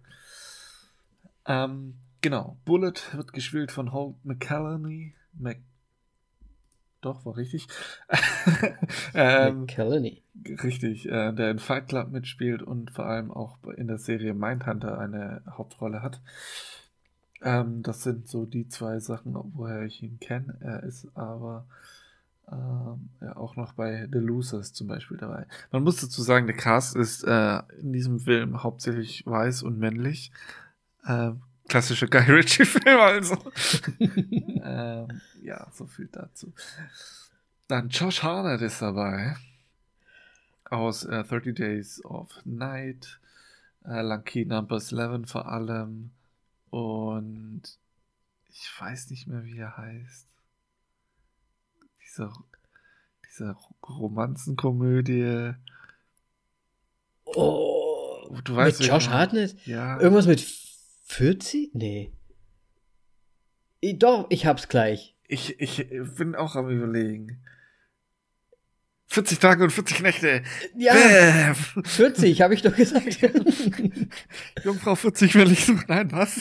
[1.45, 2.57] Ähm, genau.
[2.65, 5.15] Bullet wird gespielt von Holt McCallany.
[5.35, 5.59] Mac
[7.03, 7.69] Doch, war richtig.
[9.15, 10.23] ähm, McCallany.
[10.65, 14.99] richtig, äh, der in Fight Club mitspielt und vor allem auch in der Serie Mindhunter
[14.99, 16.21] eine Hauptrolle hat.
[17.47, 20.57] Ähm, das sind so die zwei Sachen, woher ich ihn kenne.
[20.61, 21.65] Er ist aber
[22.51, 25.47] ähm, ja, auch noch bei The Losers zum Beispiel dabei.
[25.71, 30.33] Man muss dazu sagen, der Cast ist äh, in diesem Film hauptsächlich weiß und männlich.
[31.07, 33.37] Ähm, klassische Guy Ritchie-Film also.
[34.01, 36.53] ähm, ja, so viel dazu.
[37.69, 39.37] Dann Josh Harnett ist dabei.
[40.69, 43.21] Aus äh, 30 Days of Night.
[43.85, 46.11] Äh, Lucky Numbers 11 vor allem.
[46.71, 47.63] Und
[48.49, 50.27] ich weiß nicht mehr, wie er heißt.
[52.03, 52.33] Diese,
[53.29, 53.57] diese
[53.89, 55.55] Romanzenkomödie.
[57.25, 59.57] Oh, Du weißt, mit Josh Hartnett?
[59.67, 60.01] Ja.
[60.01, 60.41] Irgendwas mit
[61.07, 61.75] 40?
[61.75, 62.13] Nee.
[63.83, 65.15] I- Doch, ich hab's gleich.
[65.29, 65.87] Ich, ich
[66.17, 67.43] bin auch am überlegen.
[69.09, 70.43] 40 Tage und 40 Nächte.
[70.77, 71.85] Ja, Bäm.
[71.85, 73.19] 40, habe ich doch gesagt.
[74.65, 75.85] Jungfrau 40 will ich suchen.
[75.89, 76.41] Nein, was?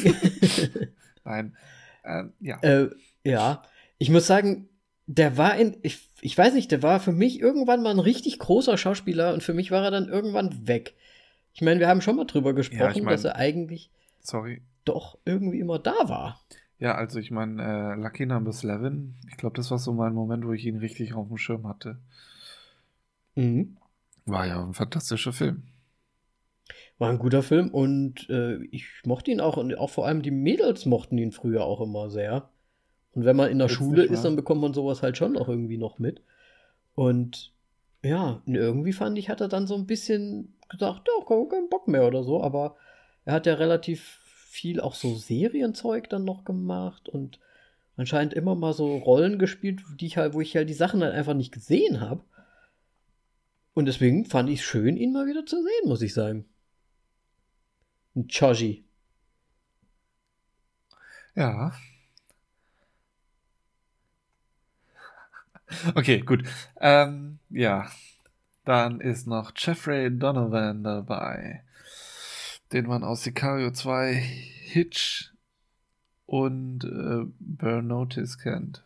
[1.24, 1.56] Nein.
[2.04, 2.60] Ähm, ja.
[2.62, 2.90] äh,
[3.24, 3.64] ja,
[3.98, 4.68] ich muss sagen,
[5.08, 8.40] der war in, ich, ich weiß nicht, der war für mich irgendwann mal ein richtig
[8.40, 10.96] großer Schauspieler und für mich war er dann irgendwann weg.
[11.54, 13.90] Ich meine, wir haben schon mal drüber gesprochen, mein- dass er eigentlich
[14.22, 14.62] Sorry.
[14.84, 16.42] doch irgendwie immer da war.
[16.78, 18.94] Ja, also ich meine, äh, Lucky Number 11,
[19.30, 21.98] ich glaube, das war so mein Moment, wo ich ihn richtig auf dem Schirm hatte.
[23.36, 23.78] Mhm.
[24.26, 25.64] War ja ein fantastischer Film.
[26.98, 30.32] War ein guter Film und äh, ich mochte ihn auch und auch vor allem die
[30.32, 32.50] Mädels mochten ihn früher auch immer sehr.
[33.12, 35.48] Und wenn man in der Jetzt Schule ist, dann bekommt man sowas halt schon auch
[35.48, 36.22] irgendwie noch mit.
[36.96, 37.54] Und
[38.04, 41.88] ja, irgendwie fand ich, hat er dann so ein bisschen gesagt, ja, kein keinen Bock
[41.88, 42.76] mehr oder so, aber
[43.26, 44.20] er hat ja relativ
[44.50, 47.40] viel auch so Serienzeug dann noch gemacht und
[47.98, 51.14] anscheinend immer mal so Rollen gespielt, die ich halt, wo ich halt die Sachen halt
[51.14, 52.24] einfach nicht gesehen habe.
[53.76, 56.46] Und deswegen fand ich es schön, ihn mal wieder zu sehen, muss ich sagen.
[58.16, 58.86] Ein Choji.
[61.36, 61.74] Ja.
[65.94, 66.48] Okay, gut.
[66.80, 67.90] Ähm, ja.
[68.64, 71.64] Dann ist noch Jeffrey Donovan dabei,
[72.72, 75.34] den man aus Sicario 2, Hitch
[76.26, 78.84] und äh, Burn Notice kennt.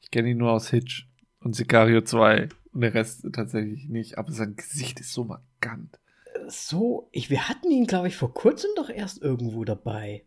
[0.00, 1.06] Ich kenne ihn nur aus Hitch
[1.44, 5.98] und Sicario 2 und der Rest tatsächlich nicht, aber sein Gesicht ist so markant.
[6.48, 10.24] So, ich, wir hatten ihn, glaube ich, vor kurzem doch erst irgendwo dabei.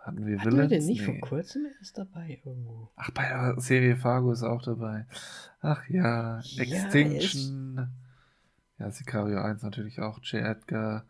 [0.00, 1.06] Hatten wir Hatten wir den nicht Nee.
[1.06, 2.90] vor kurzem erst dabei irgendwo?
[2.96, 5.06] Ach, bei der Serie Fargo ist er auch dabei.
[5.60, 7.88] Ach ja, Ja, Extinction.
[8.78, 10.42] Ja, Sicario 1 natürlich auch, J.
[10.42, 11.04] Edgar.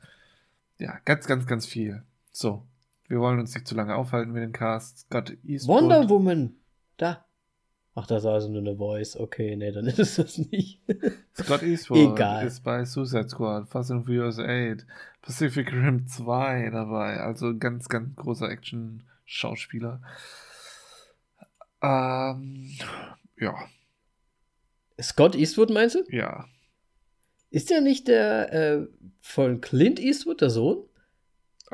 [0.79, 2.03] Ja, ganz, ganz, ganz viel.
[2.33, 2.67] So,
[3.07, 5.01] wir wollen uns nicht zu lange aufhalten mit dem Cast.
[5.01, 5.83] Scott Eastwood.
[5.83, 6.55] Wonder Woman.
[6.97, 7.25] Da.
[7.95, 9.17] Ach, das ist also nur eine Voice.
[9.17, 10.81] Okay, nee, dann ist es das nicht.
[11.37, 12.47] Scott Eastwood Egal.
[12.47, 14.87] ist bei Suicide Squad, Fast and Furious 8,
[15.23, 17.19] Pacific Rim 2 dabei.
[17.19, 20.01] Also ein ganz, ganz großer Action-Schauspieler.
[21.83, 22.71] Ähm,
[23.39, 23.55] ja,
[25.03, 26.05] Scott Eastwood meinst du?
[26.09, 26.47] ja.
[27.53, 28.87] Ist der nicht der äh,
[29.21, 30.85] von Clint Eastwood, der Sohn?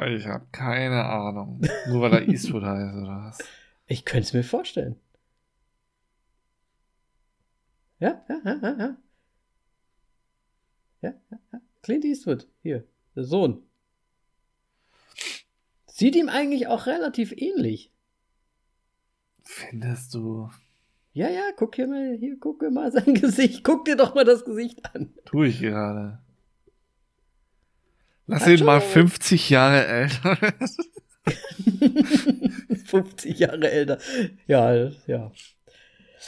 [0.06, 1.60] Ich habe keine Ahnung.
[1.88, 3.38] Nur weil er Eastwood heißt oder was?
[3.86, 4.96] Ich könnte es mir vorstellen.
[7.98, 8.96] Ja, ja, ja, ja, ja.
[11.02, 11.60] Ja, ja.
[11.82, 12.84] Clint Eastwood, hier,
[13.14, 13.62] der Sohn.
[15.86, 17.90] Sieht ihm eigentlich auch relativ ähnlich.
[19.42, 20.50] Findest du?
[21.12, 23.64] Ja, ja, guck hier mal, hier, guck dir mal sein Gesicht.
[23.64, 25.14] Guck dir doch mal das Gesicht an.
[25.24, 26.18] Tue ich gerade.
[28.26, 30.36] Lass Hat ihn mal schon- 50 Jahre älter.
[32.86, 33.98] 50 Jahre älter.
[34.46, 34.74] Ja,
[35.06, 35.32] ja.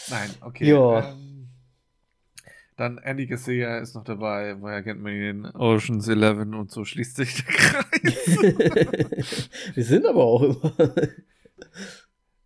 [0.08, 0.68] Nein, okay.
[0.70, 1.10] Ja.
[1.12, 1.27] Ähm,
[2.78, 4.60] dann Andy Garcia ist noch dabei.
[4.60, 5.44] Woher kennt man ihn?
[5.46, 7.90] Oceans 11 und so schließt sich der Kreis.
[9.74, 10.72] Wir sind aber auch immer.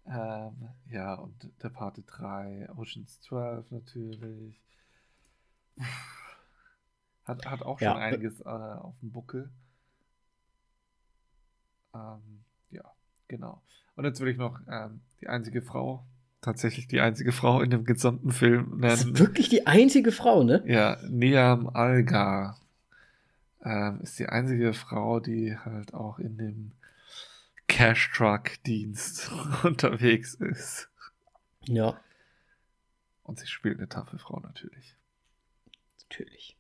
[0.07, 4.59] ähm, ja, und der Parte 3, Oceans 12 natürlich.
[7.25, 7.97] Hat, hat auch schon Ja.
[7.97, 9.51] einiges äh, auf dem Buckel.
[11.95, 12.85] Ähm, ja,
[13.29, 13.63] genau.
[13.97, 16.07] Und jetzt will ich noch ähm, die einzige Frau,
[16.43, 19.15] tatsächlich die einzige Frau in dem gesamten Film Das nennen.
[19.15, 20.63] ist wirklich die einzige Frau, ne?
[20.67, 22.59] Ja, Niam Algar
[23.65, 26.73] ähm, ist die einzige Frau, die halt auch in dem
[27.69, 29.31] Cash Truck Dienst
[29.63, 30.89] unterwegs ist.
[31.67, 31.97] Ja,
[33.23, 34.97] Und sie spielt eine taffe Frau natürlich.
[36.03, 36.57] natürlich.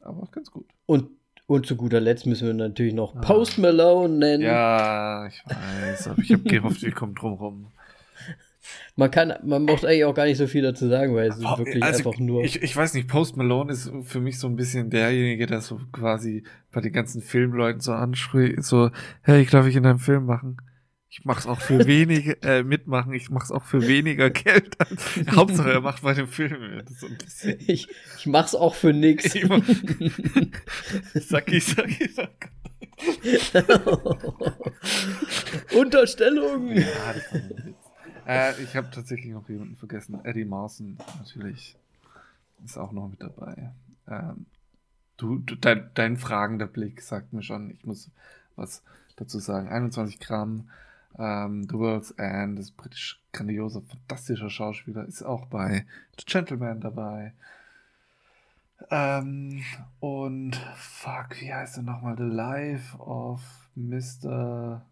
[0.00, 0.66] Aber auch ganz gut.
[0.86, 1.10] Und,
[1.46, 3.20] und zu guter Letzt müssen wir natürlich noch Ah.
[3.20, 4.42] Post Malone nennen.
[4.42, 7.66] Ja, ich weiß, aber ich habe gehofft, wir kommen drum rum.
[8.96, 11.58] Man kann, man braucht eigentlich auch gar nicht so viel dazu sagen, weil es ist
[11.58, 12.44] wirklich Also, einfach nur.
[12.44, 15.80] Ich, ich weiß nicht, Post Malone ist für mich so ein bisschen derjenige, der so
[15.92, 18.90] quasi bei den ganzen Filmleuten so anschreit, so,
[19.22, 20.58] hey, darf ich in deinem Film machen?
[21.08, 24.76] Ich mach's auch für wenige, äh, mitmachen, ich mach's auch für weniger Geld.
[25.34, 26.82] Hauptsache, er macht bei dem Film.
[26.98, 27.58] So ein bisschen.
[27.66, 27.88] ich,
[28.18, 29.34] ich mach's auch für nix.
[29.34, 29.62] Ich mach-
[31.14, 32.48] Sacki, Sacki, Sacki.
[35.76, 36.72] Unterstellung.
[36.76, 36.84] Ja,
[38.26, 40.24] Äh, ich habe tatsächlich noch jemanden vergessen.
[40.24, 41.76] Eddie Mawson, natürlich.
[42.64, 43.72] Ist auch noch mit dabei.
[44.08, 44.46] Ähm,
[45.16, 48.10] du, du dein, dein fragender Blick sagt mir schon, ich muss
[48.56, 48.82] was
[49.16, 49.68] dazu sagen.
[49.68, 50.68] 21 Gramm.
[51.18, 55.06] Ähm, The World's End ist britisch grandioser, fantastischer Schauspieler.
[55.06, 55.84] Ist auch bei
[56.18, 57.34] The Gentleman dabei.
[58.90, 59.62] Ähm,
[60.00, 62.16] und fuck, wie heißt er nochmal?
[62.16, 63.40] The Life of
[63.74, 64.84] Mr.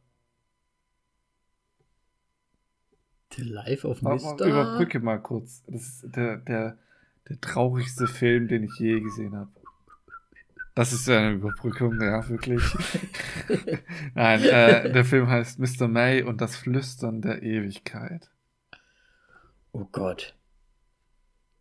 [3.33, 4.45] The Life of Mr.
[4.45, 5.63] Überbrücke mal kurz.
[5.67, 6.79] Das ist der, der,
[7.29, 9.51] der traurigste Film, den ich je gesehen habe.
[10.75, 12.63] Das ist eine Überbrückung, ja, wirklich.
[14.15, 15.89] Nein, äh, der Film heißt Mr.
[15.89, 18.31] May und das Flüstern der Ewigkeit.
[19.73, 20.37] Oh Gott.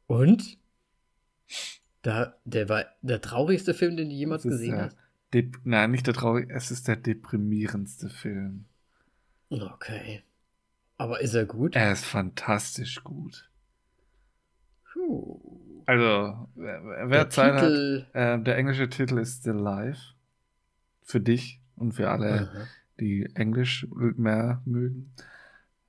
[0.07, 0.57] Und?
[2.01, 4.97] Da, der war der traurigste Film, den du jemals gesehen der hast.
[5.33, 8.65] Dep Nein, nicht der traurig, es ist der deprimierendste Film.
[9.49, 10.23] Okay.
[10.99, 11.75] Aber ist er gut?
[11.75, 13.49] Er ist fantastisch gut.
[14.93, 15.39] Puh.
[15.85, 18.05] Also, wer, wer Der Zeit hat, Titel.
[18.13, 20.13] äh, der englische Titel ist Still Life.
[21.01, 22.51] Für dich und für alle.
[22.53, 22.67] Aha.
[22.99, 25.11] die Englisch mehr mögen.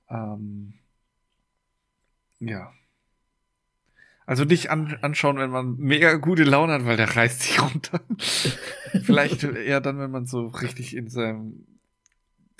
[0.09, 0.73] Ähm,
[2.39, 2.71] ja.
[4.25, 7.99] Also nicht an, anschauen, wenn man mega gute Laune hat, weil der reißt sich runter.
[9.03, 11.67] Vielleicht eher dann, wenn man so richtig in seinem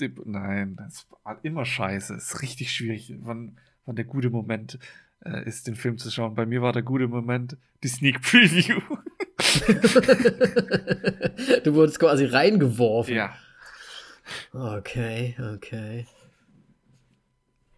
[0.02, 2.16] Dip Nein, das war immer scheiße.
[2.16, 4.80] Es ist richtig schwierig, wann, wann der gute Moment
[5.24, 6.36] äh, ist, den Film zu schauen.
[6.36, 8.82] Bei mir war der gute Moment die Sneak Preview.
[11.64, 13.16] du wurdest quasi reingeworfen.
[13.16, 13.36] Ja.
[14.54, 16.06] Okay, okay.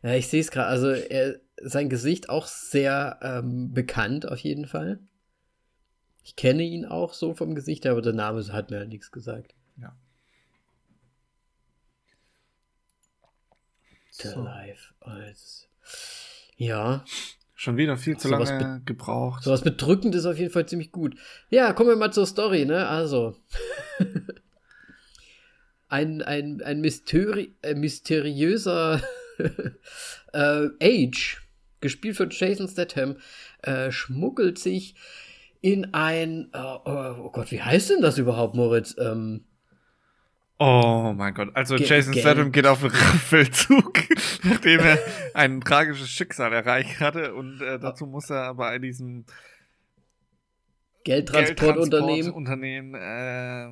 [0.01, 0.67] Ja, ich sehe es gerade.
[0.67, 4.99] Also er, sein Gesicht auch sehr ähm, bekannt auf jeden Fall.
[6.24, 9.53] Ich kenne ihn auch so vom Gesicht, aber der Name hat mir halt nichts gesagt.
[14.22, 14.24] Ja.
[14.24, 14.47] The so.
[14.99, 15.70] Als.
[16.57, 17.05] Ja.
[17.55, 19.43] Schon wieder viel zu so lange gebraucht.
[19.43, 21.16] So was bedrückend ist auf jeden Fall ziemlich gut.
[21.49, 22.88] Ja, kommen wir mal zur Story, ne?
[22.88, 23.38] Also.
[25.88, 29.01] ein, ein, ein mysteri äh, mysteriöser
[30.34, 31.41] äh, Age,
[31.82, 33.18] gespielt von Jason Statham,
[33.61, 34.95] äh, schmuggelt sich
[35.61, 38.95] in ein, äh, oh Gott, wie heißt denn das überhaupt, Moritz?
[38.97, 39.45] Ähm,
[40.66, 41.49] Oh mein Gott.
[41.55, 43.95] Also Ge Jason Statham geht auf einen Feldzug,
[44.43, 44.97] nachdem er
[45.34, 49.26] ein tragisches Schicksal erreicht hatte und äh, dazu muss er bei diesem
[51.03, 53.68] Geldtransportunternehmen Unternehmen, äh,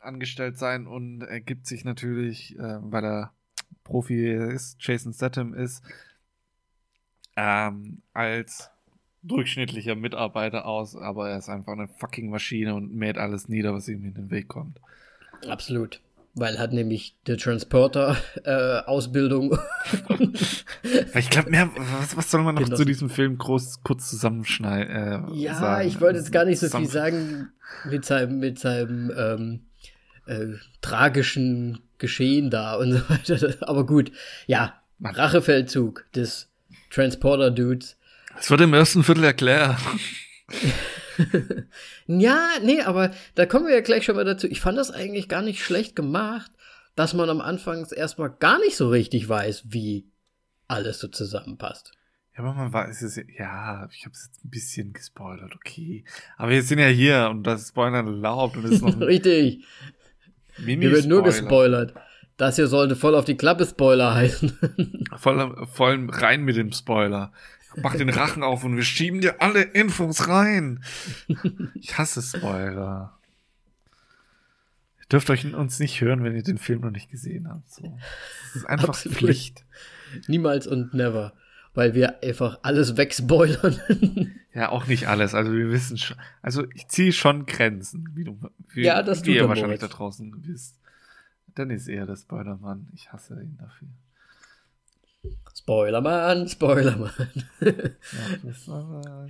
[0.00, 3.32] angestellt sein und er gibt sich natürlich, äh, weil er
[3.84, 5.84] Profi ist, Jason Statham ist,
[7.36, 8.72] ähm, als
[9.22, 13.86] durchschnittlicher Mitarbeiter aus, aber er ist einfach eine fucking Maschine und mäht alles nieder, was
[13.86, 14.80] ihm in den Weg kommt.
[15.48, 16.00] Absolut.
[16.36, 19.52] Weil hat nämlich die Transporter-Ausbildung.
[19.52, 19.58] Äh,
[21.18, 22.76] ich glaube, mehr, was, was, soll man noch genau.
[22.76, 25.30] zu diesem Film groß, kurz zusammenschneiden?
[25.30, 25.86] Äh, ja, sagen?
[25.86, 27.52] ich wollte jetzt gar nicht so viel sagen
[27.84, 29.60] mit seinem, mit seinem ähm,
[30.26, 33.54] äh, tragischen Geschehen da und so weiter.
[33.68, 34.10] Aber gut,
[34.48, 36.48] ja, Rachefeldzug des
[36.90, 37.96] Transporter-Dudes.
[38.36, 39.76] Das wird im ersten Viertel erklärt.
[42.06, 44.46] ja, nee, aber da kommen wir ja gleich schon mal dazu.
[44.46, 46.50] Ich fand das eigentlich gar nicht schlecht gemacht,
[46.96, 50.06] dass man am Anfang erstmal gar nicht so richtig weiß, wie
[50.68, 51.92] alles so zusammenpasst.
[52.36, 56.04] Ja, aber man weiß es ja, ich habe es jetzt ein bisschen gespoilert, okay.
[56.36, 59.64] Aber wir sind ja hier und das Spoilern erlaubt und es ist noch Richtig.
[60.58, 61.94] Mini wir werden nur gespoilert.
[62.36, 64.58] Das hier sollte voll auf die Klappe Spoiler heißen.
[65.16, 67.32] voll, voll rein mit dem Spoiler.
[67.82, 70.82] Mach den Rachen auf und wir schieben dir alle Infos rein.
[71.74, 73.18] Ich hasse Spoiler.
[75.00, 77.70] Ihr dürft euch uns nicht hören, wenn ihr den Film noch nicht gesehen habt.
[77.70, 77.82] So.
[77.82, 79.18] Das ist einfach Absolut.
[79.18, 79.64] Pflicht.
[80.28, 81.32] Niemals und never.
[81.74, 83.80] Weil wir einfach alles wegspoilern.
[84.54, 85.34] ja, auch nicht alles.
[85.34, 86.16] Also wir wissen schon.
[86.40, 90.32] Also ich ziehe schon Grenzen, wie du wie, ja, das wie ihr wahrscheinlich da draußen
[90.46, 90.78] wisst.
[91.54, 92.88] Dann ist er der Spoilermann.
[92.94, 93.88] Ich hasse ihn dafür.
[95.64, 97.10] Spoilermann, Spoilermann.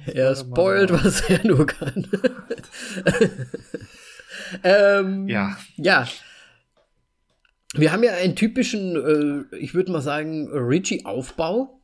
[0.04, 2.08] Ja, er spoilt, was er nur kann.
[4.64, 5.56] ähm, ja.
[5.76, 6.08] Ja.
[7.74, 11.80] Wir haben ja einen typischen, äh, ich würde mal sagen, Richie-Aufbau.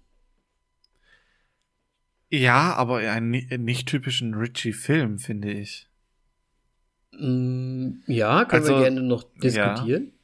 [2.28, 5.88] Ja, aber einen nicht typischen Richie-Film, finde ich.
[7.12, 10.07] Mm, ja, können also, wir gerne noch diskutieren.
[10.07, 10.20] Ja.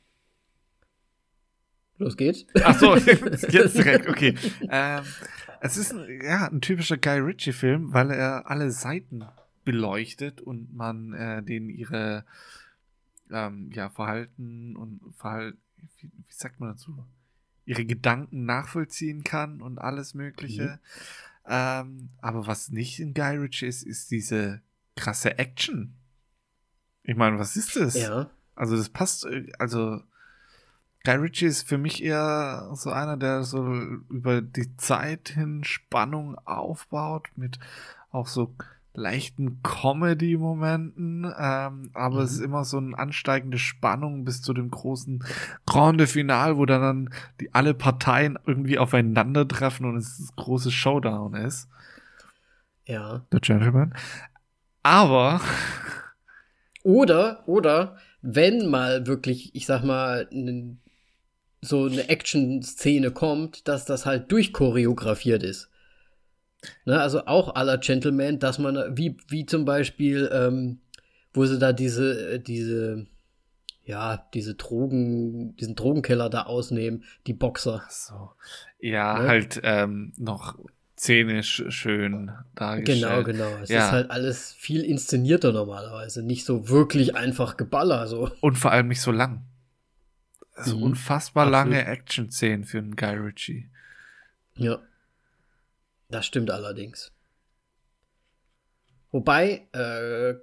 [1.98, 2.46] Los geht's.
[2.62, 4.34] Ach so, jetzt direkt, okay.
[4.68, 5.04] Ähm,
[5.60, 9.24] es ist ein, ja, ein typischer Guy Ritchie-Film, weil er alle Seiten
[9.64, 12.24] beleuchtet und man äh, denen ihre
[13.30, 15.58] ähm, ja, Verhalten und Verhalten,
[15.98, 17.04] wie, wie, sagt man dazu?
[17.64, 20.62] Ihre Gedanken nachvollziehen kann und alles Mögliche.
[20.62, 20.78] Mhm.
[21.48, 24.60] Ähm, aber was nicht in Guy Ritchie ist, ist diese
[24.96, 25.94] krasse Action.
[27.02, 27.94] Ich meine, was ist das?
[27.94, 28.30] Ja.
[28.54, 30.00] Also das passt, äh, also
[31.06, 33.64] Guy Ritchie ist für mich eher so einer, der so
[34.10, 37.60] über die Zeit hin Spannung aufbaut, mit
[38.10, 38.56] auch so
[38.92, 42.22] leichten Comedy-Momenten, ähm, aber mhm.
[42.22, 45.24] es ist immer so eine ansteigende Spannung bis zu dem großen
[45.64, 51.34] Grande Final, wo dann, dann die alle Parteien irgendwie aufeinandertreffen und es das große Showdown
[51.34, 51.68] ist.
[52.84, 53.24] Ja.
[53.30, 53.94] The Gentleman.
[54.82, 55.40] Aber.
[56.82, 60.80] Oder, oder, wenn mal wirklich, ich sag mal, ein
[61.66, 65.70] so eine Action-Szene kommt, dass das halt durchchoreografiert ist.
[66.84, 70.80] Ne, also auch aller Gentleman, dass man, wie, wie zum Beispiel, ähm,
[71.32, 73.06] wo sie da diese, äh, diese,
[73.84, 77.82] ja, diese Drogen, diesen Drogenkeller da ausnehmen, die Boxer.
[77.84, 78.30] Ach so.
[78.80, 79.28] Ja, ne?
[79.28, 80.58] halt ähm, noch
[80.98, 83.02] szenisch schön dargestellt.
[83.02, 83.62] Genau, genau.
[83.62, 83.86] Es ja.
[83.86, 88.06] ist halt alles viel inszenierter normalerweise, nicht so wirklich einfach Geballer.
[88.06, 88.30] So.
[88.40, 89.44] Und vor allem nicht so lang.
[90.56, 90.82] Also mhm.
[90.84, 91.72] unfassbar Absolut.
[91.72, 93.70] lange Action-Szenen für einen Guy Ritchie.
[94.56, 94.78] Ja.
[96.08, 97.12] Das stimmt allerdings.
[99.10, 100.34] Wobei, äh,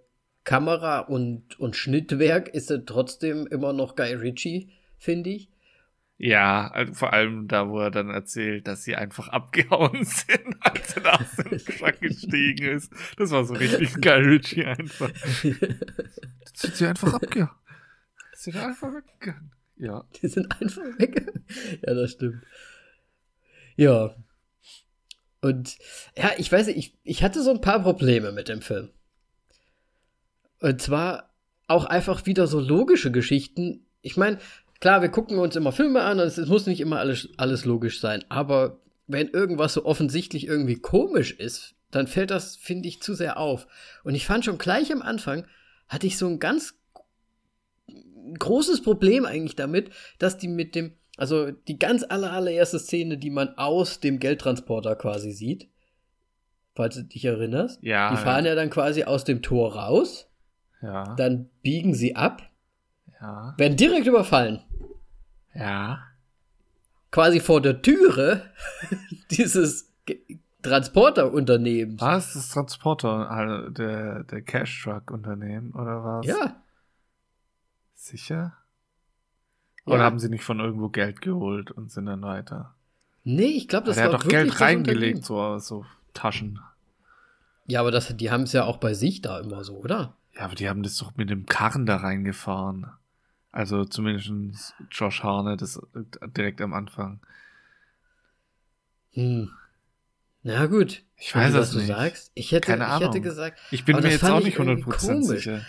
[0.43, 5.49] Kamera und, und Schnittwerk ist ja trotzdem immer noch Guy Ritchie, finde ich.
[6.18, 10.95] Ja, also vor allem da, wo er dann erzählt, dass sie einfach abgehauen sind, als
[10.95, 12.93] er da aus dem Truck gestiegen ist.
[13.18, 15.09] Das war so richtig geil, Richie einfach.
[15.34, 17.49] Sind sie einfach abgehauen.
[18.36, 19.51] Sie sind einfach weggegangen.
[19.84, 20.05] Ja.
[20.21, 21.45] Die sind einfach weggegangen.
[21.86, 22.43] Ja, das stimmt.
[23.75, 24.15] Ja.
[25.41, 25.77] Und
[26.17, 28.89] ja, ich weiß nicht, ich, ich hatte so ein paar Probleme mit dem Film.
[30.61, 31.36] Und zwar
[31.67, 33.86] auch einfach wieder so logische Geschichten.
[34.01, 34.38] Ich meine,
[34.79, 37.65] klar, wir gucken uns immer Filme an und es, es muss nicht immer alles, alles
[37.65, 43.01] logisch sein, aber wenn irgendwas so offensichtlich irgendwie komisch ist, dann fällt das, finde ich,
[43.01, 43.67] zu sehr auf.
[44.05, 45.45] Und ich fand schon gleich am Anfang,
[45.89, 46.75] hatte ich so ein ganz
[48.39, 53.30] großes Problem eigentlich damit, dass die mit dem, also die ganz aller, allererste Szene, die
[53.30, 55.69] man aus dem Geldtransporter quasi sieht,
[56.76, 58.09] falls du dich erinnerst, Ja.
[58.11, 60.28] die fahren ja dann quasi aus dem Tor raus,
[60.82, 61.15] Ja.
[61.15, 62.41] dann biegen sie ab,
[63.21, 63.53] Ja.
[63.57, 64.61] werden direkt überfallen.
[65.53, 65.99] Ja.
[67.11, 68.41] Quasi vor der Türe
[69.32, 70.19] dieses Ge-
[70.63, 72.01] Transporterunternehmens.
[72.01, 72.34] Was?
[72.34, 76.26] Das Transporter, also der, der Cash-Truck-Unternehmen, oder was?
[76.26, 76.55] Ja,
[78.04, 78.54] Sicher?
[79.86, 79.93] Ja.
[79.93, 82.76] Oder haben sie nicht von irgendwo Geld geholt und sind dann weiter?
[83.24, 86.60] nee, ich glaube, das der war hat doch Geld reingelegt, so, so Taschen.
[87.66, 90.18] Ja, aber das, die haben es ja auch bei sich da immer so, oder?
[90.36, 92.88] Ja, aber die haben das doch mit dem Karren da reingefahren.
[93.54, 95.80] Also zumindest Josh Harne, das
[96.36, 97.22] direkt am Anfang.
[99.14, 99.49] Hm.
[100.41, 101.04] Na gut.
[101.16, 101.88] Ich weiß du es das so nicht.
[101.88, 102.32] sagst.
[102.34, 103.08] Ich hätte, Keine ich Ahnung.
[103.10, 105.28] hätte gesagt, Ich bin Aber mir jetzt auch ich nicht irgendwie 100% komisch.
[105.43, 105.62] sicher.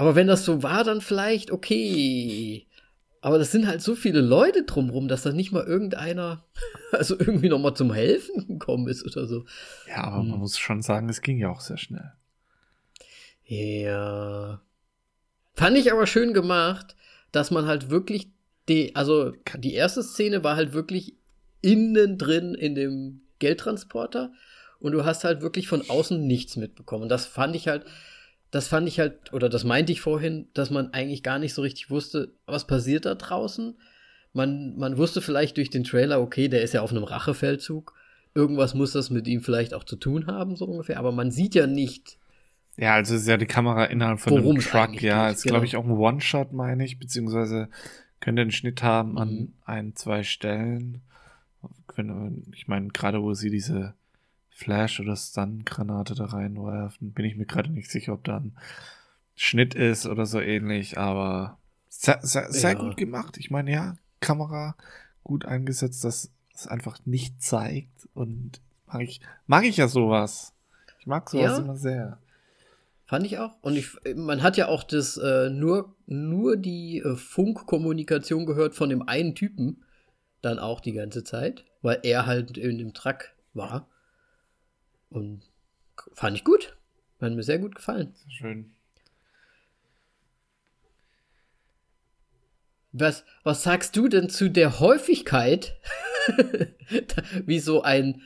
[0.00, 2.66] Aber wenn das so war, dann vielleicht okay.
[3.20, 6.46] Aber das sind halt so viele Leute drumrum, dass da nicht mal irgendeiner,
[6.92, 9.44] also irgendwie noch mal zum Helfen gekommen ist oder so.
[9.86, 10.38] Ja, aber man Hm.
[10.40, 12.12] muss schon sagen, es ging ja auch sehr schnell.
[13.44, 14.62] Ja.
[15.54, 16.96] Fand ich aber schön gemacht,
[17.32, 18.30] dass man halt wirklich
[18.68, 21.16] die, also die erste Szene war halt wirklich
[21.60, 24.32] innen drin in dem Geldtransporter
[24.78, 27.04] und du hast halt wirklich von außen nichts mitbekommen.
[27.04, 27.84] Und das fand ich halt,
[28.50, 31.62] das fand ich halt, oder das meinte ich vorhin, dass man eigentlich gar nicht so
[31.62, 33.78] richtig wusste, was passiert da draußen.
[34.32, 37.94] Man, man wusste vielleicht durch den Trailer, okay, der ist ja auf einem Rachefeldzug.
[38.34, 40.98] Irgendwas muss das mit ihm vielleicht auch zu tun haben, so ungefähr.
[40.98, 42.18] Aber man sieht ja nicht,
[42.76, 45.30] Ja, also ist ja die Kamera innerhalb von einem Truck, ja.
[45.30, 45.82] Ist, glaube ich, genau.
[45.82, 47.68] auch ein One-Shot, meine ich, beziehungsweise
[48.20, 49.52] könnte einen Schnitt haben an Mhm.
[49.64, 51.02] ein, zwei Stellen.
[52.52, 53.94] Ich meine, gerade wo sie diese
[54.50, 58.56] Flash- oder Stun-Granate da reinwerfen, bin ich mir gerade nicht sicher, ob da ein
[59.34, 62.78] Schnitt ist oder so ähnlich, aber sehr, sehr, sehr Ja.
[62.78, 63.38] gut gemacht.
[63.38, 64.76] Ich meine, ja, Kamera
[65.24, 70.52] gut eingesetzt, dass es einfach nicht zeigt und mag ich, mag ich ja sowas.
[70.98, 71.64] Ich mag sowas Ja.
[71.64, 72.18] immer sehr.
[73.06, 73.56] Fand ich auch.
[73.62, 78.88] Und ich, man hat ja auch das äh, nur, nur die äh, Funkkommunikation gehört von
[78.90, 79.82] dem einen Typen
[80.42, 83.88] dann auch die ganze Zeit, weil er halt in dem Truck war.
[85.10, 85.42] Und
[86.14, 86.76] fand ich gut.
[87.20, 88.14] Hat mir sehr gut gefallen.
[88.28, 88.72] Schön.
[92.92, 95.78] Was, was sagst du denn zu der Häufigkeit,
[97.46, 98.22] wie so ein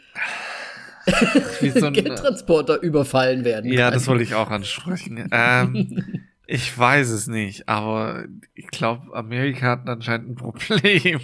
[1.60, 3.94] Wie so ein, Geldtransporter überfallen werden ja, kann?
[3.94, 5.28] das wollte ich auch ansprechen.
[5.30, 8.24] Ähm, ich weiß es nicht, aber
[8.54, 11.20] ich glaube, Amerika hat anscheinend ein Problem.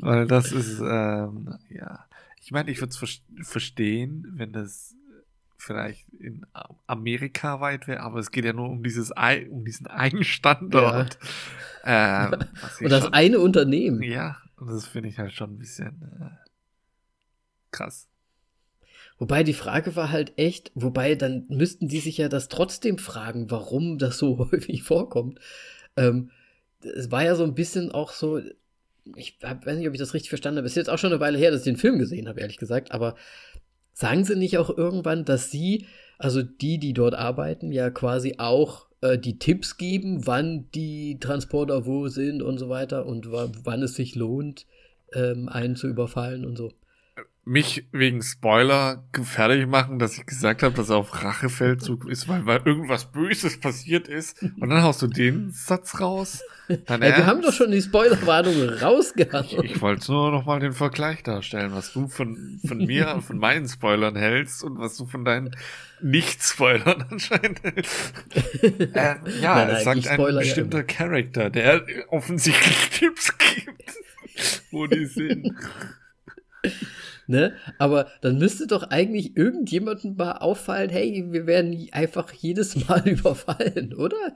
[0.00, 2.07] Weil das ist, ähm, ja.
[2.42, 4.94] Ich meine, ich würde es verstehen, wenn das
[5.56, 6.46] vielleicht in
[6.86, 11.18] Amerika weit wäre, aber es geht ja nur um dieses Ei- um diesen einen Standort.
[11.84, 14.02] Ähm, was ich Und das schon- eine Unternehmen.
[14.02, 16.48] Ja, und das finde ich halt schon ein bisschen äh,
[17.70, 18.08] krass.
[19.18, 23.50] Wobei die Frage war halt echt, wobei dann müssten die sich ja das trotzdem fragen,
[23.50, 25.40] warum das so häufig vorkommt.
[25.96, 26.30] Ähm,
[26.80, 28.40] es war ja so ein bisschen auch so,
[29.16, 30.66] ich weiß nicht, ob ich das richtig verstanden habe.
[30.66, 32.58] Es ist jetzt auch schon eine Weile her, dass ich den Film gesehen habe, ehrlich
[32.58, 32.92] gesagt.
[32.92, 33.14] Aber
[33.92, 35.86] sagen sie nicht auch irgendwann, dass sie,
[36.18, 41.86] also die, die dort arbeiten, ja quasi auch äh, die Tipps geben, wann die Transporter
[41.86, 44.66] wo sind und so weiter und wa- wann es sich lohnt,
[45.12, 46.72] ähm, einen zu überfallen und so.
[47.48, 52.44] Mich wegen Spoiler fertig machen, dass ich gesagt habe, dass er auf Rachefeldzug ist, weil,
[52.44, 54.42] weil irgendwas Böses passiert ist.
[54.42, 56.42] Und dann haust du den Satz raus.
[56.86, 59.46] Dann Ja, wir haben doch schon die Spoilerwarnung rausgehauen.
[59.46, 63.38] Ich, ich wollte nur noch mal den Vergleich darstellen, was du von, von mir, von
[63.38, 65.56] meinen Spoilern hältst und was du von deinen
[66.02, 68.12] Nicht-Spoilern anscheinend hältst.
[68.62, 73.96] ähm, ja, Nein, es sagt ein spoiler ja bestimmter Charakter, der offensichtlich Tipps gibt,
[74.70, 75.54] wo die sind.
[77.28, 77.54] Ne?
[77.76, 83.92] Aber dann müsste doch eigentlich irgendjemandem mal auffallen, hey, wir werden einfach jedes Mal überfallen,
[83.92, 84.34] oder?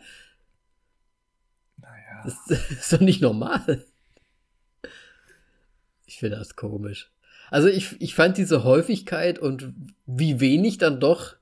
[1.79, 3.83] Naja, Das ist doch nicht normal.
[6.05, 7.11] Ich finde das komisch.
[7.51, 9.73] Also ich, ich fand diese Häufigkeit und
[10.05, 11.37] wie wenig dann doch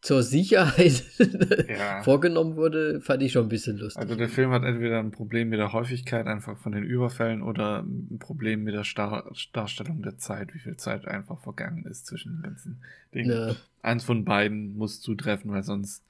[0.00, 1.04] zur Sicherheit
[1.68, 2.02] ja.
[2.02, 4.00] vorgenommen wurde, fand ich schon ein bisschen lustig.
[4.00, 7.82] Also der Film hat entweder ein Problem mit der Häufigkeit einfach von den Überfällen oder
[7.82, 12.32] ein Problem mit der Star Darstellung der Zeit, wie viel Zeit einfach vergangen ist zwischen
[12.32, 12.82] den ganzen
[13.14, 13.30] Dingen.
[13.30, 13.56] Ja.
[13.82, 16.02] Eins von beiden muss zutreffen, weil sonst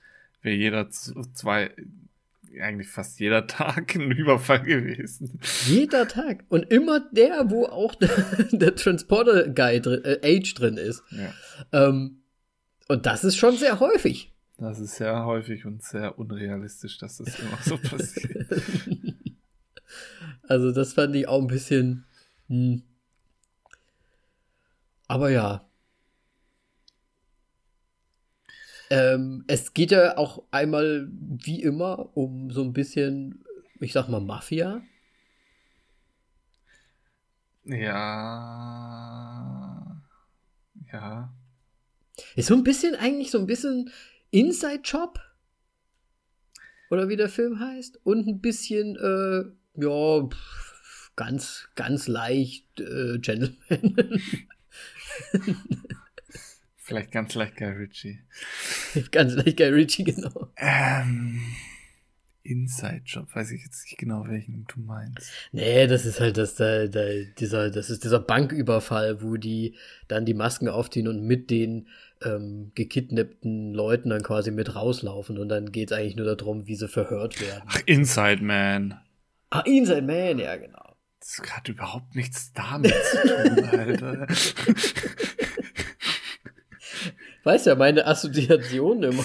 [0.43, 1.71] wäre jeder zwei,
[2.61, 5.41] eigentlich fast jeder Tag ein Überfall gewesen.
[5.67, 6.45] Jeder Tag.
[6.49, 8.11] Und immer der, wo auch der,
[8.53, 11.03] der Transporter-Guy drin, äh, Age drin ist.
[11.11, 11.89] Ja.
[11.89, 12.20] Ähm,
[12.91, 14.33] und das ist schon sehr häufig.
[14.59, 18.49] Das ist sehr häufig und sehr unrealistisch, dass das immer so passiert.
[20.43, 22.05] also das fand ich auch ein bisschen.
[22.49, 22.83] Hm.
[25.07, 25.65] Aber ja.
[28.91, 33.45] Ähm, es geht ja auch einmal, wie immer, um so ein bisschen,
[33.79, 34.83] ich sag mal, Mafia.
[37.65, 38.91] Ja.
[40.93, 41.33] Ja.
[42.37, 43.91] Ist so ein bisschen eigentlich so ein bisschen
[44.31, 45.21] Inside Job.
[46.91, 48.01] Oder wie der Film heißt.
[48.05, 49.45] Und ein bisschen, äh,
[49.81, 50.29] ja,
[51.17, 54.21] ganz, ganz leicht äh, Gentleman.
[56.77, 58.21] Vielleicht ganz leicht Guy Ritchie.
[59.13, 60.53] ganz leicht Guy Ritchie, genau.
[60.57, 61.41] Ähm,
[62.43, 65.31] Inside-Job, weiß ich jetzt nicht genau, welchen du meinst.
[65.53, 69.77] Nee, das ist halt das, der, der, dieser, das ist dieser Banküberfall, wo die
[70.09, 71.89] dann die Masken aufziehen und mit den
[72.23, 76.77] ähm, gekidnappten Leuten dann quasi mit rauslaufen und dann geht es eigentlich nur darum, wie
[76.77, 77.63] sie verhört werden.
[77.67, 79.01] Ach, Inside Man.
[79.51, 80.97] Ah, Inside Man, ja, genau.
[81.21, 84.27] Das hat überhaupt nichts damit zu tun, Alter.
[87.43, 89.25] Weißt ja, meine Assoziation immer.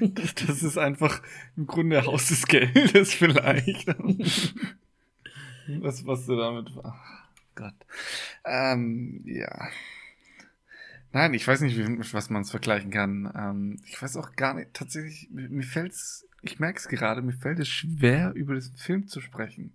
[0.00, 1.22] Das, das ist einfach
[1.56, 3.86] im Grunde Haus des Geldes vielleicht.
[5.80, 6.70] was, was du damit.
[6.82, 7.74] Ach Gott.
[8.44, 9.68] Ähm, ja.
[11.12, 13.32] Nein, ich weiß nicht, mit was man es vergleichen kann.
[13.34, 17.58] Ähm, ich weiß auch gar nicht, tatsächlich, mir fällt's, ich merke es gerade, mir fällt
[17.58, 19.72] es schwer, über diesen Film zu sprechen.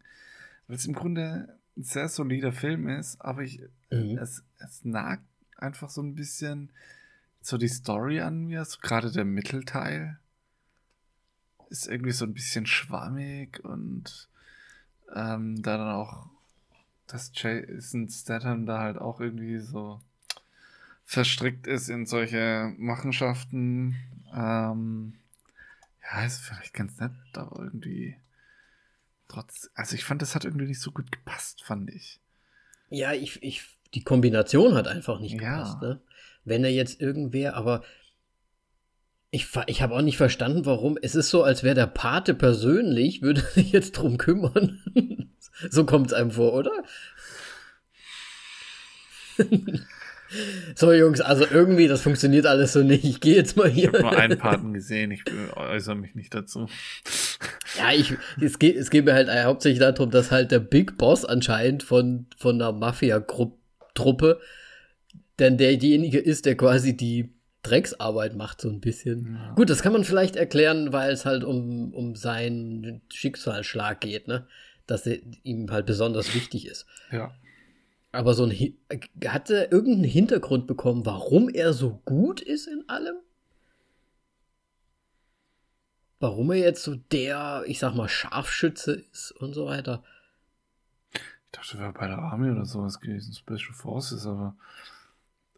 [0.67, 3.59] Weil es im Grunde ein sehr solider Film ist, aber ich,
[3.89, 4.19] mhm.
[4.19, 5.23] es, es nagt
[5.57, 6.71] einfach so ein bisschen
[7.41, 10.19] so die Story an mir, so gerade der Mittelteil
[11.69, 14.27] ist irgendwie so ein bisschen schwammig und
[15.15, 16.27] ähm, da dann auch,
[17.07, 20.01] dass Jason Statham da halt auch irgendwie so
[21.05, 23.95] verstrickt ist in solche Machenschaften.
[24.33, 25.15] Ähm,
[26.03, 28.17] ja, ist vielleicht ganz nett, aber irgendwie
[29.27, 32.19] trotz, also ich fand, das hat irgendwie nicht so gut gepasst, fand ich.
[32.89, 35.87] Ja, ich, ich, die Kombination hat einfach nicht gepasst, ja.
[35.87, 36.01] ne?
[36.43, 37.83] Wenn er jetzt irgendwer, aber
[39.31, 40.97] ich, ich habe auch nicht verstanden, warum.
[41.01, 44.81] Es ist so, als wäre der Pate persönlich, würde sich jetzt drum kümmern.
[45.69, 46.83] so kommt es einem vor, oder?
[50.75, 53.05] so, Jungs, also irgendwie, das funktioniert alles so nicht.
[53.05, 53.93] Ich gehe jetzt mal hier.
[53.93, 55.23] Ich habe nur einen Paten gesehen, ich
[55.55, 56.67] äußere mich nicht dazu.
[57.77, 61.23] ja, ich, es geht, es geht mir halt hauptsächlich darum, dass halt der Big Boss
[61.23, 64.41] anscheinend von, von einer Mafia-Truppe
[65.41, 67.33] denn derjenige ist, der quasi die
[67.63, 69.35] Drecksarbeit macht, so ein bisschen.
[69.35, 69.53] Ja.
[69.55, 74.47] Gut, das kann man vielleicht erklären, weil es halt um, um seinen Schicksalsschlag geht, ne?
[74.87, 76.85] Dass er ihm halt besonders wichtig ist.
[77.11, 77.33] Ja.
[78.11, 78.77] Aber so ein
[79.27, 83.15] hat er irgendeinen Hintergrund bekommen, warum er so gut ist in allem?
[86.19, 90.03] Warum er jetzt so der, ich sag mal, Scharfschütze ist und so weiter.
[91.13, 91.21] Ich
[91.51, 94.55] dachte, er wäre bei der Army oder sowas gewesen, Special Forces, aber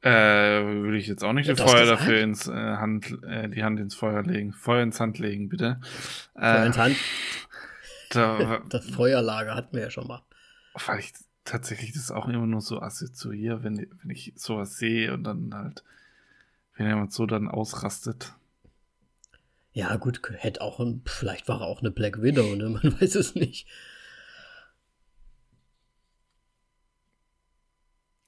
[0.03, 3.63] äh, würde ich jetzt auch nicht ja, das Feuer dafür ins äh, Hand, äh, die
[3.63, 4.51] Hand ins Feuer legen.
[4.51, 5.79] Feuer ins Hand legen, bitte.
[6.35, 6.97] Feuer ins äh, Hand.
[8.09, 10.21] Da, das Feuerlager hatten wir ja schon mal.
[10.85, 11.13] Weil ich
[11.45, 15.83] tatsächlich das auch immer nur so assoziiere, wenn, wenn ich sowas sehe und dann halt,
[16.75, 18.33] wenn jemand so dann ausrastet.
[19.71, 22.69] Ja, gut, hätte auch ein, vielleicht war er auch eine Black Widow, ne?
[22.69, 23.67] Man weiß es nicht.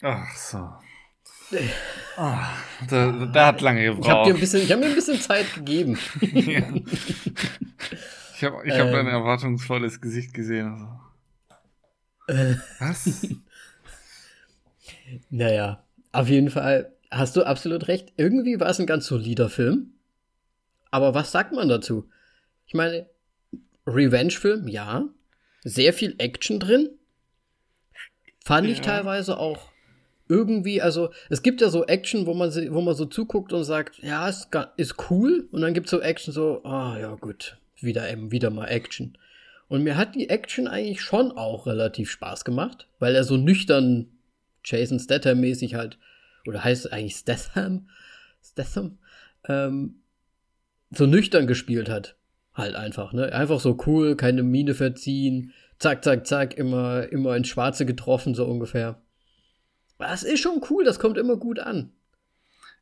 [0.02, 0.72] Ach so.
[2.18, 2.34] Oh,
[2.90, 4.06] der, der, hat lange gebraucht.
[4.06, 5.98] Ich habe hab mir ein bisschen Zeit gegeben.
[6.22, 6.64] ja.
[8.36, 10.88] Ich habe ich hab ähm, ein erwartungsvolles Gesicht gesehen.
[12.28, 12.28] Also.
[12.28, 13.28] Äh, Was?
[15.30, 18.14] naja, auf jeden Fall hast du absolut recht.
[18.18, 19.94] Irgendwie war es ein ganz solider Film.
[20.92, 22.10] Aber was sagt man dazu?
[22.68, 23.08] Ich meine,
[23.86, 25.08] Revenge-Film, ja.
[25.64, 26.90] Sehr viel Action drin.
[28.44, 28.74] Fand ja.
[28.74, 29.72] ich teilweise auch
[30.28, 34.00] irgendwie, also es gibt ja so Action, wo man, wo man so zuguckt und sagt,
[34.02, 35.48] ja, ist, ist cool.
[35.52, 39.18] Und dann gibt es so Action so, ah oh, ja gut, wieder wieder mal Action.
[39.68, 44.08] Und mir hat die Action eigentlich schon auch relativ Spaß gemacht, weil er so nüchtern
[44.64, 45.98] Jason Statham-mäßig halt,
[46.48, 47.90] oder heißt es eigentlich Statham?
[48.44, 48.98] Statham?
[49.48, 50.02] Ähm,
[50.92, 52.16] so nüchtern gespielt hat.
[52.54, 53.34] Halt einfach, ne?
[53.34, 58.46] Einfach so cool, keine Miene verziehen, zack, zack, zack, immer, immer ins Schwarze getroffen, so
[58.46, 59.02] ungefähr.
[59.98, 61.92] Das ist schon cool, das kommt immer gut an.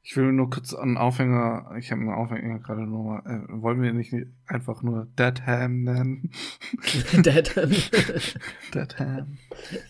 [0.05, 3.93] Ich will nur kurz einen Aufhänger, ich habe einen Aufhänger gerade nur äh, wollen wir
[3.93, 4.13] nicht
[4.47, 6.31] einfach nur Dead Ham nennen?
[7.13, 7.71] Dead Ham.
[8.73, 9.37] Dead Ham.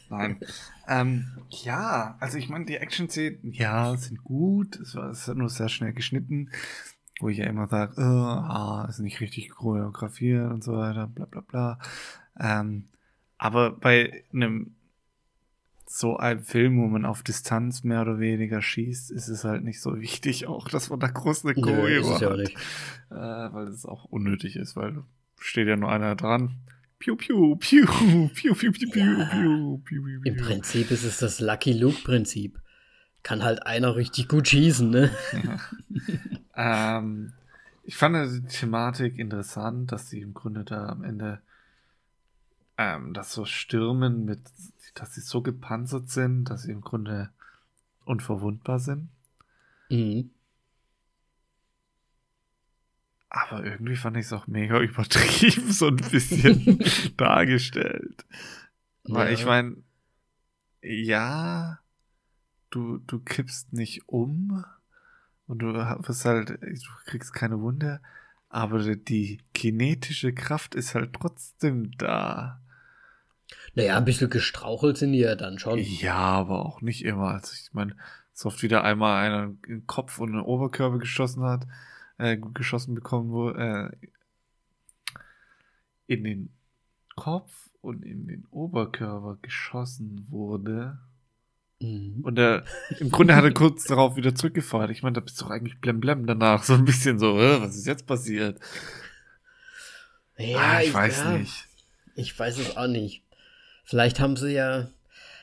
[0.10, 0.40] Nein.
[0.88, 5.50] Ähm, ja, also ich meine, die Action-Szenen, ja, sind gut, es war es ist nur
[5.50, 6.52] sehr schnell geschnitten,
[7.20, 11.26] wo ich ja immer sage, oh, ah, ist nicht richtig choreografiert und so weiter, bla
[11.26, 11.80] bla bla.
[12.40, 12.86] Ähm,
[13.40, 14.76] aber bei einem
[15.96, 19.80] so ein Film, wo man auf Distanz mehr oder weniger schießt, ist es halt nicht
[19.80, 22.22] so wichtig, auch dass man da groß eine Choreo hat.
[22.22, 23.48] Ja.
[23.48, 25.04] Äh, weil es auch unnötig ist, weil
[25.38, 26.56] steht ja nur einer dran.
[26.98, 29.26] Piu, piu, piu, piu, piu, piu, piu, ja.
[29.26, 32.60] piu, piu, piu, Im Prinzip ist es das Lucky Luke-Prinzip.
[33.22, 35.12] Kann halt einer richtig gut schießen, ne?
[36.56, 36.98] Ja.
[36.98, 37.34] ähm,
[37.84, 41.40] ich fand die Thematik interessant, dass sie im Grunde da am Ende
[42.80, 44.40] ähm, das so stürmen mit
[44.94, 47.30] dass sie so gepanzert sind, dass sie im Grunde
[48.06, 49.10] unverwundbar sind.
[49.90, 50.32] Mhm.
[53.30, 56.80] Aber irgendwie fand ich es auch mega übertrieben, so ein bisschen
[57.18, 58.26] dargestellt.
[59.04, 59.34] Weil ja.
[59.34, 59.78] ich meine,
[60.82, 61.80] ja,
[62.70, 64.64] du, du kippst nicht um
[65.48, 68.02] und du wirst halt, du kriegst keine Wunde,
[68.50, 72.62] aber die kinetische Kraft ist halt trotzdem da.
[73.76, 75.80] Naja, ein bisschen gestrauchelt sind die ja dann schon.
[75.80, 77.30] Ja, aber auch nicht immer.
[77.30, 77.96] Also ich meine,
[78.34, 81.68] so oft wieder einmal einer in den Kopf und in den Oberkörper geschossen hat,
[82.18, 84.08] äh, geschossen bekommen wurde, äh,
[86.08, 86.50] in den
[87.16, 91.00] Kopf und in den Oberkörper geschossen wurde.
[91.80, 92.22] Mhm.
[92.24, 92.64] Und er,
[93.00, 94.90] im Grunde hat er kurz darauf wieder zurückgefeuert.
[94.92, 96.64] Ich meine, da bist du doch eigentlich blemblem danach.
[96.64, 98.60] So ein bisschen so, äh, was ist jetzt passiert?
[100.38, 101.68] Ja, ah, ich, ich weiß ja, nicht.
[102.16, 103.23] Ich weiß es auch nicht.
[103.84, 104.90] Vielleicht haben sie ja.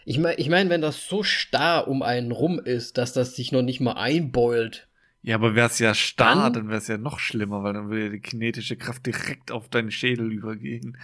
[0.05, 3.53] Ich meine, ich mein, wenn das so starr um einen rum ist, dass das sich
[3.53, 4.89] noch nicht mal einbeult.
[5.23, 7.91] Ja, aber wäre es ja starr, dann, dann wäre es ja noch schlimmer, weil dann
[7.91, 10.97] würde ja die kinetische Kraft direkt auf deinen Schädel übergehen.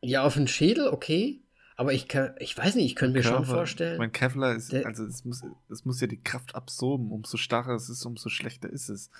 [0.00, 1.42] Ja, auf den Schädel, okay.
[1.76, 3.98] Aber ich kann, ich weiß nicht, ich könnte mir Körper, schon vorstellen.
[3.98, 7.10] Mein Kevlar ist, also es muss, es muss ja die Kraft absorben.
[7.10, 9.10] Umso starrer es ist, umso schlechter ist es.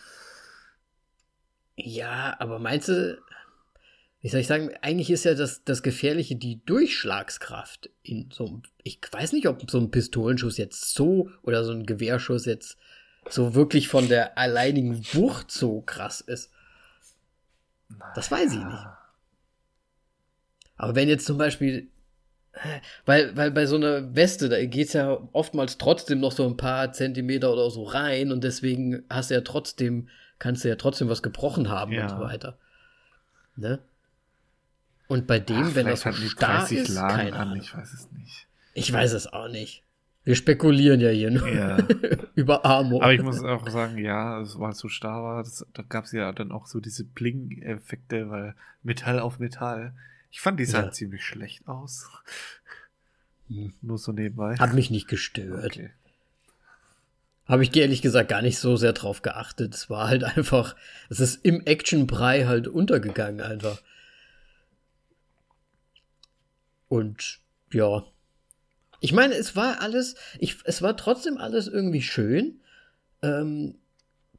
[1.77, 3.19] Ja, aber meinst du,
[4.23, 9.01] wie soll ich sagen, eigentlich ist ja das, das Gefährliche die Durchschlagskraft in so ich
[9.11, 12.77] weiß nicht, ob so ein Pistolenschuss jetzt so oder so ein Gewehrschuss jetzt
[13.29, 16.51] so wirklich von der alleinigen Wucht so krass ist.
[18.15, 18.87] Das weiß ich nicht.
[20.77, 21.89] Aber wenn jetzt zum Beispiel,
[23.05, 26.93] weil, weil bei so einer Weste, da geht's ja oftmals trotzdem noch so ein paar
[26.93, 31.23] Zentimeter oder so rein und deswegen hast du ja trotzdem, kannst du ja trotzdem was
[31.23, 32.05] gebrochen haben ja.
[32.05, 32.59] und so weiter.
[33.57, 33.81] Ne?
[35.11, 38.47] Und bei dem, Ach, wenn das so starr ist, keine an, ich weiß es nicht.
[38.75, 39.83] Ich weiß es auch nicht.
[40.23, 41.79] Wir spekulieren ja hier nur ja.
[42.37, 43.03] über Armor.
[43.03, 46.13] Aber ich muss auch sagen, ja, weil es so starr war, das, da gab es
[46.13, 48.55] ja dann auch so diese Bling-Effekte, weil
[48.85, 49.95] Metall auf Metall.
[50.31, 50.91] Ich fand die sah ja.
[50.93, 52.09] ziemlich schlecht aus.
[53.49, 53.73] Hm.
[53.83, 54.55] Nur so nebenbei.
[54.59, 55.65] Hat mich nicht gestört.
[55.65, 55.91] Okay.
[57.47, 59.75] Habe ich ehrlich gesagt gar nicht so sehr drauf geachtet.
[59.75, 60.77] Es war halt einfach,
[61.09, 63.83] es ist im Action-Brei halt untergegangen einfach.
[66.91, 67.39] Und
[67.73, 68.05] ja.
[69.01, 72.61] Ich meine, es war alles, ich, es war trotzdem alles irgendwie schön.
[73.23, 73.77] Ähm,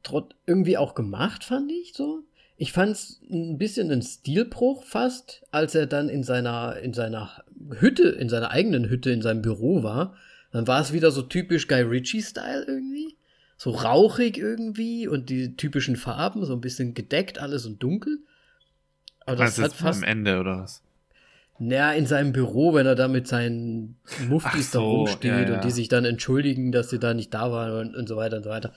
[0.04, 2.22] trot, irgendwie auch gemacht, fand ich so.
[2.58, 7.42] Ich fand es ein bisschen ein Stilbruch fast, als er dann in seiner, in seiner
[7.80, 10.14] Hütte, in seiner eigenen Hütte, in seinem Büro war.
[10.52, 13.16] Dann war es wieder so typisch Guy Ritchie-Style irgendwie.
[13.56, 18.18] So rauchig irgendwie und die typischen Farben, so ein bisschen gedeckt, alles und dunkel.
[19.24, 20.02] Aber das hat fast.
[20.02, 20.82] Am Ende oder was?
[21.64, 23.96] Naja, in seinem Büro, wenn er da mit seinen
[24.28, 25.54] Muftis so, da rumsteht ja, ja.
[25.54, 28.38] und die sich dann entschuldigen, dass sie da nicht da waren und, und so weiter
[28.38, 28.74] und so weiter.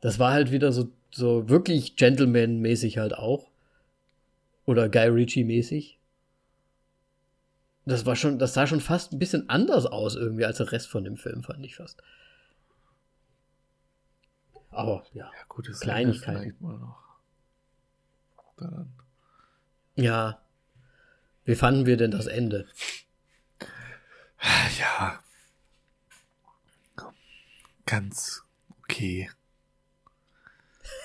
[0.00, 3.50] Das war halt wieder so, so wirklich Gentleman-mäßig halt auch.
[4.64, 5.98] Oder Guy Ritchie-mäßig.
[7.84, 10.86] Das war schon, das sah schon fast ein bisschen anders aus irgendwie als der Rest
[10.86, 12.00] von dem Film, fand ich fast.
[14.70, 16.54] Aber ja, ja Kleinigkeiten.
[19.96, 20.41] Ja,
[21.44, 22.66] wie fanden wir denn das Ende?
[24.78, 25.20] Ja.
[27.86, 28.42] Ganz
[28.82, 29.30] okay.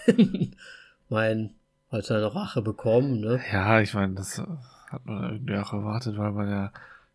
[1.10, 1.56] mein,
[1.92, 3.42] hat seine Rache bekommen, ne?
[3.52, 4.42] Ja, ich meine, das
[4.90, 6.72] hat man irgendwie auch erwartet, weil man ja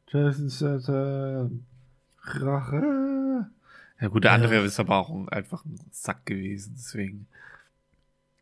[0.09, 1.65] Jason Statham,
[2.23, 3.47] Rache.
[4.01, 7.27] Ja gut, der andere ist aber auch einfach ein Sack gewesen, deswegen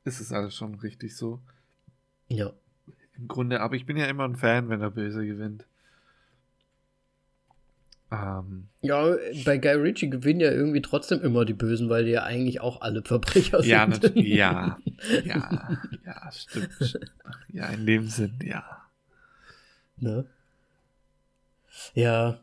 [0.05, 1.40] ist es alles schon richtig so.
[2.28, 2.52] Ja.
[3.21, 5.67] Im Grunde, aber ich bin ja immer ein Fan, wenn der Böse gewinnt.
[8.13, 9.15] Ähm, ja,
[9.45, 12.81] bei Guy Ritchie gewinnen ja irgendwie trotzdem immer die Bösen, weil die ja eigentlich auch
[12.81, 14.17] alle Verbrecher ja, sind.
[14.17, 14.79] Ja,
[15.25, 16.99] ja, ja, stimmt.
[17.53, 18.65] Ja, in dem Sinn, ja.
[19.99, 20.25] Ne?
[21.95, 22.41] Ja,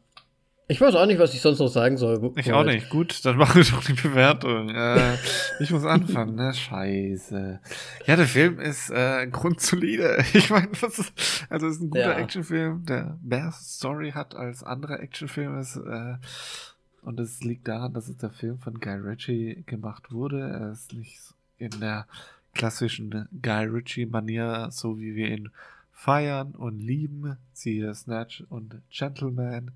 [0.70, 2.34] ich weiß auch nicht, was ich sonst noch sagen soll.
[2.36, 2.90] Ich auch nicht.
[2.90, 4.70] Gut, dann machen wir doch die Bewertung.
[4.70, 5.16] Äh,
[5.62, 6.54] ich muss anfangen, ne?
[6.54, 7.62] Scheiße.
[8.06, 10.24] Ja, der Film ist äh, grundsolide.
[10.34, 12.18] Ich meine, das ist, also ist ein guter ja.
[12.18, 15.62] Actionfilm, der mehr Story hat als andere Actionfilme.
[15.62, 20.42] Äh, und es liegt daran, dass es der Film von Guy Ritchie gemacht wurde.
[20.42, 21.18] Er ist nicht
[21.58, 22.08] in der
[22.54, 25.50] klassischen Guy Ritchie-Manier, so wie wir ihn
[25.94, 27.38] feiern und lieben.
[27.54, 29.72] Siehe Snatch und Gentleman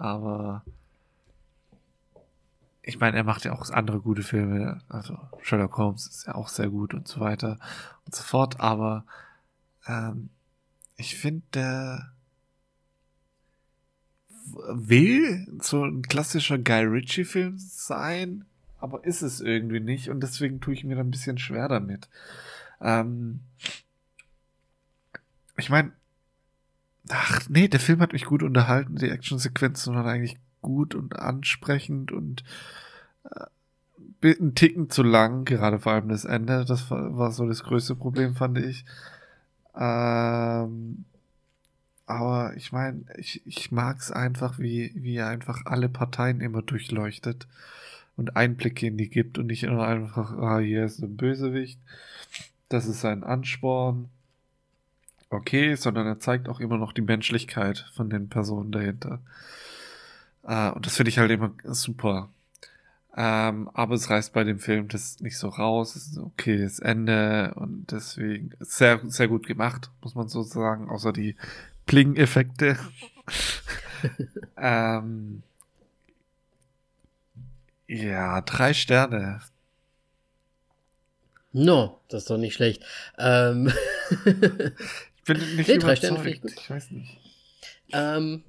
[0.00, 0.64] aber
[2.82, 4.80] ich meine, er macht ja auch andere gute Filme.
[4.88, 7.58] Also Sherlock Holmes ist ja auch sehr gut und so weiter
[8.06, 8.58] und so fort.
[8.60, 9.04] Aber
[9.86, 10.30] ähm,
[10.96, 12.12] ich finde, der
[14.52, 18.44] will so ein klassischer Guy Ritchie-Film sein,
[18.78, 20.08] aber ist es irgendwie nicht.
[20.08, 22.08] Und deswegen tue ich mir da ein bisschen schwer damit.
[22.80, 23.40] Ähm,
[25.56, 25.92] ich meine,
[27.10, 28.96] Ach, nee, der Film hat mich gut unterhalten.
[28.96, 32.44] Die Actionsequenzen waren eigentlich gut und ansprechend und
[33.24, 36.64] äh, ein Ticken zu lang, gerade vor allem das Ende.
[36.64, 38.84] Das war, war so das größte Problem, fand ich.
[39.74, 41.04] Ähm,
[42.06, 46.62] aber ich meine, ich, ich mag es einfach, wie, wie er einfach alle Parteien immer
[46.62, 47.46] durchleuchtet
[48.16, 51.80] und Einblicke in die gibt und nicht immer einfach, ah, hier ist ein Bösewicht.
[52.68, 54.08] Das ist sein Ansporn
[55.30, 59.20] okay, sondern er zeigt auch immer noch die Menschlichkeit von den Personen dahinter.
[60.44, 62.28] Äh, und das finde ich halt immer super.
[63.16, 65.96] Ähm, aber es reißt bei dem Film das nicht so raus.
[65.96, 70.88] Es ist ein okayes Ende und deswegen sehr, sehr gut gemacht, muss man so sagen,
[70.88, 71.36] außer die
[71.86, 72.78] Pling-Effekte.
[74.56, 75.42] ähm,
[77.88, 79.40] ja, drei Sterne.
[81.52, 82.84] No, das ist doch nicht schlecht.
[83.18, 83.72] Ähm
[85.34, 86.52] bin nicht nee, drei Sterne ich gut.
[86.56, 87.16] Ich weiß nicht.
[87.92, 88.42] Ähm,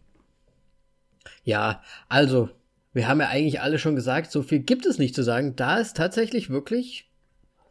[1.44, 2.50] ja, also,
[2.94, 5.56] wir haben ja eigentlich alle schon gesagt, so viel gibt es nicht zu sagen.
[5.56, 7.10] Da ist tatsächlich wirklich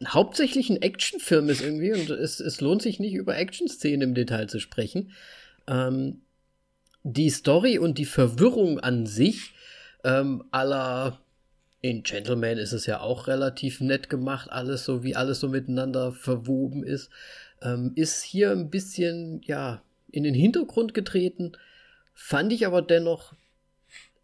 [0.07, 4.47] hauptsächlich ein Actionfilm ist irgendwie und es, es lohnt sich nicht über Action-Szenen im Detail
[4.47, 5.11] zu sprechen.
[5.67, 6.21] Ähm,
[7.03, 9.53] die Story und die Verwirrung an sich,
[10.03, 11.19] ähm, aller
[11.81, 16.11] in Gentleman ist es ja auch relativ nett gemacht, alles so, wie alles so miteinander
[16.11, 17.09] verwoben ist
[17.61, 19.81] ähm, ist hier ein bisschen, ja,
[20.11, 21.53] in den Hintergrund getreten,
[22.13, 23.33] fand ich aber dennoch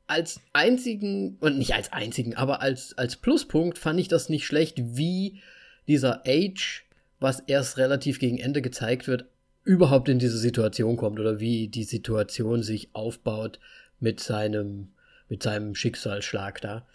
[0.07, 4.77] als einzigen, und nicht als einzigen, aber als, als Pluspunkt fand ich das nicht schlecht,
[4.77, 5.41] wie
[5.87, 6.85] dieser Age,
[7.19, 9.25] was erst relativ gegen Ende gezeigt wird,
[9.63, 13.59] überhaupt in diese Situation kommt oder wie die Situation sich aufbaut
[13.99, 14.89] mit seinem,
[15.27, 16.87] mit seinem Schicksalsschlag da.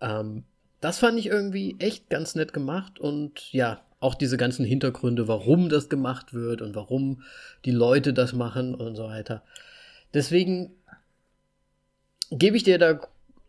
[0.00, 0.44] Ähm,
[0.80, 5.68] das fand ich irgendwie echt ganz nett gemacht und ja, auch diese ganzen Hintergründe, warum
[5.68, 7.22] das gemacht wird und warum
[7.66, 9.42] die Leute das machen und so weiter.
[10.14, 10.72] Deswegen
[12.30, 13.00] gebe ich dir da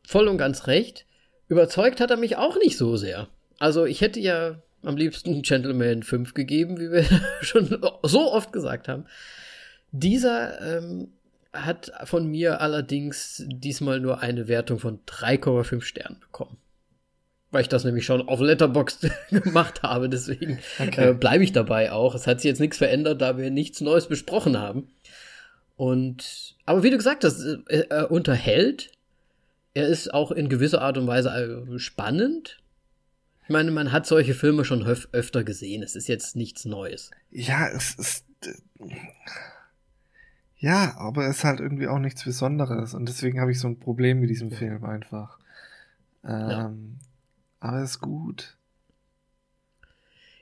[0.06, 1.06] voll und ganz recht.
[1.48, 3.28] Überzeugt hat er mich auch nicht so sehr.
[3.60, 7.06] Also ich hätte ja am liebsten Gentleman 5 gegeben, wie wir
[7.42, 9.06] schon so oft gesagt haben.
[9.92, 11.14] Dieser ähm,
[11.54, 16.58] hat von mir allerdings diesmal nur eine Wertung von 3,5 Sternen bekommen
[17.52, 20.10] weil ich das nämlich schon auf Letterboxd gemacht habe.
[20.10, 21.10] Deswegen okay.
[21.10, 22.16] äh, bleibe ich dabei auch.
[22.16, 24.88] Es hat sich jetzt nichts verändert, da wir nichts Neues besprochen haben.
[25.76, 28.92] Und aber wie du gesagt hast, äh, er unterhält.
[29.74, 32.60] Er ist auch in gewisser Art und Weise äh, spannend.
[33.44, 35.82] Ich meine, man hat solche Filme schon öfter gesehen.
[35.82, 37.12] Es ist jetzt nichts Neues.
[37.32, 38.26] Ja, es ist.
[40.58, 42.94] Ja, aber es ist halt irgendwie auch nichts Besonderes.
[42.94, 45.40] Und deswegen habe ich so ein Problem mit diesem Film einfach.
[46.24, 46.74] Ähm, ja
[47.62, 48.58] aber ist gut.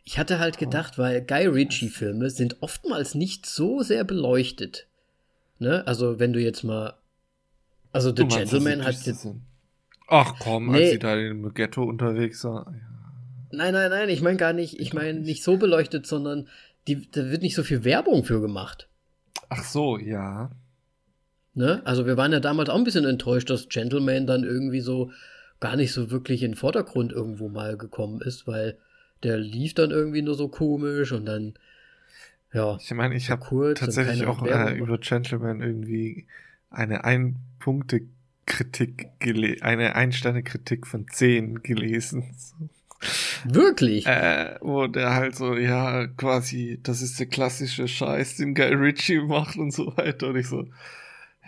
[0.04, 4.88] Ich hatte halt gedacht, weil Guy Ritchie-Filme sind oftmals nicht so sehr beleuchtet.
[5.60, 5.86] Ne?
[5.86, 6.96] Also, wenn du jetzt mal.
[7.91, 9.28] Also, The Gentleman hat jetzt.
[10.08, 10.82] Ach komm, nee.
[10.82, 12.66] als sie da im Ghetto unterwegs war.
[12.72, 12.80] Ja.
[13.52, 14.80] Nein, nein, nein, ich meine gar nicht.
[14.80, 16.48] Ich meine nicht so beleuchtet, sondern
[16.88, 18.88] die, da wird nicht so viel Werbung für gemacht.
[19.50, 20.50] Ach so, ja.
[21.54, 21.82] Ne?
[21.86, 25.12] Also, wir waren ja damals auch ein bisschen enttäuscht, dass Gentleman dann irgendwie so
[25.60, 28.77] gar nicht so wirklich in den Vordergrund irgendwo mal gekommen ist, weil
[29.23, 31.56] der lief dann irgendwie nur so komisch und dann
[32.53, 32.77] Ja.
[32.80, 36.26] Ich meine, ich habe tatsächlich auch äh, über Gentleman irgendwie
[36.69, 39.10] eine Ein-Punkte-Kritik
[39.61, 42.36] eine Ein-Sterne-Kritik von 10 gelesen.
[43.45, 44.06] Wirklich?
[44.07, 49.22] Äh, wo der halt so, ja, quasi, das ist der klassische Scheiß, den Guy Ritchie
[49.22, 50.30] macht und so weiter.
[50.30, 50.68] Und ich so,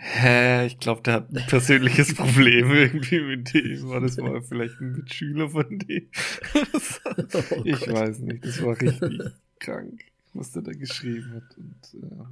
[0.02, 3.88] hä, ich glaube, der hat ein persönliches Problem irgendwie mit dem.
[3.88, 6.08] War das mal vielleicht ein Mitschüler von dem?
[6.54, 7.92] oh ich Gott.
[7.92, 9.20] weiß nicht, das war richtig
[9.60, 10.00] krank,
[10.34, 11.56] was der da geschrieben hat.
[11.56, 12.30] Und, ja.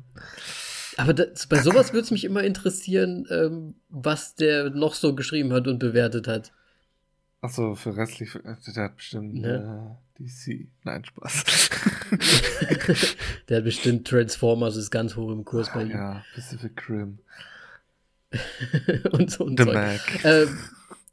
[0.97, 5.53] Aber das, bei sowas würde es mich immer interessieren, ähm, was der noch so geschrieben
[5.53, 6.53] hat und bewertet hat.
[7.41, 8.33] Achso, für restlich,
[8.77, 9.97] der hat bestimmt ne?
[10.19, 10.69] äh, DC.
[10.85, 11.71] Nein, Spaß.
[13.49, 15.91] der hat bestimmt Transformers ist ganz hoch im Kurs ah, bei ihm.
[15.91, 17.21] Ja, Pacific Rim.
[19.12, 19.74] und so ein The Zeug.
[19.74, 20.24] Mac.
[20.24, 20.59] Ähm,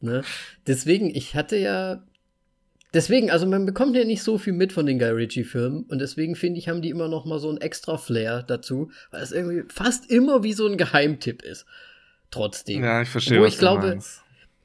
[0.01, 0.23] ne?
[0.65, 2.03] Deswegen, ich hatte ja.
[2.93, 6.35] Deswegen, also man bekommt ja nicht so viel mit von den Guy Ritchie-Filmen und deswegen
[6.35, 9.63] finde ich, haben die immer noch mal so ein extra Flair dazu, weil es irgendwie
[9.67, 11.65] fast immer wie so ein Geheimtipp ist.
[12.31, 12.83] Trotzdem.
[12.83, 13.37] Ja, ich verstehe.
[13.37, 13.99] Obwohl ich glaube,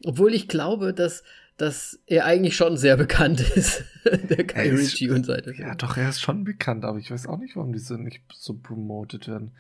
[0.05, 1.25] obwohl ich glaube, dass
[1.57, 5.55] dass er eigentlich schon sehr bekannt ist, der Guy Ritchie und seine.
[5.57, 8.55] Ja, doch, er ist schon bekannt, aber ich weiß auch nicht, warum diese nicht so
[8.55, 9.53] promoted werden.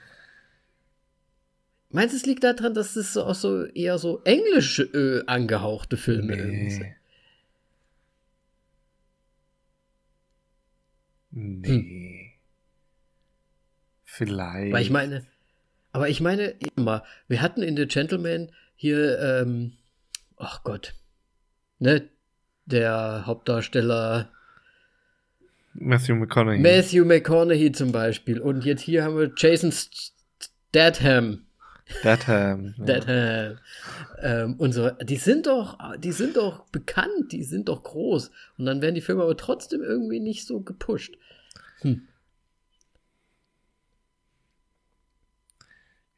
[1.92, 5.96] Meinst du, es liegt daran, dass es so auch so eher so englisch äh, angehauchte
[5.96, 6.70] Filme nee.
[6.70, 6.94] sind?
[11.30, 11.68] Nee.
[11.68, 12.32] Hm.
[14.04, 14.72] Vielleicht.
[14.72, 15.26] Weil ich meine,
[15.92, 19.72] aber ich meine immer, wir hatten in The Gentleman hier, ähm,
[20.36, 20.94] ach Gott,
[21.78, 22.08] ne,
[22.66, 24.30] der Hauptdarsteller
[25.74, 26.58] Matthew McConaughey.
[26.58, 28.40] Matthew McConaughey zum Beispiel.
[28.40, 31.46] Und jetzt hier haben wir Jason Statham.
[32.00, 32.74] Statham.
[32.82, 33.58] Statham.
[34.20, 34.90] Ähm, und so.
[34.90, 38.30] Die sind doch, die sind doch bekannt, die sind doch groß.
[38.58, 41.16] Und dann werden die Filme aber trotzdem irgendwie nicht so gepusht.
[41.80, 42.08] Hm.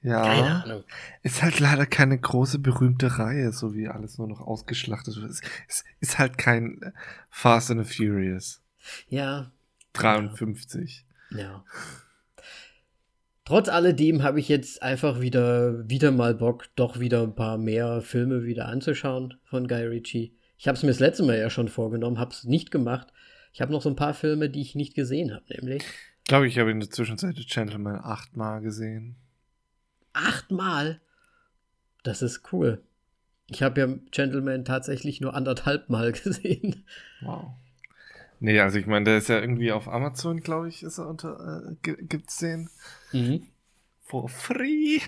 [0.05, 0.83] Ja,
[1.23, 5.31] ist halt leider keine große berühmte Reihe, so wie alles nur noch ausgeschlachtet wird.
[5.31, 6.93] Es, es ist halt kein
[7.31, 8.63] Fast and Furious.
[9.09, 9.51] Ja.
[9.95, 11.07] 53.
[11.31, 11.65] Ja.
[13.45, 18.01] Trotz alledem habe ich jetzt einfach wieder, wieder mal Bock, doch wieder ein paar mehr
[18.01, 20.35] Filme wieder anzuschauen von Guy Ritchie.
[20.57, 23.09] Ich habe es mir das letzte Mal ja schon vorgenommen, habe es nicht gemacht.
[23.53, 25.83] Ich habe noch so ein paar Filme, die ich nicht gesehen habe, nämlich.
[25.83, 29.17] Ich glaube, ich habe in der Zwischenzeit Gentleman achtmal gesehen.
[30.15, 31.03] Achtmal?
[32.03, 32.83] Das ist cool.
[33.51, 36.87] Ich habe ja Gentleman tatsächlich nur anderthalb Mal gesehen.
[37.21, 37.53] Wow.
[38.45, 41.73] Nee, also ich meine, der ist ja irgendwie auf Amazon, glaube ich, ist er unter,
[41.73, 42.69] äh, gibt's den.
[43.11, 43.47] Mhm.
[44.03, 44.99] For free.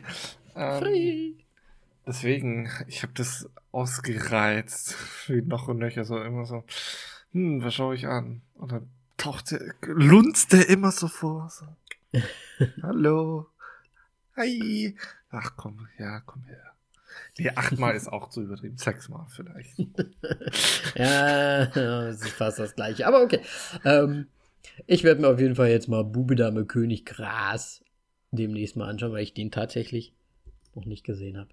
[0.54, 1.32] Ähm, free.
[2.06, 4.96] Deswegen, ich habe das ausgereizt.
[5.26, 6.64] Wie noch und nöcher, so immer so,
[7.32, 8.40] hm, was schaue ich an?
[8.54, 8.88] Und dann
[9.18, 11.50] taucht der, lunzt der immer so vor.
[11.50, 11.66] So.
[12.82, 13.48] Hallo.
[14.34, 14.96] Hi.
[15.28, 16.75] Ach komm, ja, komm her.
[17.38, 18.78] Nee, achtmal ist auch zu übertrieben.
[18.78, 19.78] Sechsmal vielleicht.
[20.94, 23.06] ja, das ist fast das gleiche.
[23.06, 23.40] Aber okay.
[23.84, 24.28] Ähm,
[24.86, 27.82] ich werde mir auf jeden Fall jetzt mal Bube, Dame, König, Gras
[28.30, 30.12] demnächst mal anschauen, weil ich den tatsächlich
[30.74, 31.50] noch nicht gesehen habe.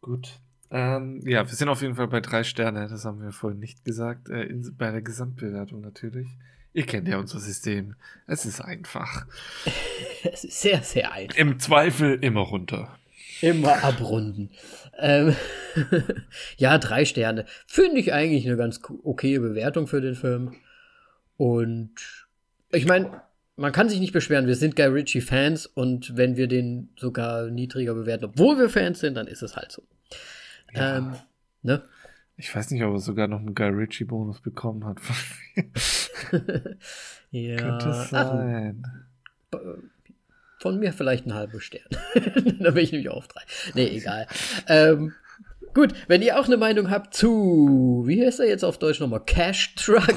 [0.00, 0.38] Gut.
[0.70, 2.88] Ähm, ja, wir sind auf jeden Fall bei drei Sterne.
[2.88, 4.28] Das haben wir vorhin nicht gesagt.
[4.28, 6.28] Äh, in, bei der Gesamtbewertung natürlich.
[6.72, 7.94] Ihr kennt ja unser System.
[8.26, 9.26] Es ist einfach.
[10.32, 11.36] es ist sehr, sehr einfach.
[11.36, 12.98] Im Zweifel immer runter.
[13.40, 14.50] Immer abrunden.
[14.98, 15.36] Ähm,
[16.56, 17.44] ja, drei Sterne.
[17.66, 20.54] Finde ich eigentlich eine ganz okaye Bewertung für den Film.
[21.36, 22.26] Und
[22.72, 23.22] ich meine,
[23.56, 24.46] man kann sich nicht beschweren.
[24.46, 29.14] Wir sind Guy Ritchie-Fans und wenn wir den sogar niedriger bewerten, obwohl wir Fans sind,
[29.14, 29.82] dann ist es halt so.
[30.72, 30.98] Ja.
[30.98, 31.14] Ähm,
[31.62, 31.82] ne?
[32.36, 34.98] Ich weiß nicht, ob er sogar noch einen Guy Ritchie-Bonus bekommen hat.
[37.30, 37.56] ja.
[37.56, 38.82] Könnte sein.
[39.52, 39.58] Ach,
[40.66, 41.86] von mir vielleicht ein halber Stern.
[42.58, 43.42] da bin ich nämlich auf drei.
[43.74, 44.26] Nee, egal.
[44.66, 45.12] ähm,
[45.74, 49.24] gut, wenn ihr auch eine Meinung habt zu, wie heißt er jetzt auf Deutsch nochmal?
[49.24, 50.16] Cash Truck.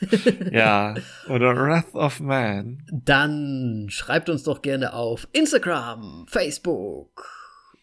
[0.52, 0.94] ja,
[1.28, 2.84] oder Wrath of Man.
[2.92, 7.28] Dann schreibt uns doch gerne auf Instagram, Facebook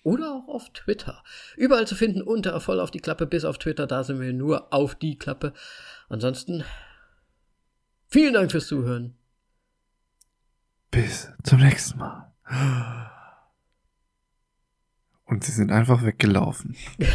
[0.03, 1.22] oder auch auf Twitter.
[1.57, 4.73] Überall zu finden unter voll auf die Klappe, bis auf Twitter, da sind wir nur
[4.73, 5.52] auf die Klappe.
[6.07, 6.64] Ansonsten
[8.07, 9.18] vielen Dank fürs Zuhören.
[10.92, 12.34] Bis zum nächsten Mal.
[15.26, 16.76] Und sie sind einfach weggelaufen.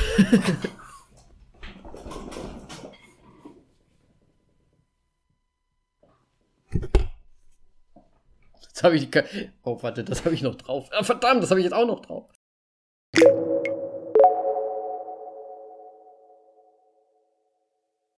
[8.61, 9.51] Jetzt habe ich die.
[9.63, 10.89] Oh, warte, das habe ich noch drauf.
[10.93, 12.29] Ah, verdammt, das habe ich jetzt auch noch drauf.